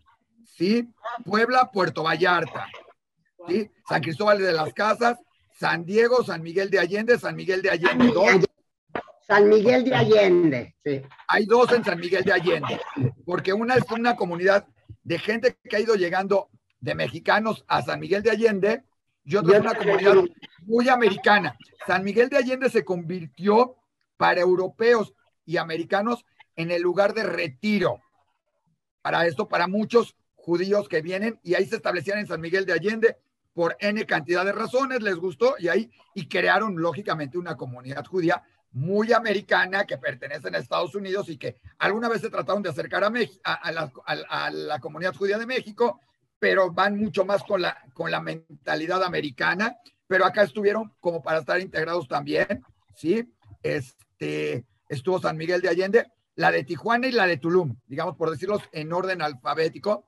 ¿sí? 0.45 0.87
Puebla, 1.25 1.71
Puerto 1.71 2.03
Vallarta, 2.03 2.67
¿sí? 3.47 3.69
San 3.89 4.01
Cristóbal 4.01 4.37
de 4.37 4.53
las 4.53 4.73
Casas, 4.73 5.17
San 5.59 5.83
Diego, 5.83 6.23
San 6.23 6.43
Miguel 6.43 6.69
de 6.69 6.79
Allende, 6.79 7.17
San 7.17 7.35
Miguel 7.35 7.61
de 7.61 7.71
Allende. 7.71 8.45
San 9.25 9.49
Miguel 9.49 9.83
de 9.83 9.95
Allende, 9.95 10.75
sí. 10.83 11.01
Hay 11.27 11.45
dos 11.45 11.71
en 11.71 11.83
San 11.83 11.99
Miguel 11.99 12.23
de 12.23 12.33
Allende, 12.33 12.79
porque 13.25 13.51
una 13.53 13.73
es 13.73 13.89
una 13.89 14.15
comunidad 14.15 14.67
de 15.03 15.17
gente 15.17 15.57
que 15.63 15.75
ha 15.75 15.79
ido 15.79 15.95
llegando 15.95 16.49
de 16.79 16.93
mexicanos 16.93 17.65
a 17.67 17.81
San 17.81 17.99
Miguel 17.99 18.21
de 18.21 18.29
Allende 18.29 18.83
y 19.23 19.35
otra 19.35 19.57
es 19.57 19.61
una 19.61 19.73
comunidad 19.73 20.13
muy 20.61 20.87
americana. 20.87 21.57
San 21.87 22.03
Miguel 22.03 22.29
de 22.29 22.37
Allende 22.37 22.69
se 22.69 22.85
convirtió 22.85 23.77
para 24.17 24.41
europeos 24.41 25.14
y 25.45 25.57
americanos 25.57 26.25
en 26.55 26.71
el 26.71 26.81
lugar 26.81 27.13
de 27.13 27.23
retiro. 27.23 28.01
Para 29.01 29.27
esto, 29.27 29.47
para 29.47 29.67
muchos 29.67 30.15
judíos 30.35 30.87
que 30.87 31.01
vienen 31.01 31.39
y 31.43 31.55
ahí 31.55 31.65
se 31.65 31.75
establecían 31.75 32.19
en 32.19 32.27
San 32.27 32.41
Miguel 32.41 32.65
de 32.65 32.73
Allende 32.73 33.17
por 33.53 33.77
N 33.79 34.05
cantidad 34.05 34.43
de 34.43 34.51
razones, 34.51 35.01
les 35.01 35.15
gustó 35.15 35.55
y 35.57 35.69
ahí 35.69 35.89
y 36.13 36.27
crearon 36.27 36.75
lógicamente 36.79 37.37
una 37.37 37.55
comunidad 37.55 38.05
judía 38.05 38.43
muy 38.71 39.13
americana 39.13 39.85
que 39.85 39.97
pertenecen 39.97 40.53
a 40.53 40.57
Estados 40.57 40.93
Unidos 40.95 41.29
y 41.29 41.37
que 41.37 41.55
alguna 41.79 42.09
vez 42.09 42.21
se 42.21 42.29
trataron 42.29 42.61
de 42.61 42.69
acercar 42.69 43.05
a, 43.05 43.07
a, 43.07 43.71
la, 43.71 43.91
a, 44.05 44.51
la, 44.51 44.79
comunidad 44.79 45.15
judía 45.15 45.37
de 45.37 45.45
México, 45.45 46.01
pero 46.37 46.71
van 46.73 46.97
mucho 46.97 47.23
más 47.23 47.41
con 47.43 47.61
la, 47.61 47.77
con 47.93 48.11
la 48.11 48.19
mentalidad 48.19 49.01
americana, 49.01 49.77
pero 50.07 50.25
acá 50.25 50.43
estuvieron 50.43 50.93
como 50.99 51.23
para 51.23 51.39
estar 51.39 51.59
integrados 51.61 52.09
también, 52.09 52.65
¿sí? 52.93 53.33
Este, 53.63 54.65
estuvo 54.95 55.19
San 55.19 55.37
Miguel 55.37 55.61
de 55.61 55.69
Allende, 55.69 56.11
la 56.35 56.51
de 56.51 56.63
Tijuana 56.63 57.07
y 57.07 57.11
la 57.11 57.27
de 57.27 57.37
Tulum, 57.37 57.77
digamos 57.87 58.15
por 58.15 58.29
decirlos 58.29 58.61
en 58.71 58.91
orden 58.91 59.21
alfabético. 59.21 60.05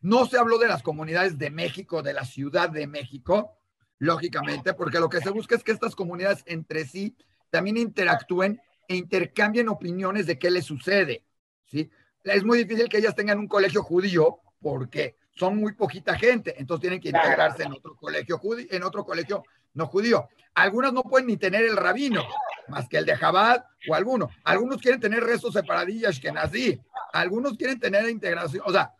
No 0.00 0.26
se 0.26 0.38
habló 0.38 0.58
de 0.58 0.68
las 0.68 0.82
comunidades 0.82 1.38
de 1.38 1.50
México, 1.50 2.02
de 2.02 2.12
la 2.12 2.24
Ciudad 2.24 2.68
de 2.68 2.86
México, 2.86 3.58
lógicamente, 3.98 4.74
porque 4.74 4.98
lo 4.98 5.08
que 5.08 5.20
se 5.20 5.30
busca 5.30 5.54
es 5.54 5.62
que 5.62 5.72
estas 5.72 5.94
comunidades 5.94 6.42
entre 6.46 6.84
sí 6.84 7.16
también 7.50 7.76
interactúen 7.76 8.60
e 8.88 8.96
intercambien 8.96 9.68
opiniones 9.68 10.26
de 10.26 10.38
qué 10.38 10.50
les 10.50 10.64
sucede. 10.64 11.24
¿sí? 11.66 11.90
Es 12.24 12.44
muy 12.44 12.58
difícil 12.58 12.88
que 12.88 12.98
ellas 12.98 13.14
tengan 13.14 13.38
un 13.38 13.46
colegio 13.46 13.82
judío 13.82 14.40
porque 14.60 15.16
son 15.34 15.56
muy 15.56 15.74
poquita 15.74 16.18
gente, 16.18 16.54
entonces 16.58 16.82
tienen 16.82 17.00
que 17.00 17.08
integrarse 17.08 17.62
en 17.62 17.72
otro 17.72 17.96
colegio 17.96 18.38
judío, 18.38 18.66
en 18.70 18.82
otro 18.82 19.04
colegio 19.04 19.42
no 19.74 19.86
judío. 19.86 20.28
Algunas 20.54 20.92
no 20.92 21.02
pueden 21.02 21.26
ni 21.26 21.36
tener 21.36 21.64
el 21.64 21.76
rabino, 21.76 22.24
más 22.68 22.88
que 22.88 22.98
el 22.98 23.06
de 23.06 23.16
Jabad 23.16 23.64
o 23.88 23.94
alguno. 23.94 24.30
Algunos 24.44 24.80
quieren 24.80 25.00
tener 25.00 25.22
restos 25.22 25.54
separadillas 25.54 26.20
que 26.20 26.32
nací, 26.32 26.80
algunos 27.12 27.56
quieren 27.56 27.78
tener 27.78 28.08
integración, 28.08 28.62
o 28.66 28.72
sea, 28.72 28.92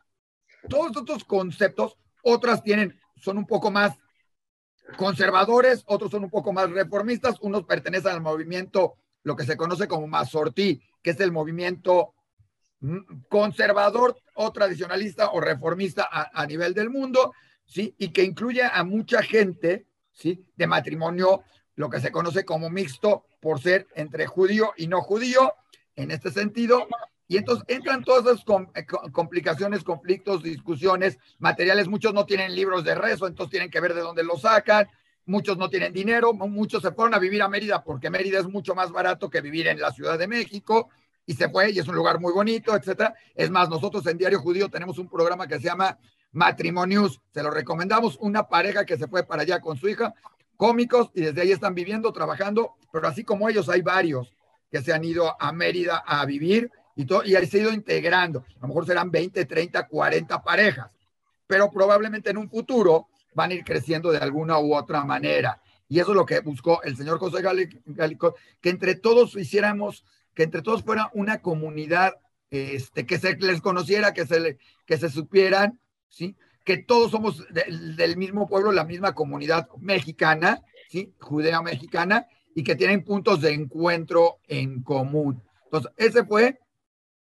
todos 0.68 0.96
estos 0.96 1.24
conceptos, 1.24 1.96
otras 2.22 2.62
tienen, 2.62 2.98
son 3.16 3.38
un 3.38 3.46
poco 3.46 3.70
más 3.70 3.98
conservadores, 4.96 5.82
otros 5.86 6.10
son 6.10 6.24
un 6.24 6.30
poco 6.30 6.52
más 6.52 6.70
reformistas, 6.70 7.40
unos 7.40 7.64
pertenecen 7.64 8.12
al 8.12 8.20
movimiento, 8.20 8.94
lo 9.22 9.36
que 9.36 9.44
se 9.44 9.56
conoce 9.56 9.88
como 9.88 10.06
Mazortí, 10.06 10.82
que 11.02 11.10
es 11.10 11.20
el 11.20 11.32
movimiento 11.32 12.14
mm, 12.80 13.22
conservador 13.28 14.16
o 14.34 14.52
tradicionalista 14.52 15.30
o 15.30 15.40
reformista 15.40 16.08
a, 16.10 16.46
nivel 16.46 16.74
del 16.74 16.90
mundo, 16.90 17.32
¿sí? 17.64 17.94
Y 17.98 18.08
que 18.08 18.24
incluye 18.24 18.62
a 18.64 18.84
mucha 18.84 19.22
gente, 19.22 19.86
¿sí? 20.12 20.44
De 20.56 20.66
matrimonio, 20.66 21.42
lo 21.76 21.88
que 21.88 22.00
se 22.00 22.12
conoce 22.12 22.44
como 22.44 22.70
mixto, 22.70 23.26
por 23.42 23.60
ser 23.60 23.88
entre 23.96 24.26
judío 24.26 24.72
y 24.76 24.86
no 24.86 25.02
judío, 25.02 25.52
en 25.96 26.12
este 26.12 26.30
sentido, 26.30 26.86
y 27.26 27.38
entonces 27.38 27.64
entran 27.66 28.04
todas 28.04 28.24
esas 28.24 28.44
eh, 28.74 28.86
complicaciones, 29.10 29.82
conflictos, 29.82 30.42
discusiones, 30.42 31.18
materiales. 31.38 31.88
Muchos 31.88 32.14
no 32.14 32.24
tienen 32.24 32.54
libros 32.54 32.84
de 32.84 32.94
rezo, 32.94 33.26
entonces 33.26 33.50
tienen 33.50 33.70
que 33.70 33.80
ver 33.80 33.94
de 33.94 34.00
dónde 34.00 34.22
los 34.22 34.42
sacan. 34.42 34.88
Muchos 35.26 35.58
no 35.58 35.68
tienen 35.68 35.92
dinero, 35.92 36.32
muchos 36.34 36.82
se 36.82 36.92
fueron 36.92 37.14
a 37.14 37.18
vivir 37.18 37.42
a 37.42 37.48
Mérida 37.48 37.82
porque 37.82 38.10
Mérida 38.10 38.38
es 38.38 38.46
mucho 38.46 38.74
más 38.74 38.92
barato 38.92 39.28
que 39.28 39.40
vivir 39.40 39.66
en 39.66 39.80
la 39.80 39.90
Ciudad 39.92 40.18
de 40.18 40.28
México 40.28 40.88
y 41.26 41.34
se 41.34 41.48
fue 41.48 41.70
y 41.70 41.78
es 41.78 41.88
un 41.88 41.94
lugar 41.94 42.20
muy 42.20 42.32
bonito, 42.32 42.76
etcétera. 42.76 43.14
Es 43.34 43.50
más, 43.50 43.68
nosotros 43.68 44.06
en 44.06 44.18
Diario 44.18 44.40
Judío 44.40 44.68
tenemos 44.68 44.98
un 44.98 45.08
programa 45.08 45.46
que 45.46 45.56
se 45.56 45.64
llama 45.64 45.98
Matrimonius, 46.32 47.20
se 47.32 47.42
lo 47.42 47.50
recomendamos, 47.50 48.18
una 48.20 48.48
pareja 48.48 48.84
que 48.84 48.96
se 48.96 49.08
fue 49.08 49.24
para 49.24 49.42
allá 49.42 49.60
con 49.60 49.76
su 49.76 49.88
hija, 49.88 50.12
cómicos 50.62 51.10
y 51.12 51.22
desde 51.22 51.40
ahí 51.40 51.50
están 51.50 51.74
viviendo, 51.74 52.12
trabajando, 52.12 52.76
pero 52.92 53.08
así 53.08 53.24
como 53.24 53.48
ellos 53.48 53.68
hay 53.68 53.82
varios 53.82 54.32
que 54.70 54.80
se 54.80 54.92
han 54.92 55.02
ido 55.02 55.34
a 55.42 55.50
Mérida 55.50 56.04
a 56.06 56.24
vivir 56.24 56.70
y, 56.94 57.04
todo, 57.04 57.24
y 57.24 57.32
se 57.46 57.58
ha 57.58 57.62
ido 57.62 57.72
integrando. 57.72 58.44
A 58.58 58.60
lo 58.60 58.68
mejor 58.68 58.86
serán 58.86 59.10
20, 59.10 59.44
30, 59.44 59.88
40 59.88 60.40
parejas, 60.44 60.92
pero 61.48 61.68
probablemente 61.68 62.30
en 62.30 62.36
un 62.36 62.48
futuro 62.48 63.08
van 63.34 63.50
a 63.50 63.54
ir 63.54 63.64
creciendo 63.64 64.12
de 64.12 64.18
alguna 64.18 64.60
u 64.60 64.76
otra 64.76 65.04
manera. 65.04 65.60
Y 65.88 65.98
eso 65.98 66.12
es 66.12 66.16
lo 66.16 66.24
que 66.24 66.38
buscó 66.38 66.80
el 66.84 66.96
señor 66.96 67.18
José 67.18 67.42
Galico, 67.84 68.36
que 68.60 68.70
entre 68.70 68.94
todos 68.94 69.34
hiciéramos, 69.34 70.04
que 70.32 70.44
entre 70.44 70.62
todos 70.62 70.84
fuera 70.84 71.10
una 71.12 71.42
comunidad 71.42 72.14
este, 72.50 73.04
que 73.04 73.18
se 73.18 73.34
les 73.34 73.60
conociera, 73.60 74.14
que 74.14 74.26
se, 74.26 74.58
que 74.86 74.96
se 74.96 75.08
supieran, 75.08 75.80
¿sí? 76.08 76.36
Que 76.64 76.78
todos 76.78 77.10
somos 77.10 77.44
del 77.50 78.16
mismo 78.16 78.46
pueblo, 78.48 78.72
la 78.72 78.84
misma 78.84 79.14
comunidad 79.14 79.68
mexicana, 79.78 80.62
¿sí? 80.88 81.12
judea 81.20 81.60
mexicana, 81.62 82.26
y 82.54 82.62
que 82.62 82.76
tienen 82.76 83.04
puntos 83.04 83.40
de 83.40 83.52
encuentro 83.52 84.38
en 84.46 84.82
común. 84.82 85.42
Entonces, 85.64 85.92
ese 85.96 86.24
fue 86.24 86.60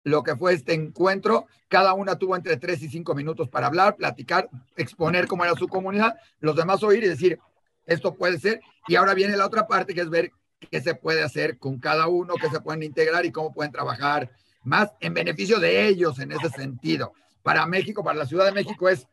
lo 0.03 0.23
que 0.23 0.35
fue 0.35 0.53
este 0.53 0.73
encuentro. 0.73 1.47
Cada 1.67 1.93
una 1.93 2.17
tuvo 2.17 2.35
entre 2.35 2.57
tres 2.57 2.81
y 2.83 2.89
cinco 2.89 3.15
minutos 3.15 3.49
para 3.49 3.67
hablar, 3.67 3.95
platicar, 3.95 4.49
exponer 4.75 5.27
cómo 5.27 5.45
era 5.45 5.55
su 5.55 5.67
comunidad, 5.67 6.15
los 6.39 6.55
demás 6.55 6.83
oír 6.83 7.03
y 7.03 7.07
decir, 7.07 7.39
esto 7.85 8.15
puede 8.15 8.39
ser. 8.39 8.61
Y 8.87 8.95
ahora 8.95 9.13
viene 9.13 9.37
la 9.37 9.45
otra 9.45 9.67
parte, 9.67 9.93
que 9.93 10.01
es 10.01 10.09
ver 10.09 10.31
qué 10.69 10.81
se 10.81 10.95
puede 10.95 11.23
hacer 11.23 11.57
con 11.57 11.79
cada 11.79 12.07
uno, 12.07 12.35
qué 12.35 12.49
se 12.49 12.61
pueden 12.61 12.83
integrar 12.83 13.25
y 13.25 13.31
cómo 13.31 13.53
pueden 13.53 13.71
trabajar 13.71 14.31
más 14.63 14.91
en 14.99 15.13
beneficio 15.13 15.59
de 15.59 15.87
ellos 15.87 16.19
en 16.19 16.31
ese 16.31 16.49
sentido. 16.49 17.13
Para 17.41 17.65
México, 17.65 18.03
para 18.03 18.19
la 18.19 18.25
Ciudad 18.25 18.45
de 18.45 18.51
México 18.51 18.89
es, 18.89 19.07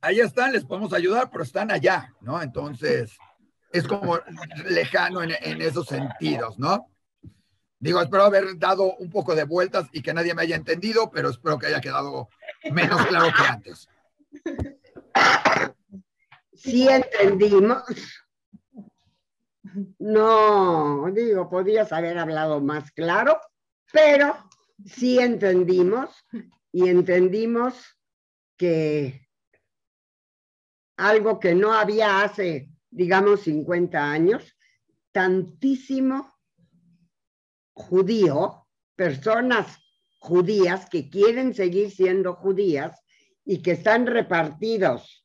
ahí 0.00 0.20
están, 0.20 0.52
les 0.52 0.64
podemos 0.64 0.92
ayudar, 0.92 1.30
pero 1.30 1.44
están 1.44 1.70
allá, 1.70 2.14
¿no? 2.20 2.40
Entonces, 2.40 3.16
es 3.72 3.86
como 3.86 4.18
lejano 4.66 5.22
en, 5.22 5.32
en 5.40 5.62
esos 5.62 5.86
sentidos, 5.86 6.58
¿no? 6.58 6.88
Digo, 7.80 8.00
espero 8.00 8.24
haber 8.24 8.58
dado 8.58 8.96
un 8.96 9.08
poco 9.08 9.34
de 9.36 9.44
vueltas 9.44 9.86
y 9.92 10.02
que 10.02 10.12
nadie 10.12 10.34
me 10.34 10.42
haya 10.42 10.56
entendido, 10.56 11.10
pero 11.10 11.30
espero 11.30 11.58
que 11.58 11.66
haya 11.66 11.80
quedado 11.80 12.28
menos 12.72 13.06
claro 13.06 13.28
que 13.36 13.42
antes. 13.46 13.88
Sí 16.54 16.88
entendimos. 16.88 17.84
No, 19.98 21.08
digo, 21.12 21.48
podías 21.48 21.92
haber 21.92 22.18
hablado 22.18 22.60
más 22.60 22.90
claro, 22.90 23.40
pero 23.92 24.36
sí 24.84 25.20
entendimos 25.20 26.10
y 26.72 26.88
entendimos 26.88 27.96
que 28.56 29.27
algo 30.98 31.38
que 31.38 31.54
no 31.54 31.72
había 31.72 32.22
hace, 32.22 32.68
digamos, 32.90 33.42
50 33.42 34.10
años, 34.10 34.56
tantísimo 35.12 36.34
judío, 37.72 38.66
personas 38.96 39.78
judías 40.18 40.88
que 40.90 41.08
quieren 41.08 41.54
seguir 41.54 41.92
siendo 41.92 42.34
judías 42.34 43.00
y 43.44 43.62
que 43.62 43.72
están 43.72 44.06
repartidos 44.06 45.24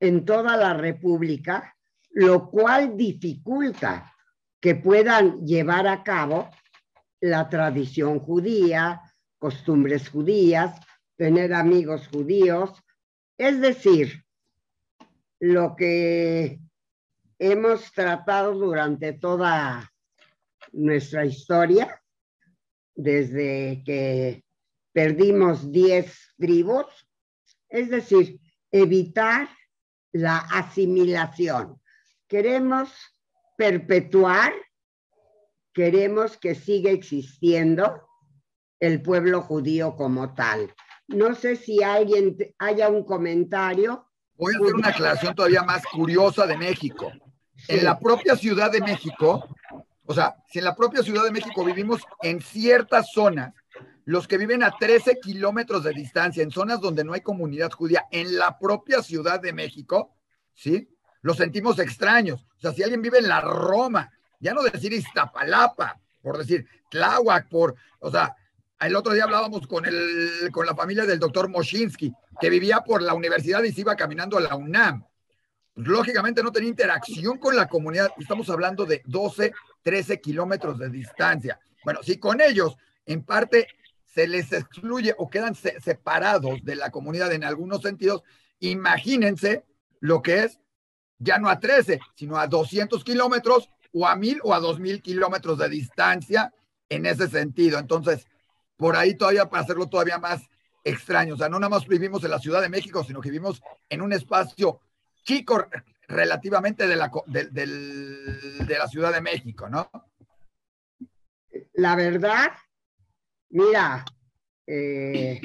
en 0.00 0.24
toda 0.24 0.56
la 0.56 0.74
República, 0.74 1.76
lo 2.10 2.50
cual 2.50 2.96
dificulta 2.96 4.12
que 4.60 4.74
puedan 4.74 5.46
llevar 5.46 5.86
a 5.86 6.02
cabo 6.02 6.50
la 7.20 7.48
tradición 7.48 8.18
judía, 8.18 9.00
costumbres 9.38 10.08
judías, 10.08 10.80
tener 11.16 11.54
amigos 11.54 12.08
judíos. 12.08 12.72
Es 13.38 13.60
decir, 13.60 14.23
lo 15.40 15.74
que 15.76 16.60
hemos 17.38 17.92
tratado 17.92 18.54
durante 18.54 19.12
toda 19.12 19.92
nuestra 20.72 21.24
historia, 21.24 22.00
desde 22.94 23.82
que 23.84 24.44
perdimos 24.92 25.70
10 25.70 26.34
tribus, 26.38 26.86
es 27.68 27.90
decir, 27.90 28.40
evitar 28.70 29.48
la 30.12 30.38
asimilación. 30.38 31.80
Queremos 32.28 32.90
perpetuar, 33.56 34.52
queremos 35.72 36.36
que 36.36 36.54
siga 36.54 36.90
existiendo 36.90 38.06
el 38.80 39.02
pueblo 39.02 39.42
judío 39.42 39.96
como 39.96 40.34
tal. 40.34 40.72
No 41.08 41.34
sé 41.34 41.56
si 41.56 41.82
alguien 41.82 42.36
haya 42.58 42.88
un 42.88 43.04
comentario. 43.04 44.03
Voy 44.36 44.54
a 44.54 44.58
hacer 44.58 44.74
una 44.74 44.88
aclaración 44.88 45.34
todavía 45.34 45.62
más 45.62 45.82
curiosa 45.86 46.46
de 46.46 46.56
México. 46.56 47.12
En 47.68 47.84
la 47.84 47.98
propia 47.98 48.36
Ciudad 48.36 48.70
de 48.70 48.80
México 48.80 49.48
o 50.06 50.14
sea, 50.14 50.36
si 50.50 50.58
en 50.58 50.64
la 50.64 50.76
propia 50.76 51.02
Ciudad 51.02 51.24
de 51.24 51.30
México 51.30 51.64
vivimos 51.64 52.02
en 52.22 52.40
ciertas 52.40 53.10
zonas, 53.12 53.54
los 54.04 54.28
que 54.28 54.36
viven 54.36 54.62
a 54.62 54.76
13 54.78 55.18
kilómetros 55.18 55.82
de 55.84 55.92
distancia, 55.92 56.42
en 56.42 56.50
zonas 56.50 56.80
donde 56.80 57.04
no 57.04 57.14
hay 57.14 57.22
comunidad 57.22 57.70
judía, 57.70 58.04
en 58.10 58.36
la 58.36 58.58
propia 58.58 59.02
Ciudad 59.02 59.40
de 59.40 59.54
México, 59.54 60.14
¿sí? 60.52 60.90
los 61.22 61.38
sentimos 61.38 61.78
extraños. 61.78 62.46
O 62.58 62.60
sea, 62.60 62.72
si 62.72 62.82
alguien 62.82 63.00
vive 63.00 63.18
en 63.18 63.28
la 63.28 63.40
Roma, 63.40 64.10
ya 64.40 64.52
no 64.52 64.62
decir 64.62 64.92
Iztapalapa, 64.92 65.98
por 66.20 66.36
decir 66.36 66.66
Tláhuac, 66.90 67.48
por, 67.48 67.74
o 67.98 68.10
sea, 68.10 68.36
el 68.86 68.96
otro 68.96 69.12
día 69.12 69.24
hablábamos 69.24 69.66
con, 69.66 69.86
el, 69.86 70.50
con 70.52 70.66
la 70.66 70.74
familia 70.74 71.04
del 71.04 71.18
doctor 71.18 71.48
Moshinsky, 71.48 72.12
que 72.40 72.50
vivía 72.50 72.80
por 72.80 73.02
la 73.02 73.14
universidad 73.14 73.62
y 73.62 73.72
se 73.72 73.80
iba 73.80 73.96
caminando 73.96 74.38
a 74.38 74.40
la 74.40 74.54
UNAM. 74.54 75.04
Pues, 75.74 75.86
lógicamente 75.86 76.42
no 76.42 76.52
tenía 76.52 76.70
interacción 76.70 77.38
con 77.38 77.56
la 77.56 77.68
comunidad. 77.68 78.10
Estamos 78.18 78.48
hablando 78.50 78.84
de 78.84 79.02
12, 79.06 79.52
13 79.82 80.20
kilómetros 80.20 80.78
de 80.78 80.88
distancia. 80.88 81.58
Bueno, 81.84 82.00
si 82.02 82.18
con 82.18 82.40
ellos 82.40 82.76
en 83.06 83.22
parte 83.22 83.68
se 84.04 84.28
les 84.28 84.52
excluye 84.52 85.14
o 85.18 85.28
quedan 85.28 85.54
separados 85.54 86.64
de 86.64 86.76
la 86.76 86.90
comunidad 86.90 87.32
en 87.32 87.44
algunos 87.44 87.82
sentidos, 87.82 88.22
imagínense 88.60 89.64
lo 90.00 90.22
que 90.22 90.44
es 90.44 90.60
ya 91.18 91.38
no 91.38 91.48
a 91.48 91.58
13, 91.58 92.00
sino 92.14 92.36
a 92.36 92.46
200 92.46 93.02
kilómetros 93.02 93.70
o 93.92 94.06
a 94.06 94.16
1000 94.16 94.40
o 94.42 94.54
a 94.54 94.60
2000 94.60 95.02
kilómetros 95.02 95.58
de 95.58 95.68
distancia 95.68 96.52
en 96.88 97.06
ese 97.06 97.28
sentido. 97.28 97.78
Entonces, 97.78 98.26
por 98.76 98.96
ahí 98.96 99.14
todavía 99.14 99.48
para 99.48 99.62
hacerlo 99.62 99.88
todavía 99.88 100.18
más 100.18 100.42
extraño, 100.82 101.34
o 101.34 101.36
sea, 101.36 101.48
no 101.48 101.58
nada 101.58 101.70
más 101.70 101.86
vivimos 101.86 102.22
en 102.24 102.30
la 102.30 102.38
Ciudad 102.38 102.60
de 102.60 102.68
México, 102.68 103.02
sino 103.04 103.20
que 103.20 103.30
vivimos 103.30 103.62
en 103.88 104.02
un 104.02 104.12
espacio 104.12 104.80
chico 105.22 105.66
relativamente 106.08 106.86
de 106.86 106.96
la, 106.96 107.10
de 107.26 108.78
la 108.78 108.86
Ciudad 108.88 109.12
de 109.12 109.22
México, 109.22 109.68
¿no? 109.68 109.90
La 111.72 111.96
verdad, 111.96 112.52
Mira, 113.54 114.04
eh, 114.66 115.40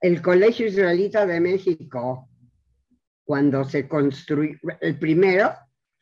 el 0.00 0.22
Colegio 0.22 0.68
Israelita 0.68 1.26
de 1.26 1.40
México, 1.40 2.28
cuando 3.24 3.64
se 3.64 3.88
construyó, 3.88 4.56
el 4.80 4.96
primero 4.96 5.52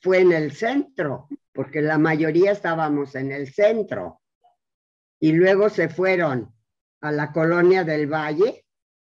fue 0.03 0.21
en 0.21 0.33
el 0.33 0.53
centro, 0.53 1.29
porque 1.55 1.81
la 1.81 1.97
mayoría 1.97 2.53
estábamos 2.53 3.15
en 3.15 3.33
el 3.33 3.51
centro. 3.51 4.20
Y 5.21 5.33
luego 5.33 5.69
se 5.69 5.89
fueron 5.89 6.53
a 7.03 7.13
la 7.13 7.33
colonia 7.33 7.85
del 7.85 8.07
Valle, 8.07 8.65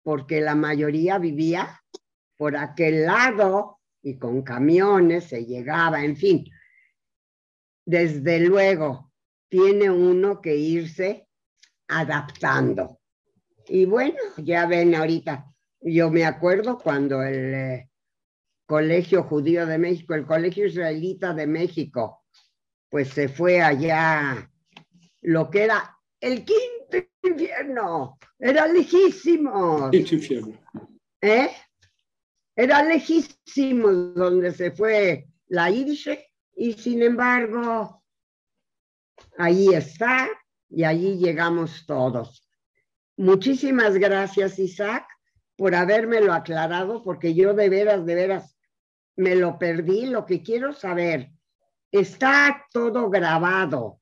porque 0.02 0.40
la 0.40 0.54
mayoría 0.54 1.18
vivía 1.18 1.82
por 2.36 2.56
aquel 2.56 3.04
lado 3.04 3.80
y 4.02 4.18
con 4.18 4.42
camiones 4.42 5.24
se 5.24 5.44
llegaba, 5.44 6.02
en 6.02 6.16
fin. 6.16 6.44
Desde 7.84 8.40
luego, 8.40 9.12
tiene 9.48 9.90
uno 9.90 10.40
que 10.40 10.56
irse 10.56 11.28
adaptando. 11.88 13.00
Y 13.66 13.84
bueno, 13.84 14.18
ya 14.38 14.66
ven 14.66 14.94
ahorita, 14.94 15.46
yo 15.80 16.10
me 16.10 16.24
acuerdo 16.24 16.78
cuando 16.78 17.22
el 17.22 17.54
eh, 17.54 17.90
Colegio 18.66 19.24
Judío 19.24 19.66
de 19.66 19.78
México, 19.78 20.14
el 20.14 20.26
Colegio 20.26 20.66
Israelita 20.66 21.34
de 21.34 21.46
México, 21.46 22.24
pues 22.88 23.10
se 23.10 23.28
fue 23.28 23.60
allá, 23.60 24.50
lo 25.20 25.50
que 25.50 25.64
era 25.64 25.97
el 26.20 26.44
quinto 26.44 27.08
infierno, 27.22 28.18
era 28.38 28.66
lejísimo. 28.66 29.90
Quinto 29.90 30.14
infierno. 30.14 30.58
¿Eh? 31.20 31.50
Era 32.56 32.82
lejísimo 32.82 33.88
donde 33.88 34.52
se 34.52 34.72
fue 34.72 35.28
la 35.48 35.70
Irse 35.70 36.30
y 36.54 36.72
sin 36.72 37.02
embargo, 37.02 38.02
ahí 39.36 39.68
está, 39.68 40.28
y 40.68 40.84
allí 40.84 41.18
llegamos 41.18 41.86
todos. 41.86 42.48
Muchísimas 43.16 43.94
gracias, 43.94 44.58
Isaac, 44.58 45.06
por 45.56 45.74
habérmelo 45.74 46.32
aclarado, 46.32 47.02
porque 47.02 47.34
yo 47.34 47.54
de 47.54 47.68
veras, 47.68 48.04
de 48.04 48.14
veras, 48.14 48.56
me 49.16 49.34
lo 49.34 49.58
perdí. 49.58 50.06
Lo 50.06 50.26
que 50.26 50.42
quiero 50.42 50.72
saber, 50.72 51.30
¿está 51.90 52.66
todo 52.72 53.08
grabado 53.08 54.00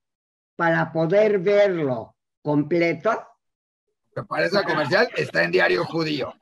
para 0.57 0.93
poder 0.93 1.39
verlo 1.39 2.17
completo? 2.43 3.23
Me 4.15 4.25
parece 4.25 4.63
comercial, 4.65 5.09
está 5.17 5.45
en 5.45 5.53
Diario 5.53 5.85
Judío. 5.85 6.33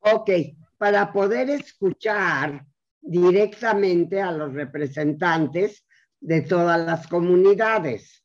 Ok, 0.00 0.30
para 0.78 1.12
poder 1.12 1.50
escuchar 1.50 2.64
directamente 3.00 4.22
a 4.22 4.30
los 4.30 4.54
representantes 4.54 5.84
de 6.20 6.42
todas 6.42 6.80
las 6.80 7.06
comunidades. 7.08 8.24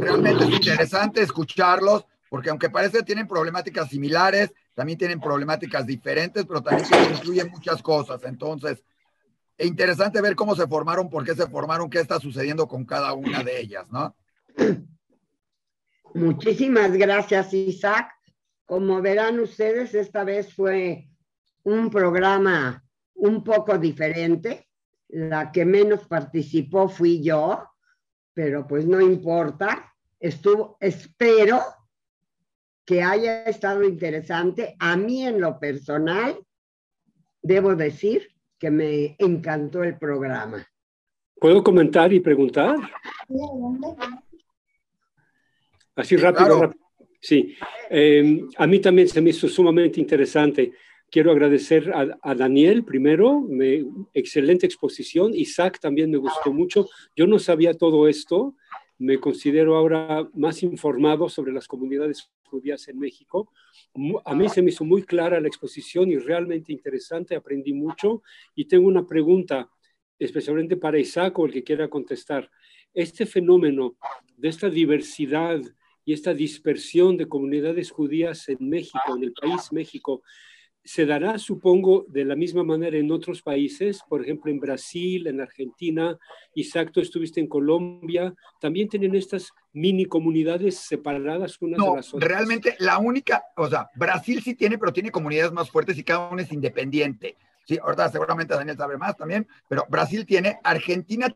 Realmente 0.00 0.44
es 0.44 0.50
interesante 0.50 1.22
escucharlos, 1.22 2.04
porque 2.28 2.50
aunque 2.50 2.70
parece 2.70 2.98
que 2.98 3.04
tienen 3.04 3.28
problemáticas 3.28 3.88
similares, 3.88 4.52
también 4.74 4.98
tienen 4.98 5.20
problemáticas 5.20 5.86
diferentes, 5.86 6.44
pero 6.46 6.62
también 6.62 6.88
incluyen 7.12 7.50
muchas 7.50 7.82
cosas. 7.82 8.22
Entonces, 8.24 8.82
es 9.58 9.66
interesante 9.66 10.20
ver 10.20 10.34
cómo 10.34 10.56
se 10.56 10.66
formaron, 10.66 11.08
por 11.08 11.24
qué 11.24 11.34
se 11.34 11.46
formaron, 11.46 11.90
qué 11.90 12.00
está 12.00 12.18
sucediendo 12.18 12.66
con 12.66 12.84
cada 12.84 13.12
una 13.12 13.42
de 13.42 13.60
ellas, 13.60 13.86
¿no? 13.90 14.16
Muchísimas 16.14 16.92
gracias, 16.92 17.54
Isaac. 17.54 18.12
Como 18.66 19.00
verán 19.00 19.40
ustedes, 19.40 19.94
esta 19.94 20.24
vez 20.24 20.52
fue 20.54 21.08
un 21.64 21.90
programa 21.90 22.84
un 23.14 23.44
poco 23.44 23.78
diferente. 23.78 24.68
La 25.08 25.52
que 25.52 25.64
menos 25.64 26.06
participó 26.08 26.88
fui 26.88 27.22
yo, 27.22 27.68
pero 28.34 28.66
pues 28.66 28.86
no 28.86 29.00
importa. 29.00 29.94
Estuvo, 30.18 30.76
espero 30.80 31.60
que 32.84 33.02
haya 33.02 33.44
estado 33.44 33.84
interesante. 33.84 34.74
A 34.78 34.96
mí 34.96 35.26
en 35.26 35.40
lo 35.40 35.58
personal, 35.58 36.38
debo 37.42 37.74
decir 37.74 38.31
que 38.62 38.70
me 38.70 39.16
encantó 39.18 39.82
el 39.82 39.98
programa. 39.98 40.64
¿Puedo 41.34 41.64
comentar 41.64 42.12
y 42.12 42.20
preguntar? 42.20 42.76
Así 45.96 46.16
rápido, 46.16 46.72
Sí, 47.20 47.56
em, 47.90 48.48
a 48.56 48.68
mí 48.68 48.78
también 48.78 49.08
se 49.08 49.20
me 49.20 49.30
hizo 49.30 49.48
sumamente 49.48 49.98
interesante. 50.00 50.74
Quiero 51.10 51.32
agradecer 51.32 51.92
a, 51.92 52.34
Daniel 52.36 52.84
primero, 52.84 53.40
me, 53.40 53.84
excelente 54.14 54.64
exposición. 54.64 55.34
Isaac 55.34 55.80
también 55.80 56.08
me 56.12 56.18
gustó 56.18 56.52
mucho. 56.52 56.88
Yo 57.16 57.26
no 57.26 57.40
sabía 57.40 57.74
todo 57.74 58.06
esto. 58.06 58.54
Me 58.96 59.18
considero 59.18 59.74
ahora 59.74 60.28
más 60.34 60.62
informado 60.62 61.28
sobre 61.28 61.52
las 61.52 61.66
comunidades 61.66 62.30
judías 62.52 62.86
en 62.88 62.98
México. 62.98 63.50
A 64.24 64.34
mí 64.34 64.48
se 64.50 64.60
me 64.60 64.70
hizo 64.70 64.84
muy 64.84 65.02
clara 65.02 65.40
la 65.40 65.48
exposición 65.48 66.10
y 66.10 66.18
realmente 66.18 66.72
interesante. 66.72 67.34
Aprendí 67.34 67.72
mucho 67.72 68.22
y 68.54 68.66
tengo 68.66 68.86
una 68.86 69.06
pregunta, 69.06 69.70
especialmente 70.18 70.76
para 70.76 70.98
Isaac 70.98 71.38
o 71.38 71.46
el 71.46 71.52
que 71.52 71.64
quiera 71.64 71.88
contestar. 71.88 72.50
Este 72.92 73.24
fenómeno 73.24 73.96
de 74.36 74.48
esta 74.48 74.68
diversidad 74.68 75.60
y 76.04 76.12
esta 76.12 76.34
dispersión 76.34 77.16
de 77.16 77.28
comunidades 77.28 77.90
judías 77.90 78.48
en 78.48 78.58
México, 78.60 79.16
en 79.16 79.22
el 79.24 79.32
país 79.32 79.72
México, 79.72 80.22
se 80.84 81.06
dará, 81.06 81.38
supongo, 81.38 82.04
de 82.08 82.24
la 82.24 82.34
misma 82.34 82.64
manera 82.64 82.96
en 82.96 83.10
otros 83.12 83.40
países, 83.40 84.00
por 84.08 84.22
ejemplo, 84.22 84.50
en 84.50 84.58
Brasil, 84.58 85.26
en 85.26 85.40
Argentina. 85.40 86.18
Isaac, 86.54 86.90
tú 86.92 87.00
estuviste 87.00 87.40
en 87.40 87.46
Colombia. 87.46 88.34
También 88.60 88.88
tienen 88.88 89.14
estas 89.14 89.52
mini 89.72 90.06
comunidades 90.06 90.78
separadas 90.78 91.60
unas 91.60 91.78
de 91.78 91.96
las 91.96 92.12
otras. 92.12 92.28
Realmente, 92.28 92.76
la 92.80 92.98
única, 92.98 93.44
o 93.56 93.68
sea, 93.68 93.88
Brasil 93.94 94.42
sí 94.42 94.54
tiene, 94.54 94.76
pero 94.76 94.92
tiene 94.92 95.12
comunidades 95.12 95.52
más 95.52 95.70
fuertes 95.70 95.96
y 95.98 96.04
cada 96.04 96.30
una 96.30 96.42
es 96.42 96.52
independiente. 96.52 97.36
Sí, 97.64 97.78
ahorita 97.80 98.08
seguramente 98.08 98.54
Daniel 98.54 98.76
sabe 98.76 98.96
más 98.96 99.16
también, 99.16 99.46
pero 99.68 99.86
Brasil 99.88 100.26
tiene, 100.26 100.58
Argentina 100.64 101.28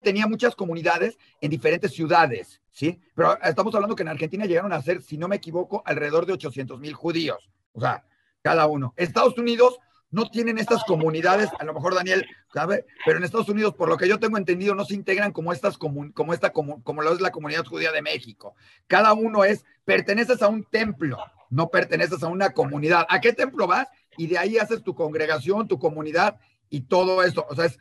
tenía 0.00 0.26
muchas 0.28 0.54
comunidades 0.54 1.18
en 1.40 1.50
diferentes 1.50 1.92
ciudades, 1.92 2.60
¿sí? 2.70 3.00
Pero 3.14 3.40
estamos 3.42 3.74
hablando 3.74 3.96
que 3.96 4.02
en 4.02 4.08
Argentina 4.08 4.46
llegaron 4.46 4.72
a 4.72 4.82
ser, 4.82 5.02
si 5.02 5.16
no 5.16 5.26
me 5.26 5.36
equivoco, 5.36 5.82
alrededor 5.84 6.26
de 6.26 6.34
800 6.34 6.78
mil 6.78 6.94
judíos. 6.94 7.50
O 7.72 7.80
sea, 7.80 8.04
cada 8.42 8.66
uno. 8.66 8.92
Estados 8.96 9.38
Unidos 9.38 9.78
no 10.10 10.28
tienen 10.28 10.58
estas 10.58 10.84
comunidades, 10.84 11.48
a 11.58 11.64
lo 11.64 11.72
mejor 11.72 11.94
Daniel 11.94 12.26
sabe, 12.52 12.84
pero 13.06 13.16
en 13.16 13.24
Estados 13.24 13.48
Unidos, 13.48 13.74
por 13.74 13.88
lo 13.88 13.96
que 13.96 14.06
yo 14.06 14.20
tengo 14.20 14.36
entendido, 14.36 14.74
no 14.74 14.84
se 14.84 14.94
integran 14.94 15.32
como 15.32 15.52
estas 15.54 15.78
como, 15.78 16.12
como 16.12 16.34
esta 16.34 16.52
como, 16.52 16.82
como 16.82 17.00
lo 17.00 17.14
es 17.14 17.20
la 17.22 17.32
comunidad 17.32 17.64
judía 17.64 17.92
de 17.92 18.02
México. 18.02 18.54
Cada 18.86 19.14
uno 19.14 19.42
es 19.44 19.64
perteneces 19.86 20.42
a 20.42 20.48
un 20.48 20.64
templo, 20.64 21.16
no 21.48 21.70
perteneces 21.70 22.22
a 22.22 22.28
una 22.28 22.50
comunidad. 22.50 23.06
¿A 23.08 23.20
qué 23.20 23.32
templo 23.32 23.66
vas? 23.66 23.88
Y 24.18 24.26
de 24.26 24.36
ahí 24.36 24.58
haces 24.58 24.82
tu 24.82 24.94
congregación, 24.94 25.66
tu 25.66 25.78
comunidad 25.78 26.38
y 26.68 26.82
todo 26.82 27.22
eso. 27.22 27.46
O 27.48 27.54
sea, 27.54 27.64
es 27.64 27.78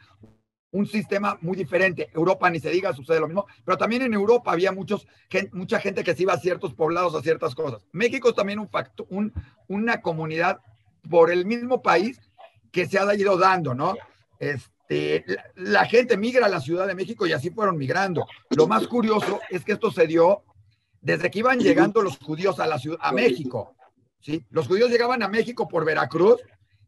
un 0.72 0.88
sistema 0.88 1.38
muy 1.41 1.57
diferente. 1.57 2.09
Europa 2.13 2.49
ni 2.49 2.59
se 2.59 2.69
diga, 2.69 2.93
sucede 2.93 3.19
lo 3.19 3.28
mismo, 3.28 3.45
pero 3.65 3.78
también 3.78 4.01
en 4.03 4.13
Europa 4.13 4.51
había 4.51 4.72
muchos, 4.72 5.07
mucha 5.51 5.80
gente 5.80 6.03
que 6.03 6.15
se 6.15 6.24
iba 6.24 6.34
a 6.34 6.39
ciertos 6.39 6.74
poblados, 6.74 7.13
a 7.15 7.22
ciertas 7.22 7.55
cosas. 7.55 7.86
México 7.91 8.30
es 8.30 8.36
también 8.36 8.59
un 8.59 8.69
facto, 8.69 9.05
un, 9.09 9.34
una 9.67 10.01
comunidad 10.01 10.61
por 11.09 11.32
el 11.32 11.45
mismo 11.45 11.82
país 11.82 12.19
que 12.72 12.86
se 12.86 12.97
ha 12.99 13.15
ido 13.15 13.38
dando, 13.38 13.74
¿no? 13.74 13.95
Este, 14.39 15.26
la, 15.55 15.86
gente 15.86 16.17
migra 16.17 16.45
a 16.45 16.49
la 16.49 16.61
Ciudad 16.61 16.88
de 16.88 16.95
México 16.95 17.28
y 17.28 17.34
así 17.34 17.49
fueron 17.49 17.78
migrando. 17.78 18.26
Lo 18.49 18.67
más 18.67 18.88
curioso 18.88 19.39
es 19.49 19.63
que 19.63 19.74
esto 19.74 19.91
se 19.91 20.07
dio 20.07 20.43
desde 21.01 21.30
que 21.30 21.39
iban 21.39 21.59
llegando 21.59 22.01
los 22.01 22.17
judíos 22.17 22.59
a 22.59 22.67
la 22.67 22.80
ciudad, 22.80 22.99
a 23.01 23.11
México, 23.11 23.76
¿sí? 24.22 24.45
Los 24.51 24.67
judíos 24.67 24.89
llegaban 24.89 25.22
a 25.24 25.28
México 25.28 25.67
por 25.67 25.84
Veracruz 25.84 26.39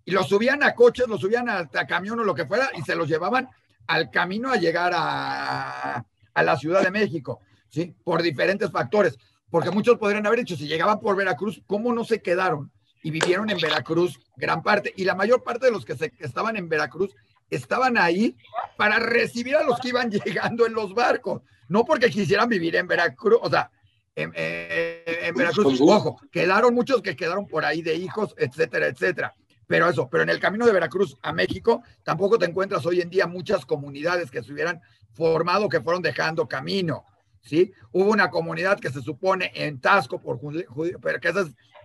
y 0.05 0.11
los 0.11 0.27
subían 0.27 0.63
a 0.63 0.73
coches, 0.75 1.07
los 1.07 1.19
subían 1.19 1.49
a, 1.49 1.59
a 1.59 1.88
camión 1.88 2.19
o 2.19 2.23
lo 2.23 2.36
que 2.36 2.45
fuera 2.45 2.69
y 2.75 2.81
se 2.84 2.95
los 2.95 3.09
llevaban 3.09 3.49
al 3.88 4.09
camino 4.11 4.51
a 4.51 4.57
llegar 4.57 4.91
a, 4.95 6.05
a 6.34 6.43
la 6.43 6.57
Ciudad 6.57 6.81
de 6.84 6.91
México, 6.91 7.41
¿sí? 7.69 7.95
Por 8.03 8.21
diferentes 8.21 8.71
factores, 8.71 9.17
porque 9.49 9.71
muchos 9.71 9.97
podrían 9.97 10.25
haber 10.25 10.39
dicho, 10.39 10.55
si 10.55 10.67
llegaban 10.67 10.99
por 10.99 11.15
Veracruz, 11.15 11.61
¿cómo 11.67 11.93
no 11.93 12.03
se 12.03 12.21
quedaron? 12.21 12.71
Y 13.03 13.11
vivieron 13.11 13.49
en 13.49 13.59
Veracruz 13.59 14.19
gran 14.36 14.63
parte, 14.63 14.93
y 14.95 15.03
la 15.03 15.15
mayor 15.15 15.43
parte 15.43 15.67
de 15.67 15.71
los 15.71 15.86
que, 15.86 15.95
se, 15.95 16.09
que 16.11 16.25
estaban 16.25 16.57
en 16.57 16.69
Veracruz 16.69 17.15
estaban 17.49 17.97
ahí 17.97 18.36
para 18.77 18.99
recibir 18.99 19.55
a 19.55 19.63
los 19.63 19.79
que 19.79 19.89
iban 19.89 20.09
llegando 20.25 20.65
en 20.65 20.73
los 20.73 20.93
barcos, 20.93 21.41
no 21.67 21.86
porque 21.86 22.09
quisieran 22.09 22.49
vivir 22.49 22.75
en 22.75 22.88
Veracruz, 22.88 23.39
o 23.41 23.49
sea, 23.49 23.69
en, 24.15 24.31
en, 24.36 25.34
Veracruz, 25.36 25.81
ojo, 25.81 26.19
quedaron 26.31 26.73
muchos 26.75 27.01
que 27.01 27.15
quedaron 27.15 27.47
por 27.47 27.65
ahí 27.65 27.81
de 27.81 27.95
hijos, 27.95 28.36
etcétera, 28.38 28.88
etcétera. 28.88 29.34
Pero 29.68 29.89
eso, 29.89 30.09
pero 30.09 30.24
en 30.24 30.30
el 30.30 30.39
camino 30.39 30.66
de 30.66 30.74
Veracruz 30.74 31.18
a 31.22 31.32
México 31.32 31.84
tampoco 32.03 32.38
te 32.38 32.45
encuentras 32.45 32.86
hoy 32.86 33.01
en 33.01 33.09
día 33.09 33.28
muchas 33.28 33.66
comunidades 33.66 34.30
que 34.30 34.43
se 34.43 34.51
hubieran 34.51 34.82
formado, 35.14 35.70
que 35.70 35.82
fueron 35.82 36.01
dejando 36.01 36.47
camino, 36.47 37.05
¿sí? 37.41 37.72
Hubo 37.91 38.11
una 38.11 38.30
comunidad 38.30 38.80
que 38.80 38.89
se 38.89 39.01
supone 39.01 39.51
en 39.53 39.80
Tasco 39.80 40.20
por 40.20 40.39
judíos, 40.39 40.68
pero 41.01 41.20
que 41.20 41.30
es 41.30 41.36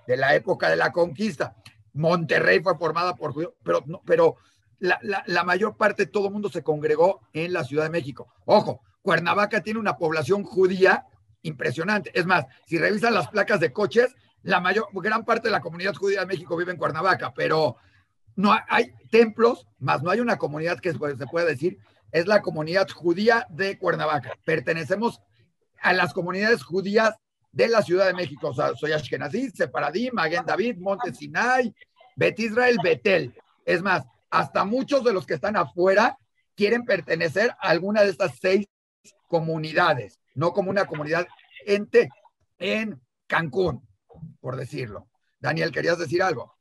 de 0.06 0.16
la 0.16 0.34
época 0.34 0.70
de 0.70 0.76
la 0.76 0.92
conquista. 0.92 1.56
Monterrey 1.92 2.60
fue 2.60 2.76
formada 2.78 3.14
por 3.14 3.32
judíos, 3.32 3.52
pero, 3.62 3.82
no, 3.86 4.02
pero 4.04 4.36
la, 4.78 4.98
la, 5.02 5.22
la, 5.26 5.44
mayor 5.44 5.76
parte, 5.76 6.06
todo 6.06 6.26
el 6.28 6.32
mundo 6.32 6.48
se 6.48 6.62
congregó 6.62 7.20
en 7.32 7.52
la 7.52 7.64
Ciudad 7.64 7.84
de 7.84 7.90
México. 7.90 8.32
Ojo, 8.44 8.82
Cuernavaca 9.02 9.62
tiene 9.62 9.80
una 9.80 9.96
población 9.96 10.44
judía 10.44 11.06
impresionante. 11.42 12.10
Es 12.14 12.26
más, 12.26 12.46
si 12.66 12.78
revisan 12.78 13.14
las 13.14 13.28
placas 13.28 13.60
de 13.60 13.72
coches, 13.72 14.14
la 14.42 14.60
mayor, 14.60 14.88
gran 14.92 15.24
parte 15.24 15.48
de 15.48 15.52
la 15.52 15.60
comunidad 15.60 15.94
judía 15.94 16.20
de 16.20 16.26
México 16.26 16.56
vive 16.56 16.72
en 16.72 16.78
Cuernavaca, 16.78 17.32
pero 17.34 17.76
no 18.36 18.52
hay, 18.52 18.60
hay 18.68 18.92
templos, 19.10 19.66
más 19.78 20.02
no 20.02 20.10
hay 20.10 20.20
una 20.20 20.38
comunidad 20.38 20.78
que 20.80 20.92
se 20.92 20.98
puede 20.98 21.46
decir, 21.46 21.78
es 22.12 22.26
la 22.26 22.40
comunidad 22.40 22.88
judía 22.88 23.46
de 23.50 23.78
Cuernavaca. 23.78 24.32
Pertenecemos 24.44 25.20
a 25.80 25.92
las 25.92 26.12
comunidades 26.12 26.62
judías 26.62 27.14
de 27.52 27.68
la 27.68 27.82
Ciudad 27.82 28.06
de 28.06 28.14
México. 28.14 28.48
O 28.48 28.54
sea, 28.54 28.74
soy 28.74 28.92
Ashkenazí, 28.92 29.50
Separadí, 29.50 30.10
Maguen 30.12 30.44
David, 30.46 30.76
Monte 30.78 31.12
Sinai, 31.12 31.74
Bet 32.16 32.38
Israel, 32.38 32.78
Betel. 32.82 33.34
Es 33.64 33.82
más, 33.82 34.04
hasta 34.30 34.64
muchos 34.64 35.04
de 35.04 35.12
los 35.12 35.26
que 35.26 35.34
están 35.34 35.56
afuera 35.56 36.16
quieren 36.54 36.84
pertenecer 36.84 37.50
a 37.60 37.68
alguna 37.68 38.02
de 38.02 38.10
estas 38.10 38.32
seis 38.40 38.66
comunidades, 39.28 40.18
no 40.34 40.52
como 40.52 40.70
una 40.70 40.86
comunidad 40.86 41.26
ente 41.66 42.08
en 42.58 43.00
Cancún, 43.26 43.86
por 44.40 44.56
decirlo. 44.56 45.08
Daniel, 45.38 45.70
¿querías 45.72 45.98
decir 45.98 46.22
algo? 46.22 46.54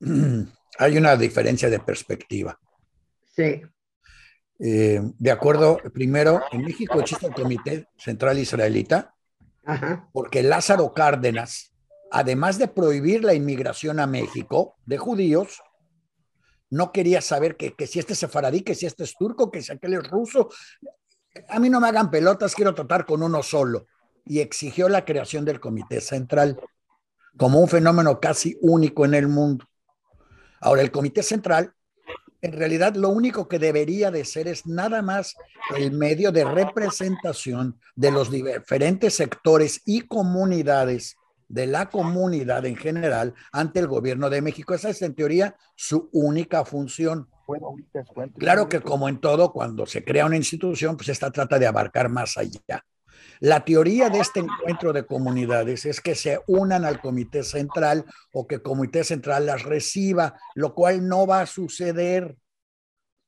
Hay 0.78 0.96
una 0.96 1.16
diferencia 1.16 1.68
de 1.68 1.80
perspectiva. 1.80 2.58
Sí. 3.34 3.62
Eh, 4.58 5.00
de 5.18 5.30
acuerdo, 5.30 5.78
primero, 5.92 6.42
en 6.52 6.62
México 6.62 7.00
existe 7.00 7.26
el 7.26 7.34
Comité 7.34 7.88
Central 7.96 8.38
Israelita, 8.38 9.14
Ajá. 9.64 10.08
porque 10.12 10.42
Lázaro 10.42 10.92
Cárdenas, 10.94 11.74
además 12.10 12.58
de 12.58 12.68
prohibir 12.68 13.24
la 13.24 13.34
inmigración 13.34 14.00
a 14.00 14.06
México 14.06 14.76
de 14.86 14.98
judíos, 14.98 15.60
no 16.70 16.92
quería 16.92 17.20
saber 17.20 17.56
que, 17.56 17.74
que 17.74 17.86
si 17.86 17.98
este 17.98 18.14
es 18.14 18.18
sefaradí, 18.18 18.62
que 18.62 18.74
si 18.74 18.86
este 18.86 19.04
es 19.04 19.14
turco, 19.14 19.50
que 19.50 19.62
si 19.62 19.72
aquel 19.72 19.94
es 19.94 20.08
ruso. 20.08 20.48
A 21.48 21.58
mí 21.58 21.68
no 21.68 21.80
me 21.80 21.88
hagan 21.88 22.10
pelotas, 22.10 22.54
quiero 22.54 22.74
tratar 22.74 23.04
con 23.04 23.22
uno 23.22 23.42
solo. 23.42 23.86
Y 24.24 24.40
exigió 24.40 24.88
la 24.88 25.04
creación 25.04 25.44
del 25.44 25.60
Comité 25.60 26.00
Central 26.00 26.60
como 27.36 27.60
un 27.60 27.68
fenómeno 27.68 28.20
casi 28.20 28.56
único 28.60 29.04
en 29.04 29.14
el 29.14 29.28
mundo. 29.28 29.66
Ahora, 30.60 30.82
el 30.82 30.90
Comité 30.90 31.22
Central 31.22 31.74
en 32.42 32.52
realidad 32.52 32.96
lo 32.96 33.08
único 33.08 33.46
que 33.46 33.60
debería 33.60 34.10
de 34.10 34.24
ser 34.24 34.48
es 34.48 34.66
nada 34.66 35.00
más 35.00 35.36
el 35.76 35.92
medio 35.92 36.32
de 36.32 36.44
representación 36.44 37.80
de 37.94 38.10
los 38.10 38.32
diferentes 38.32 39.14
sectores 39.14 39.80
y 39.86 40.02
comunidades 40.02 41.16
de 41.48 41.68
la 41.68 41.88
comunidad 41.88 42.66
en 42.66 42.76
general 42.76 43.34
ante 43.52 43.78
el 43.78 43.86
gobierno 43.86 44.28
de 44.28 44.42
México. 44.42 44.74
Esa 44.74 44.90
es 44.90 45.02
en 45.02 45.14
teoría 45.14 45.54
su 45.76 46.08
única 46.12 46.64
función. 46.64 47.28
Claro 48.38 48.68
que 48.68 48.80
como 48.80 49.08
en 49.08 49.20
todo, 49.20 49.52
cuando 49.52 49.86
se 49.86 50.02
crea 50.02 50.26
una 50.26 50.36
institución, 50.36 50.96
pues 50.96 51.10
esta 51.10 51.30
trata 51.30 51.60
de 51.60 51.66
abarcar 51.68 52.08
más 52.08 52.36
allá. 52.36 52.84
La 53.42 53.64
teoría 53.64 54.08
de 54.08 54.20
este 54.20 54.38
encuentro 54.38 54.92
de 54.92 55.04
comunidades 55.04 55.84
es 55.84 56.00
que 56.00 56.14
se 56.14 56.40
unan 56.46 56.84
al 56.84 57.00
comité 57.00 57.42
central 57.42 58.04
o 58.32 58.46
que 58.46 58.54
el 58.54 58.62
comité 58.62 59.02
central 59.02 59.46
las 59.46 59.64
reciba, 59.64 60.38
lo 60.54 60.76
cual 60.76 61.08
no 61.08 61.26
va 61.26 61.40
a 61.40 61.46
suceder, 61.46 62.36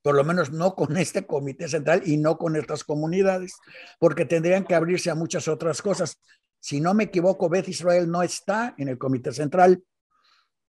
por 0.02 0.14
lo 0.14 0.22
menos 0.22 0.52
no 0.52 0.76
con 0.76 0.96
este 0.98 1.26
comité 1.26 1.66
central 1.66 2.02
y 2.06 2.16
no 2.16 2.38
con 2.38 2.54
estas 2.54 2.84
comunidades, 2.84 3.56
porque 3.98 4.24
tendrían 4.24 4.62
que 4.62 4.76
abrirse 4.76 5.10
a 5.10 5.16
muchas 5.16 5.48
otras 5.48 5.82
cosas. 5.82 6.20
Si 6.60 6.80
no 6.80 6.94
me 6.94 7.04
equivoco, 7.04 7.48
Beth 7.48 7.68
Israel 7.68 8.08
no 8.08 8.22
está 8.22 8.72
en 8.78 8.86
el 8.86 8.98
comité 8.98 9.32
central. 9.32 9.82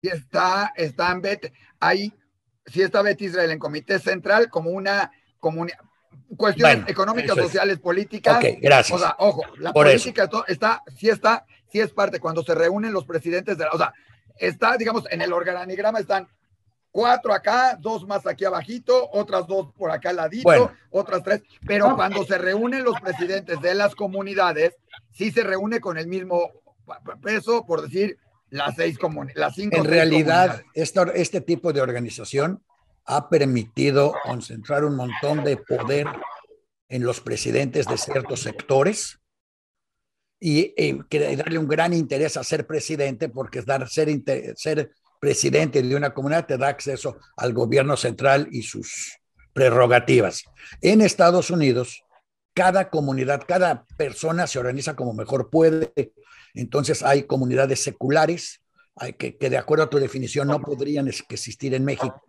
Sí 0.01 0.09
está, 0.09 0.73
está 0.77 1.11
en 1.11 1.21
Beth, 1.21 1.53
ahí 1.81 2.15
sí 2.65 2.81
está 2.81 3.03
Beth 3.03 3.21
Israel 3.21 3.51
en 3.51 3.59
comité 3.59 3.99
central 3.99 4.49
como 4.51 4.71
una 4.71 5.11
comunidad 5.41 5.81
cuestiones 6.37 6.77
bueno, 6.77 6.91
económicas, 6.91 7.37
sociales, 7.37 7.79
políticas. 7.79 8.37
Ok, 8.39 8.59
gracias. 8.61 8.97
O 8.97 9.03
sea, 9.03 9.15
ojo, 9.19 9.43
la 9.59 9.73
Por 9.73 9.87
política 9.87 10.25
eso. 10.25 10.45
está, 10.47 10.83
sí 10.97 11.09
está, 11.09 11.47
sí 11.71 11.81
es 11.81 11.93
parte 11.93 12.21
cuando 12.21 12.43
se 12.43 12.55
reúnen 12.55 12.93
los 12.93 13.05
presidentes 13.05 13.59
de 13.59 13.65
la, 13.65 13.71
o 13.71 13.79
sea, 13.79 13.93
está, 14.39 14.77
digamos, 14.77 15.05
en 15.11 15.23
el 15.23 15.33
organigrama 15.33 15.99
están 15.99 16.29
cuatro 16.91 17.33
acá, 17.33 17.77
dos 17.81 18.07
más 18.07 18.27
aquí 18.27 18.45
abajito, 18.45 19.09
otras 19.13 19.47
dos 19.47 19.73
por 19.73 19.91
acá 19.91 20.11
al 20.11 20.17
ladito, 20.17 20.45
bueno. 20.45 20.73
otras 20.91 21.23
tres, 21.23 21.43
pero 21.67 21.87
okay. 21.87 21.97
cuando 21.97 22.25
se 22.25 22.39
reúnen 22.39 22.85
los 22.85 23.01
presidentes 23.01 23.61
de 23.61 23.75
las 23.75 23.95
comunidades, 23.95 24.77
sí 25.11 25.31
se 25.33 25.43
reúne 25.43 25.81
con 25.81 25.97
el 25.99 26.07
mismo 26.07 26.51
peso, 27.23 27.65
por 27.65 27.83
decir, 27.83 28.19
las 28.51 28.77
seis 28.77 28.99
comunidades, 28.99 29.37
las 29.39 29.55
cinco. 29.55 29.77
En 29.77 29.85
realidad, 29.85 30.63
este 30.75 31.41
tipo 31.41 31.73
de 31.73 31.81
organización 31.81 32.63
ha 33.05 33.29
permitido 33.29 34.15
concentrar 34.25 34.85
un 34.85 34.97
montón 34.97 35.45
de 35.45 35.57
poder 35.57 36.07
en 36.89 37.05
los 37.05 37.21
presidentes 37.21 37.87
de 37.87 37.97
ciertos 37.97 38.41
sectores 38.41 39.19
y, 40.39 40.75
y, 40.77 41.37
darle 41.37 41.59
un 41.59 41.69
gran 41.69 41.93
interés 41.93 42.37
a 42.37 42.45
ser 42.45 42.67
presidente, 42.67 43.29
porque 43.29 43.63
dar, 43.63 43.89
ser, 43.89 44.11
ser 44.57 44.91
presidente 45.21 45.83
de 45.83 45.97
una 45.97 46.13
comunidad 46.13 46.47
te 46.47 46.59
da 46.59 46.69
acceso 46.69 47.19
al 47.37 47.53
gobierno 47.53 47.97
central 47.97 48.49
y 48.51 48.63
sus 48.63 49.19
prerrogativas. 49.53 50.45
En 50.81 51.01
Estados 51.01 51.51
Unidos, 51.51 52.03
cada 52.55 52.91
comunidad, 52.91 53.43
cada 53.47 53.87
persona 53.97 54.47
se 54.47 54.59
organiza 54.59 54.97
como 54.97 55.15
mejor 55.15 55.49
puede. 55.49 55.93
Entonces 56.55 57.03
hay 57.03 57.23
comunidades 57.23 57.83
seculares 57.83 58.61
que 59.17 59.49
de 59.49 59.57
acuerdo 59.57 59.85
a 59.85 59.91
tu 59.91 59.99
definición 59.99 60.49
no 60.49 60.61
podrían 60.61 61.09
existir 61.09 61.73
en 61.75 61.85
México 61.85 62.23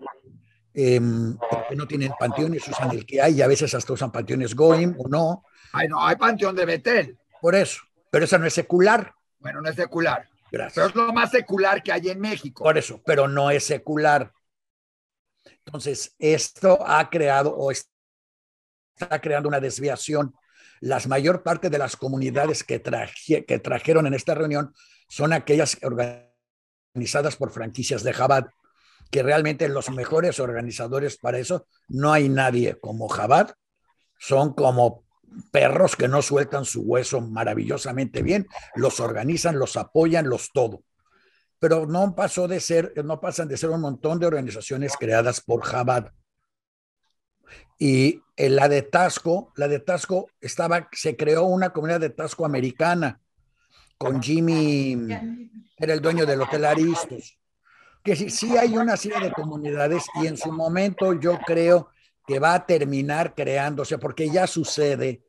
eh, 0.74 1.00
porque 1.50 1.76
no 1.76 1.88
tienen 1.88 2.12
panteones, 2.20 2.68
usan 2.68 2.92
el 2.92 3.06
que 3.06 3.22
hay 3.22 3.36
y 3.36 3.42
a 3.42 3.48
veces 3.48 3.74
hasta 3.74 3.94
usan 3.94 4.12
panteones 4.12 4.56
Goim 4.56 4.96
o 4.98 5.08
no. 5.08 5.46
Ay, 5.72 5.88
no, 5.88 6.04
hay 6.04 6.16
panteón 6.16 6.56
de 6.56 6.66
Betel. 6.66 7.18
Por 7.42 7.56
eso, 7.56 7.82
pero 8.10 8.26
esa 8.26 8.38
no 8.38 8.46
es 8.46 8.54
secular. 8.54 9.14
Bueno, 9.40 9.62
no 9.62 9.70
es 9.70 9.76
secular. 9.76 10.28
Gracias. 10.52 10.74
Pero 10.76 10.88
es 10.88 10.96
lo 10.96 11.14
más 11.14 11.32
secular 11.32 11.82
que 11.84 11.92
hay 11.92 12.10
en 12.10 12.20
México. 12.20 12.64
Por 12.64 12.78
eso, 12.78 13.02
pero 13.06 13.28
no 13.28 13.52
es 13.52 13.66
secular. 13.66 14.32
Entonces, 15.66 16.16
esto 16.20 16.80
ha 16.86 17.10
creado 17.10 17.56
o 17.56 17.72
está 17.72 19.20
creando 19.22 19.50
una 19.50 19.60
desviación. 19.60 20.36
La 20.80 21.00
mayor 21.08 21.44
parte 21.44 21.70
de 21.70 21.78
las 21.78 21.96
comunidades 21.96 22.64
que, 22.64 22.80
traje, 22.80 23.46
que 23.46 23.60
trajeron 23.60 24.06
en 24.08 24.14
esta 24.14 24.36
reunión 24.36 24.74
son 25.08 25.34
aquellas 25.34 25.78
organizadas 25.82 27.36
por 27.36 27.52
franquicias 27.52 28.04
de 28.04 28.14
Jabat 28.14 28.48
que 29.14 29.22
realmente 29.22 29.70
los 29.70 29.92
mejores 29.92 30.40
organizadores 30.40 31.18
para 31.18 31.38
eso 31.38 31.68
no 31.88 32.12
hay 32.12 32.30
nadie 32.30 32.80
como 32.80 33.08
Jabad, 33.08 33.52
son 34.18 34.56
como 34.56 35.04
perros 35.52 35.96
que 35.96 36.08
no 36.08 36.24
sueltan 36.24 36.66
su 36.66 36.82
hueso 36.82 37.22
maravillosamente 37.22 38.24
bien, 38.24 38.48
los 38.74 39.00
organizan, 39.00 39.60
los 39.60 39.78
apoyan, 39.78 40.28
los 40.28 40.52
todo. 40.52 40.82
Pero 41.60 41.86
no 41.86 42.16
pasó 42.16 42.48
de 42.48 42.60
ser, 42.60 42.92
no 43.06 43.22
pasan 43.22 43.48
de 43.48 43.58
ser 43.58 43.70
un 43.70 43.82
montón 43.82 44.18
de 44.18 44.26
organizaciones 44.26 44.94
creadas 45.00 45.42
por 45.42 45.62
Jabad. 45.62 46.08
Y 47.78 48.20
en 48.36 48.56
la 48.56 48.68
de 48.68 48.82
Tasco, 48.82 49.54
la 49.58 49.68
de 49.68 49.78
Tasco 49.78 50.32
estaba, 50.42 50.90
se 50.92 51.16
creó 51.16 51.44
una 51.44 51.70
comunidad 51.70 52.00
de 52.00 52.10
Tasco 52.10 52.48
americana 52.48 53.22
con 54.00 54.24
Jimmy, 54.24 54.98
era 55.78 55.94
el 55.94 56.02
dueño 56.02 56.26
del 56.26 56.42
Hotel 56.42 56.66
Aristos 56.66 57.38
que 58.04 58.16
sí, 58.16 58.30
sí, 58.30 58.58
hay 58.58 58.78
una 58.78 58.98
serie 58.98 59.20
de 59.20 59.32
comunidades 59.32 60.04
y 60.22 60.28
en 60.28 60.38
su 60.38 60.52
momento 60.52 61.14
yo 61.20 61.40
creo 61.46 61.90
que 62.28 62.40
va 62.40 62.54
a 62.54 62.66
terminar 62.66 63.34
creándose, 63.34 63.98
porque 63.98 64.30
ya 64.30 64.48
sucede 64.48 65.24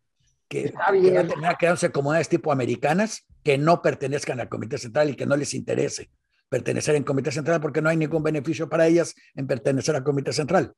que, 0.49 0.65
que, 0.65 0.73
va 0.73 0.87
a 1.21 1.27
terminar 1.27 1.57
creándose 1.59 1.91
comunidades 1.91 2.29
tipo 2.29 2.53
americanas 2.53 3.27
que 3.43 3.59
no 3.59 3.83
pertenezcan 3.83 4.41
al 4.41 4.49
Comité 4.49 4.79
Central 4.79 5.11
y 5.11 5.17
que 5.17 5.27
no 5.27 5.37
les 5.37 5.55
interese 5.55 6.11
pertenecer 6.49 6.95
en 6.95 7.03
Comité 7.03 7.33
Central 7.33 7.61
porque 7.61 7.83
no 7.83 7.89
hay 7.89 7.97
ningún 7.97 8.23
beneficio 8.23 8.69
para 8.69 8.87
ellas 8.87 9.15
en 9.35 9.47
pertenecer 9.47 9.97
al 9.97 10.05
Comité 10.05 10.33
Central. 10.33 10.73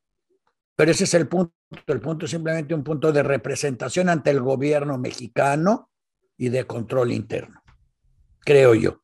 Pero 0.75 0.91
ese 0.91 1.03
es 1.03 1.13
el 1.13 1.27
punto. 1.27 1.53
El 1.85 2.01
punto 2.01 2.25
es 2.25 2.31
simplemente 2.31 2.73
un 2.73 2.83
punto 2.83 3.11
de 3.11 3.23
representación 3.23 4.09
ante 4.09 4.31
el 4.31 4.41
gobierno 4.41 4.97
mexicano 4.97 5.91
y 6.37 6.49
de 6.49 6.65
control 6.65 7.11
interno, 7.11 7.61
creo 8.39 8.73
yo. 8.73 9.03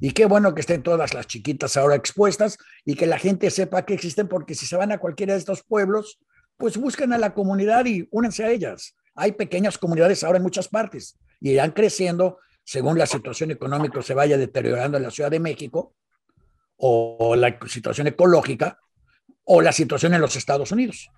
Y 0.00 0.12
qué 0.12 0.26
bueno 0.26 0.54
que 0.54 0.60
estén 0.60 0.82
todas 0.82 1.14
las 1.14 1.26
chiquitas 1.26 1.76
ahora 1.76 1.94
expuestas 1.94 2.58
y 2.84 2.94
que 2.94 3.06
la 3.06 3.18
gente 3.18 3.50
sepa 3.50 3.84
que 3.84 3.94
existen, 3.94 4.28
porque 4.28 4.54
si 4.54 4.66
se 4.66 4.76
van 4.76 4.92
a 4.92 4.98
cualquiera 4.98 5.34
de 5.34 5.38
estos 5.38 5.62
pueblos, 5.62 6.18
pues 6.56 6.76
busquen 6.76 7.12
a 7.12 7.18
la 7.18 7.34
comunidad 7.34 7.86
y 7.86 8.08
únanse 8.10 8.44
a 8.44 8.50
ellas. 8.50 8.96
Hay 9.14 9.32
pequeñas 9.32 9.78
comunidades 9.78 10.24
ahora 10.24 10.38
en 10.38 10.42
muchas 10.42 10.68
partes 10.68 11.18
y 11.40 11.50
irán 11.50 11.72
creciendo 11.72 12.38
según 12.64 12.98
la 12.98 13.06
situación 13.06 13.50
económica 13.50 14.02
se 14.02 14.14
vaya 14.14 14.38
deteriorando 14.38 14.96
en 14.96 15.02
la 15.02 15.10
Ciudad 15.10 15.30
de 15.30 15.40
México 15.40 15.94
o 16.76 17.36
la 17.36 17.58
situación 17.66 18.06
ecológica 18.06 18.80
o 19.44 19.60
la 19.60 19.72
situación 19.72 20.14
en 20.14 20.20
los 20.20 20.36
Estados 20.36 20.72
Unidos. 20.72 21.10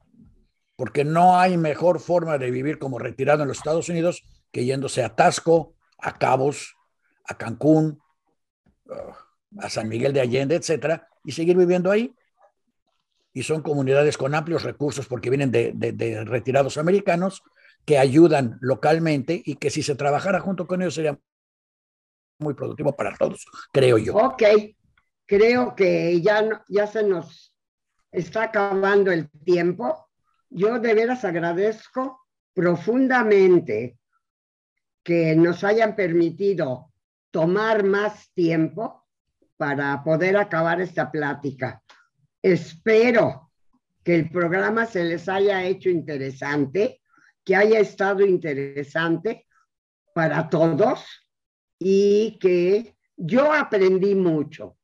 Porque 0.74 1.04
no 1.04 1.38
hay 1.38 1.56
mejor 1.56 2.00
forma 2.00 2.36
de 2.36 2.50
vivir 2.50 2.78
como 2.78 2.98
retirado 2.98 3.42
en 3.42 3.48
los 3.48 3.58
Estados 3.58 3.88
Unidos 3.88 4.24
que 4.52 4.64
yéndose 4.64 5.02
a 5.02 5.14
Tasco, 5.14 5.74
a 5.98 6.18
Cabos, 6.18 6.74
a 7.24 7.38
Cancún, 7.38 8.00
a 9.58 9.70
San 9.70 9.88
Miguel 9.88 10.12
de 10.12 10.20
Allende, 10.20 10.56
etcétera, 10.56 11.08
y 11.24 11.32
seguir 11.32 11.56
viviendo 11.56 11.90
ahí. 11.90 12.14
Y 13.32 13.42
son 13.42 13.62
comunidades 13.62 14.16
con 14.16 14.34
amplios 14.34 14.62
recursos 14.62 15.06
porque 15.06 15.30
vienen 15.30 15.50
de, 15.50 16.24
retirados 16.24 16.78
americanos 16.78 17.42
que 17.84 17.98
ayudan 17.98 18.58
localmente 18.60 19.40
y 19.44 19.56
que 19.56 19.70
si 19.70 19.82
se 19.82 19.94
trabajara 19.94 20.40
junto 20.40 20.66
con 20.66 20.82
ellos 20.82 20.94
sería 20.94 21.18
muy 22.38 22.54
productivo 22.54 22.94
para 22.94 23.14
todos, 23.16 23.46
creo 23.72 23.98
yo. 23.98 24.14
Ok, 24.16 24.42
creo 25.26 25.74
que 25.74 26.20
ya, 26.20 26.64
ya 26.68 26.86
se 26.86 27.02
nos 27.02 27.54
está 28.10 28.44
acabando 28.44 29.10
el 29.12 29.30
tiempo. 29.44 30.08
Yo 30.48 30.78
de 30.78 30.94
veras 30.94 31.24
agradezco 31.24 32.26
profundamente 32.54 33.98
que 35.02 35.36
nos 35.36 35.62
hayan 35.62 35.94
permitido 35.94 36.92
tomar 37.30 37.84
más 37.84 38.32
tiempo 38.32 39.06
para 39.56 40.02
poder 40.04 40.36
acabar 40.36 40.80
esta 40.80 41.10
plática. 41.10 41.82
Espero 42.42 43.50
que 44.04 44.14
el 44.14 44.30
programa 44.30 44.86
se 44.86 45.04
les 45.04 45.28
haya 45.28 45.64
hecho 45.64 45.90
interesante, 45.90 47.00
que 47.44 47.56
haya 47.56 47.80
estado 47.80 48.24
interesante 48.24 49.46
para 50.14 50.48
todos 50.48 51.04
y 51.78 52.38
que 52.38 52.96
yo 53.16 53.52
aprendí 53.52 54.14
mucho. 54.14 54.76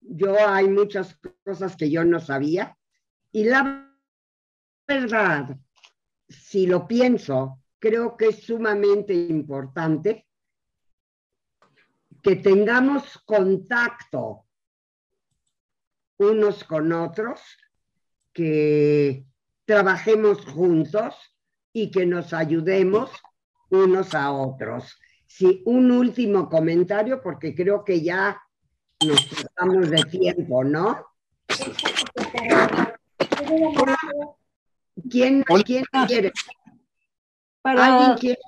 Yo 0.00 0.36
hay 0.48 0.68
muchas 0.68 1.18
cosas 1.44 1.76
que 1.76 1.90
yo 1.90 2.04
no 2.04 2.20
sabía 2.20 2.76
y 3.32 3.44
la 3.44 3.92
verdad, 4.86 5.56
si 6.28 6.66
lo 6.66 6.86
pienso, 6.86 7.60
creo 7.78 8.16
que 8.16 8.28
es 8.28 8.44
sumamente 8.44 9.12
importante 9.12 10.25
que 12.26 12.34
tengamos 12.34 13.18
contacto 13.24 14.46
unos 16.18 16.64
con 16.64 16.92
otros, 16.92 17.40
que 18.32 19.24
trabajemos 19.64 20.44
juntos 20.44 21.14
y 21.72 21.88
que 21.92 22.04
nos 22.04 22.32
ayudemos 22.32 23.12
unos 23.70 24.12
a 24.12 24.32
otros. 24.32 24.98
Sí, 25.28 25.62
un 25.66 25.92
último 25.92 26.48
comentario 26.48 27.22
porque 27.22 27.54
creo 27.54 27.84
que 27.84 28.02
ya 28.02 28.42
nos 29.06 29.30
estamos 29.30 29.88
de 29.88 30.02
tiempo, 30.06 30.64
¿no? 30.64 31.06
¿Quién, 35.08 35.44
¿quién 35.64 35.84
quiere? 36.08 36.32
¿Alguien 37.62 38.18
quiere? 38.18 38.40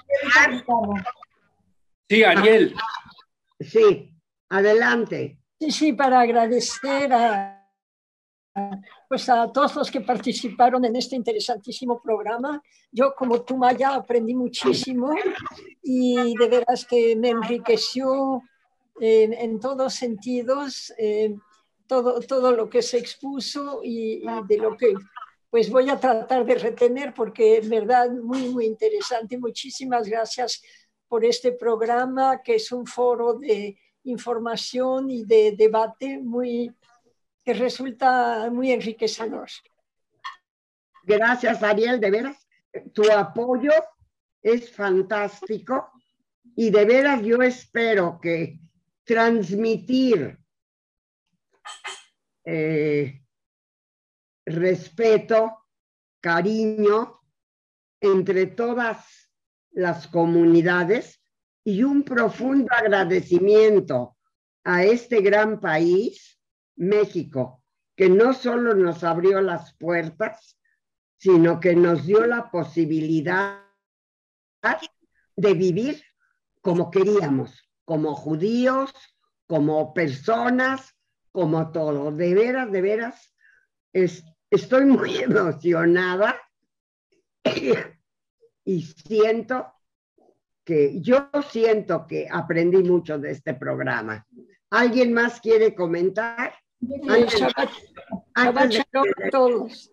Sí, 2.08 2.24
Ariel. 2.24 2.74
Sí, 3.60 4.14
adelante. 4.48 5.38
Sí, 5.60 5.70
sí, 5.70 5.92
para 5.92 6.20
agradecer 6.20 7.12
a, 7.12 7.68
pues 9.08 9.28
a 9.28 9.50
todos 9.52 9.74
los 9.76 9.90
que 9.90 10.00
participaron 10.00 10.84
en 10.84 10.96
este 10.96 11.16
interesantísimo 11.16 12.00
programa. 12.00 12.62
Yo, 12.92 13.14
como 13.14 13.42
tú, 13.42 13.56
Maya, 13.56 13.94
aprendí 13.94 14.34
muchísimo 14.34 15.14
y 15.82 16.36
de 16.36 16.48
veras 16.48 16.84
que 16.84 17.16
me 17.16 17.30
enriqueció 17.30 18.42
en 19.00 19.60
todos 19.60 19.94
sentidos 19.94 20.92
todo, 21.88 22.20
todo 22.20 22.52
lo 22.52 22.68
que 22.68 22.82
se 22.82 22.98
expuso 22.98 23.80
y, 23.82 24.22
de 24.46 24.58
lo 24.58 24.76
que 24.76 24.94
pues 25.50 25.70
voy 25.70 25.88
a 25.88 25.98
tratar 25.98 26.44
de 26.44 26.54
retener 26.54 27.14
porque 27.14 27.56
es 27.56 27.68
verdad 27.68 28.10
muy, 28.10 28.50
muy 28.50 28.66
interesante. 28.66 29.38
Muchísimas 29.38 30.06
gracias 30.06 30.62
por 31.08 31.24
este 31.24 31.52
programa 31.52 32.42
que 32.42 32.56
es 32.56 32.70
un 32.70 32.86
foro 32.86 33.34
de 33.34 33.78
información 34.04 35.10
y 35.10 35.24
de 35.24 35.52
debate 35.56 36.18
muy, 36.18 36.74
que 37.44 37.54
resulta 37.54 38.50
muy 38.50 38.72
enriquecedor. 38.72 39.48
Gracias, 41.02 41.62
Ariel, 41.62 41.98
de 42.00 42.10
veras. 42.10 42.46
Tu 42.92 43.10
apoyo 43.10 43.72
es 44.42 44.70
fantástico 44.70 45.90
y 46.54 46.70
de 46.70 46.84
veras 46.84 47.22
yo 47.22 47.42
espero 47.42 48.18
que 48.20 48.60
transmitir 49.04 50.38
eh, 52.44 53.22
respeto, 54.44 55.66
cariño 56.20 57.20
entre 58.00 58.46
todas 58.46 59.27
las 59.78 60.08
comunidades 60.08 61.22
y 61.62 61.84
un 61.84 62.02
profundo 62.02 62.66
agradecimiento 62.74 64.16
a 64.64 64.82
este 64.82 65.20
gran 65.20 65.60
país, 65.60 66.40
México, 66.74 67.62
que 67.94 68.08
no 68.08 68.34
solo 68.34 68.74
nos 68.74 69.04
abrió 69.04 69.40
las 69.40 69.76
puertas, 69.76 70.58
sino 71.16 71.60
que 71.60 71.76
nos 71.76 72.06
dio 72.06 72.26
la 72.26 72.50
posibilidad 72.50 73.62
de 75.36 75.54
vivir 75.54 76.02
como 76.60 76.90
queríamos, 76.90 77.70
como 77.84 78.16
judíos, 78.16 78.92
como 79.46 79.94
personas, 79.94 80.96
como 81.30 81.70
todo. 81.70 82.10
De 82.10 82.34
veras, 82.34 82.72
de 82.72 82.80
veras, 82.82 83.32
estoy 83.92 84.86
muy 84.86 85.16
emocionada 85.22 86.36
y 88.64 88.82
siento 88.82 89.72
que 90.68 91.00
yo 91.00 91.30
siento 91.48 92.06
que 92.06 92.28
aprendí 92.30 92.82
mucho 92.82 93.18
de 93.18 93.30
este 93.30 93.54
programa. 93.54 94.26
¿Alguien 94.68 95.14
más 95.14 95.40
quiere 95.40 95.74
comentar? 95.74 96.52
Shabbat, 96.82 97.70
a 98.34 99.30
todos. 99.30 99.90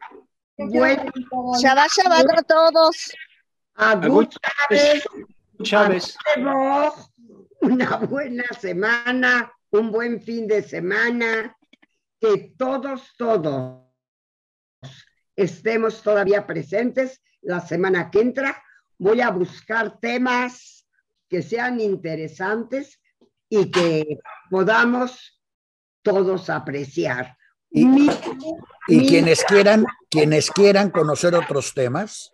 Bueno, 0.58 1.12
Shabbat, 1.62 1.92
Shabbat 1.92 2.40
a 2.40 2.44
todos. 2.44 3.12
A 3.76 4.02
Chávez. 4.02 5.08
Chávez 5.64 6.18
una 7.62 7.96
buena 8.00 8.44
semana, 8.60 9.54
un 9.70 9.94
buen 9.94 10.20
fin 10.20 10.46
de 10.46 10.62
semana, 10.62 11.56
que 12.20 12.54
todos, 12.58 13.14
todos 13.18 13.82
estemos 15.38 16.04
todavía 16.04 16.46
presentes 16.46 17.22
la 17.44 17.62
semana 17.62 18.12
que 18.12 18.20
entra. 18.20 18.62
Voy 18.98 19.22
a 19.22 19.30
buscar 19.30 20.00
temas 20.00 20.88
que 21.30 21.42
sean 21.42 21.80
interesantes 21.80 23.02
y 23.50 23.70
que 23.72 24.20
podamos 24.50 25.42
todos 26.02 26.50
apreciar. 26.50 27.36
Y, 27.72 28.08
quienes 29.08 29.44
quieran, 29.44 29.86
quienes 30.10 30.50
quieran 30.50 30.92
conocer 30.92 31.36
otros 31.36 31.74
temas, 31.74 32.32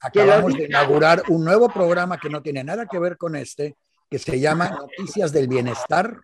acabamos 0.00 0.52
de 0.54 0.64
inaugurar 0.64 1.22
un 1.28 1.44
nuevo 1.44 1.70
programa 1.70 2.18
que 2.18 2.28
no 2.28 2.42
tiene 2.42 2.62
nada 2.62 2.86
que 2.86 2.98
ver 2.98 3.16
con 3.16 3.36
este, 3.36 3.76
que 4.10 4.18
se 4.18 4.38
llama 4.38 4.70
Noticias 4.70 5.32
del 5.32 5.48
Bienestar 5.48 6.20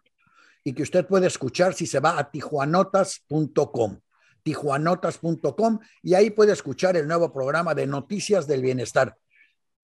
y 0.63 0.75
que 0.75 0.83
usted 0.83 1.07
puede 1.07 1.29
escuchar 1.29 1.73
si 1.73 1.87
se 1.87 2.01
va 2.01 2.19
a 2.19 2.31
tijuanotas.com 2.31 4.01
tijuanotas.com 4.45 5.81
y 6.03 6.15
ahí 6.15 6.31
puede 6.31 6.53
escuchar 6.53 6.97
el 6.97 7.09
nuevo 7.09 7.33
programa 7.33 7.75
de 7.75 7.89
Noticias 7.89 8.47
del 8.47 8.63
Bienestar. 8.63 9.17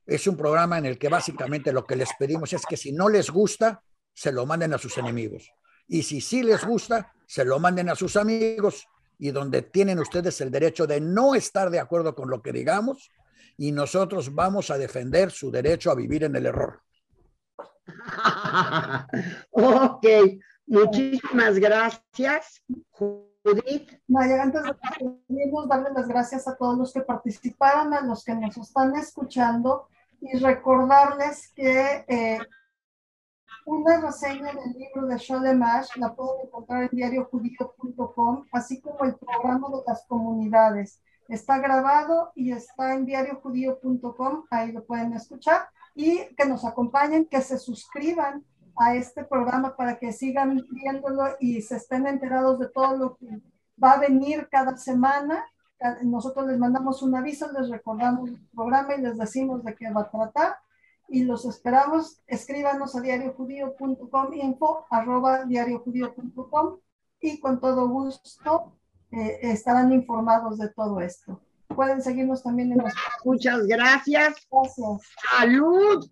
Es 0.07 0.28
un 0.28 0.37
programa 0.37 0.78
en 0.78 0.87
el 0.87 0.99
que 0.99 1.09
básicamente 1.09 1.73
lo 1.73 1.85
que 1.85 1.97
les 1.97 2.11
pedimos 2.19 2.53
es 2.53 2.65
que 2.65 2.77
si 2.77 2.93
no 2.93 3.09
les 3.09 3.31
gusta, 3.31 3.82
se 4.15 4.31
lo 4.31 4.47
manden 4.47 4.73
a 4.74 4.78
sus 4.78 4.97
enemigos. 4.99 5.51
Y 5.89 6.05
si 6.05 6.20
sí 6.20 6.43
les 6.43 6.65
gusta, 6.65 7.12
se 7.27 7.45
lo 7.45 7.59
manden 7.59 7.89
a 7.89 7.97
sus 7.97 8.16
amigos 8.16 8.87
y 9.19 9.32
donde 9.32 9.62
tienen 9.62 9.99
ustedes 9.99 10.41
el 10.41 10.53
derecho 10.53 10.87
de 10.87 11.01
no 11.01 11.35
estar 11.35 11.70
de 11.70 11.81
acuerdo 11.81 12.15
con 12.15 12.31
lo 12.31 12.41
que 12.41 12.53
digamos 12.53 13.11
y 13.57 13.73
nosotros 13.73 14.35
vamos 14.35 14.70
a 14.70 14.78
defender 14.78 15.31
su 15.31 15.51
derecho 15.51 15.91
a 15.91 15.95
vivir 15.97 16.24
en 16.24 16.37
el 16.37 16.47
error. 16.47 16.81
ok, 19.51 20.07
Muchísimas 20.70 21.59
gracias, 21.59 22.62
Judith. 23.43 23.91
Maya, 24.09 24.43
antes 24.43 24.62
de 24.62 24.75
darle 25.69 25.91
las 25.95 26.09
gracias 26.09 26.47
a 26.47 26.57
todos 26.57 26.77
los 26.77 26.93
que 26.93 27.01
participaron, 27.01 27.95
a 27.95 28.03
los 28.03 28.25
que 28.25 28.35
nos 28.35 28.57
están 28.57 28.95
escuchando 28.97 29.89
y 30.21 30.39
recordarles 30.39 31.51
que 31.55 32.05
eh, 32.07 32.39
una 33.65 34.01
reseña 34.01 34.53
del 34.53 34.73
libro 34.73 35.07
de 35.07 35.17
Sholemash 35.17 35.97
la 35.97 36.15
pueden 36.15 36.47
encontrar 36.47 36.83
en 36.83 36.91
diariojudío.com, 36.93 38.47
así 38.53 38.81
como 38.81 39.05
el 39.05 39.15
programa 39.17 39.69
de 39.69 39.83
las 39.87 40.05
comunidades. 40.07 41.01
Está 41.29 41.59
grabado 41.59 42.33
y 42.35 42.53
está 42.53 42.95
en 42.95 43.07
diariojudío.com, 43.07 44.45
ahí 44.51 44.73
lo 44.73 44.85
pueden 44.85 45.12
escuchar 45.15 45.69
y 45.95 46.35
que 46.35 46.45
nos 46.45 46.65
acompañen, 46.65 47.27
que 47.27 47.41
se 47.41 47.59
suscriban 47.59 48.45
a 48.81 48.94
este 48.94 49.24
programa 49.24 49.77
para 49.77 49.98
que 49.98 50.11
sigan 50.11 50.66
viéndolo 50.70 51.36
y 51.39 51.61
se 51.61 51.77
estén 51.77 52.07
enterados 52.07 52.59
de 52.59 52.69
todo 52.69 52.97
lo 52.97 53.16
que 53.16 53.27
va 53.82 53.93
a 53.93 54.01
venir 54.01 54.48
cada 54.51 54.74
semana. 54.78 55.44
Nosotros 56.02 56.47
les 56.47 56.59
mandamos 56.59 57.02
un 57.02 57.15
aviso, 57.15 57.52
les 57.52 57.69
recordamos 57.69 58.31
el 58.31 58.40
programa 58.55 58.94
y 58.94 59.02
les 59.02 59.19
decimos 59.19 59.62
de 59.65 59.74
qué 59.74 59.90
va 59.90 60.02
a 60.02 60.11
tratar. 60.11 60.57
Y 61.09 61.24
los 61.24 61.44
esperamos. 61.44 62.23
Escríbanos 62.27 62.97
a 62.97 63.02
diariojudío.com, 63.02 64.32
info 64.32 64.86
arroba 64.89 65.44
diariojudío.com 65.44 66.78
y 67.20 67.39
con 67.39 67.61
todo 67.61 67.86
gusto 67.86 68.78
eh, 69.12 69.40
estarán 69.43 69.93
informados 69.93 70.57
de 70.57 70.70
todo 70.70 71.01
esto. 71.01 71.39
Pueden 71.69 72.01
seguirnos 72.01 72.43
también 72.43 72.73
en 72.73 72.78
las... 72.78 72.94
Muchas 73.27 73.66
gracias. 73.66 74.35
Gracias. 74.51 75.02
Salud. 75.39 76.11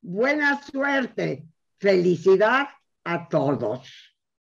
Buena 0.00 0.62
suerte. 0.62 1.51
Felicidad 1.82 2.68
a 3.02 3.28
todos. 3.28 4.11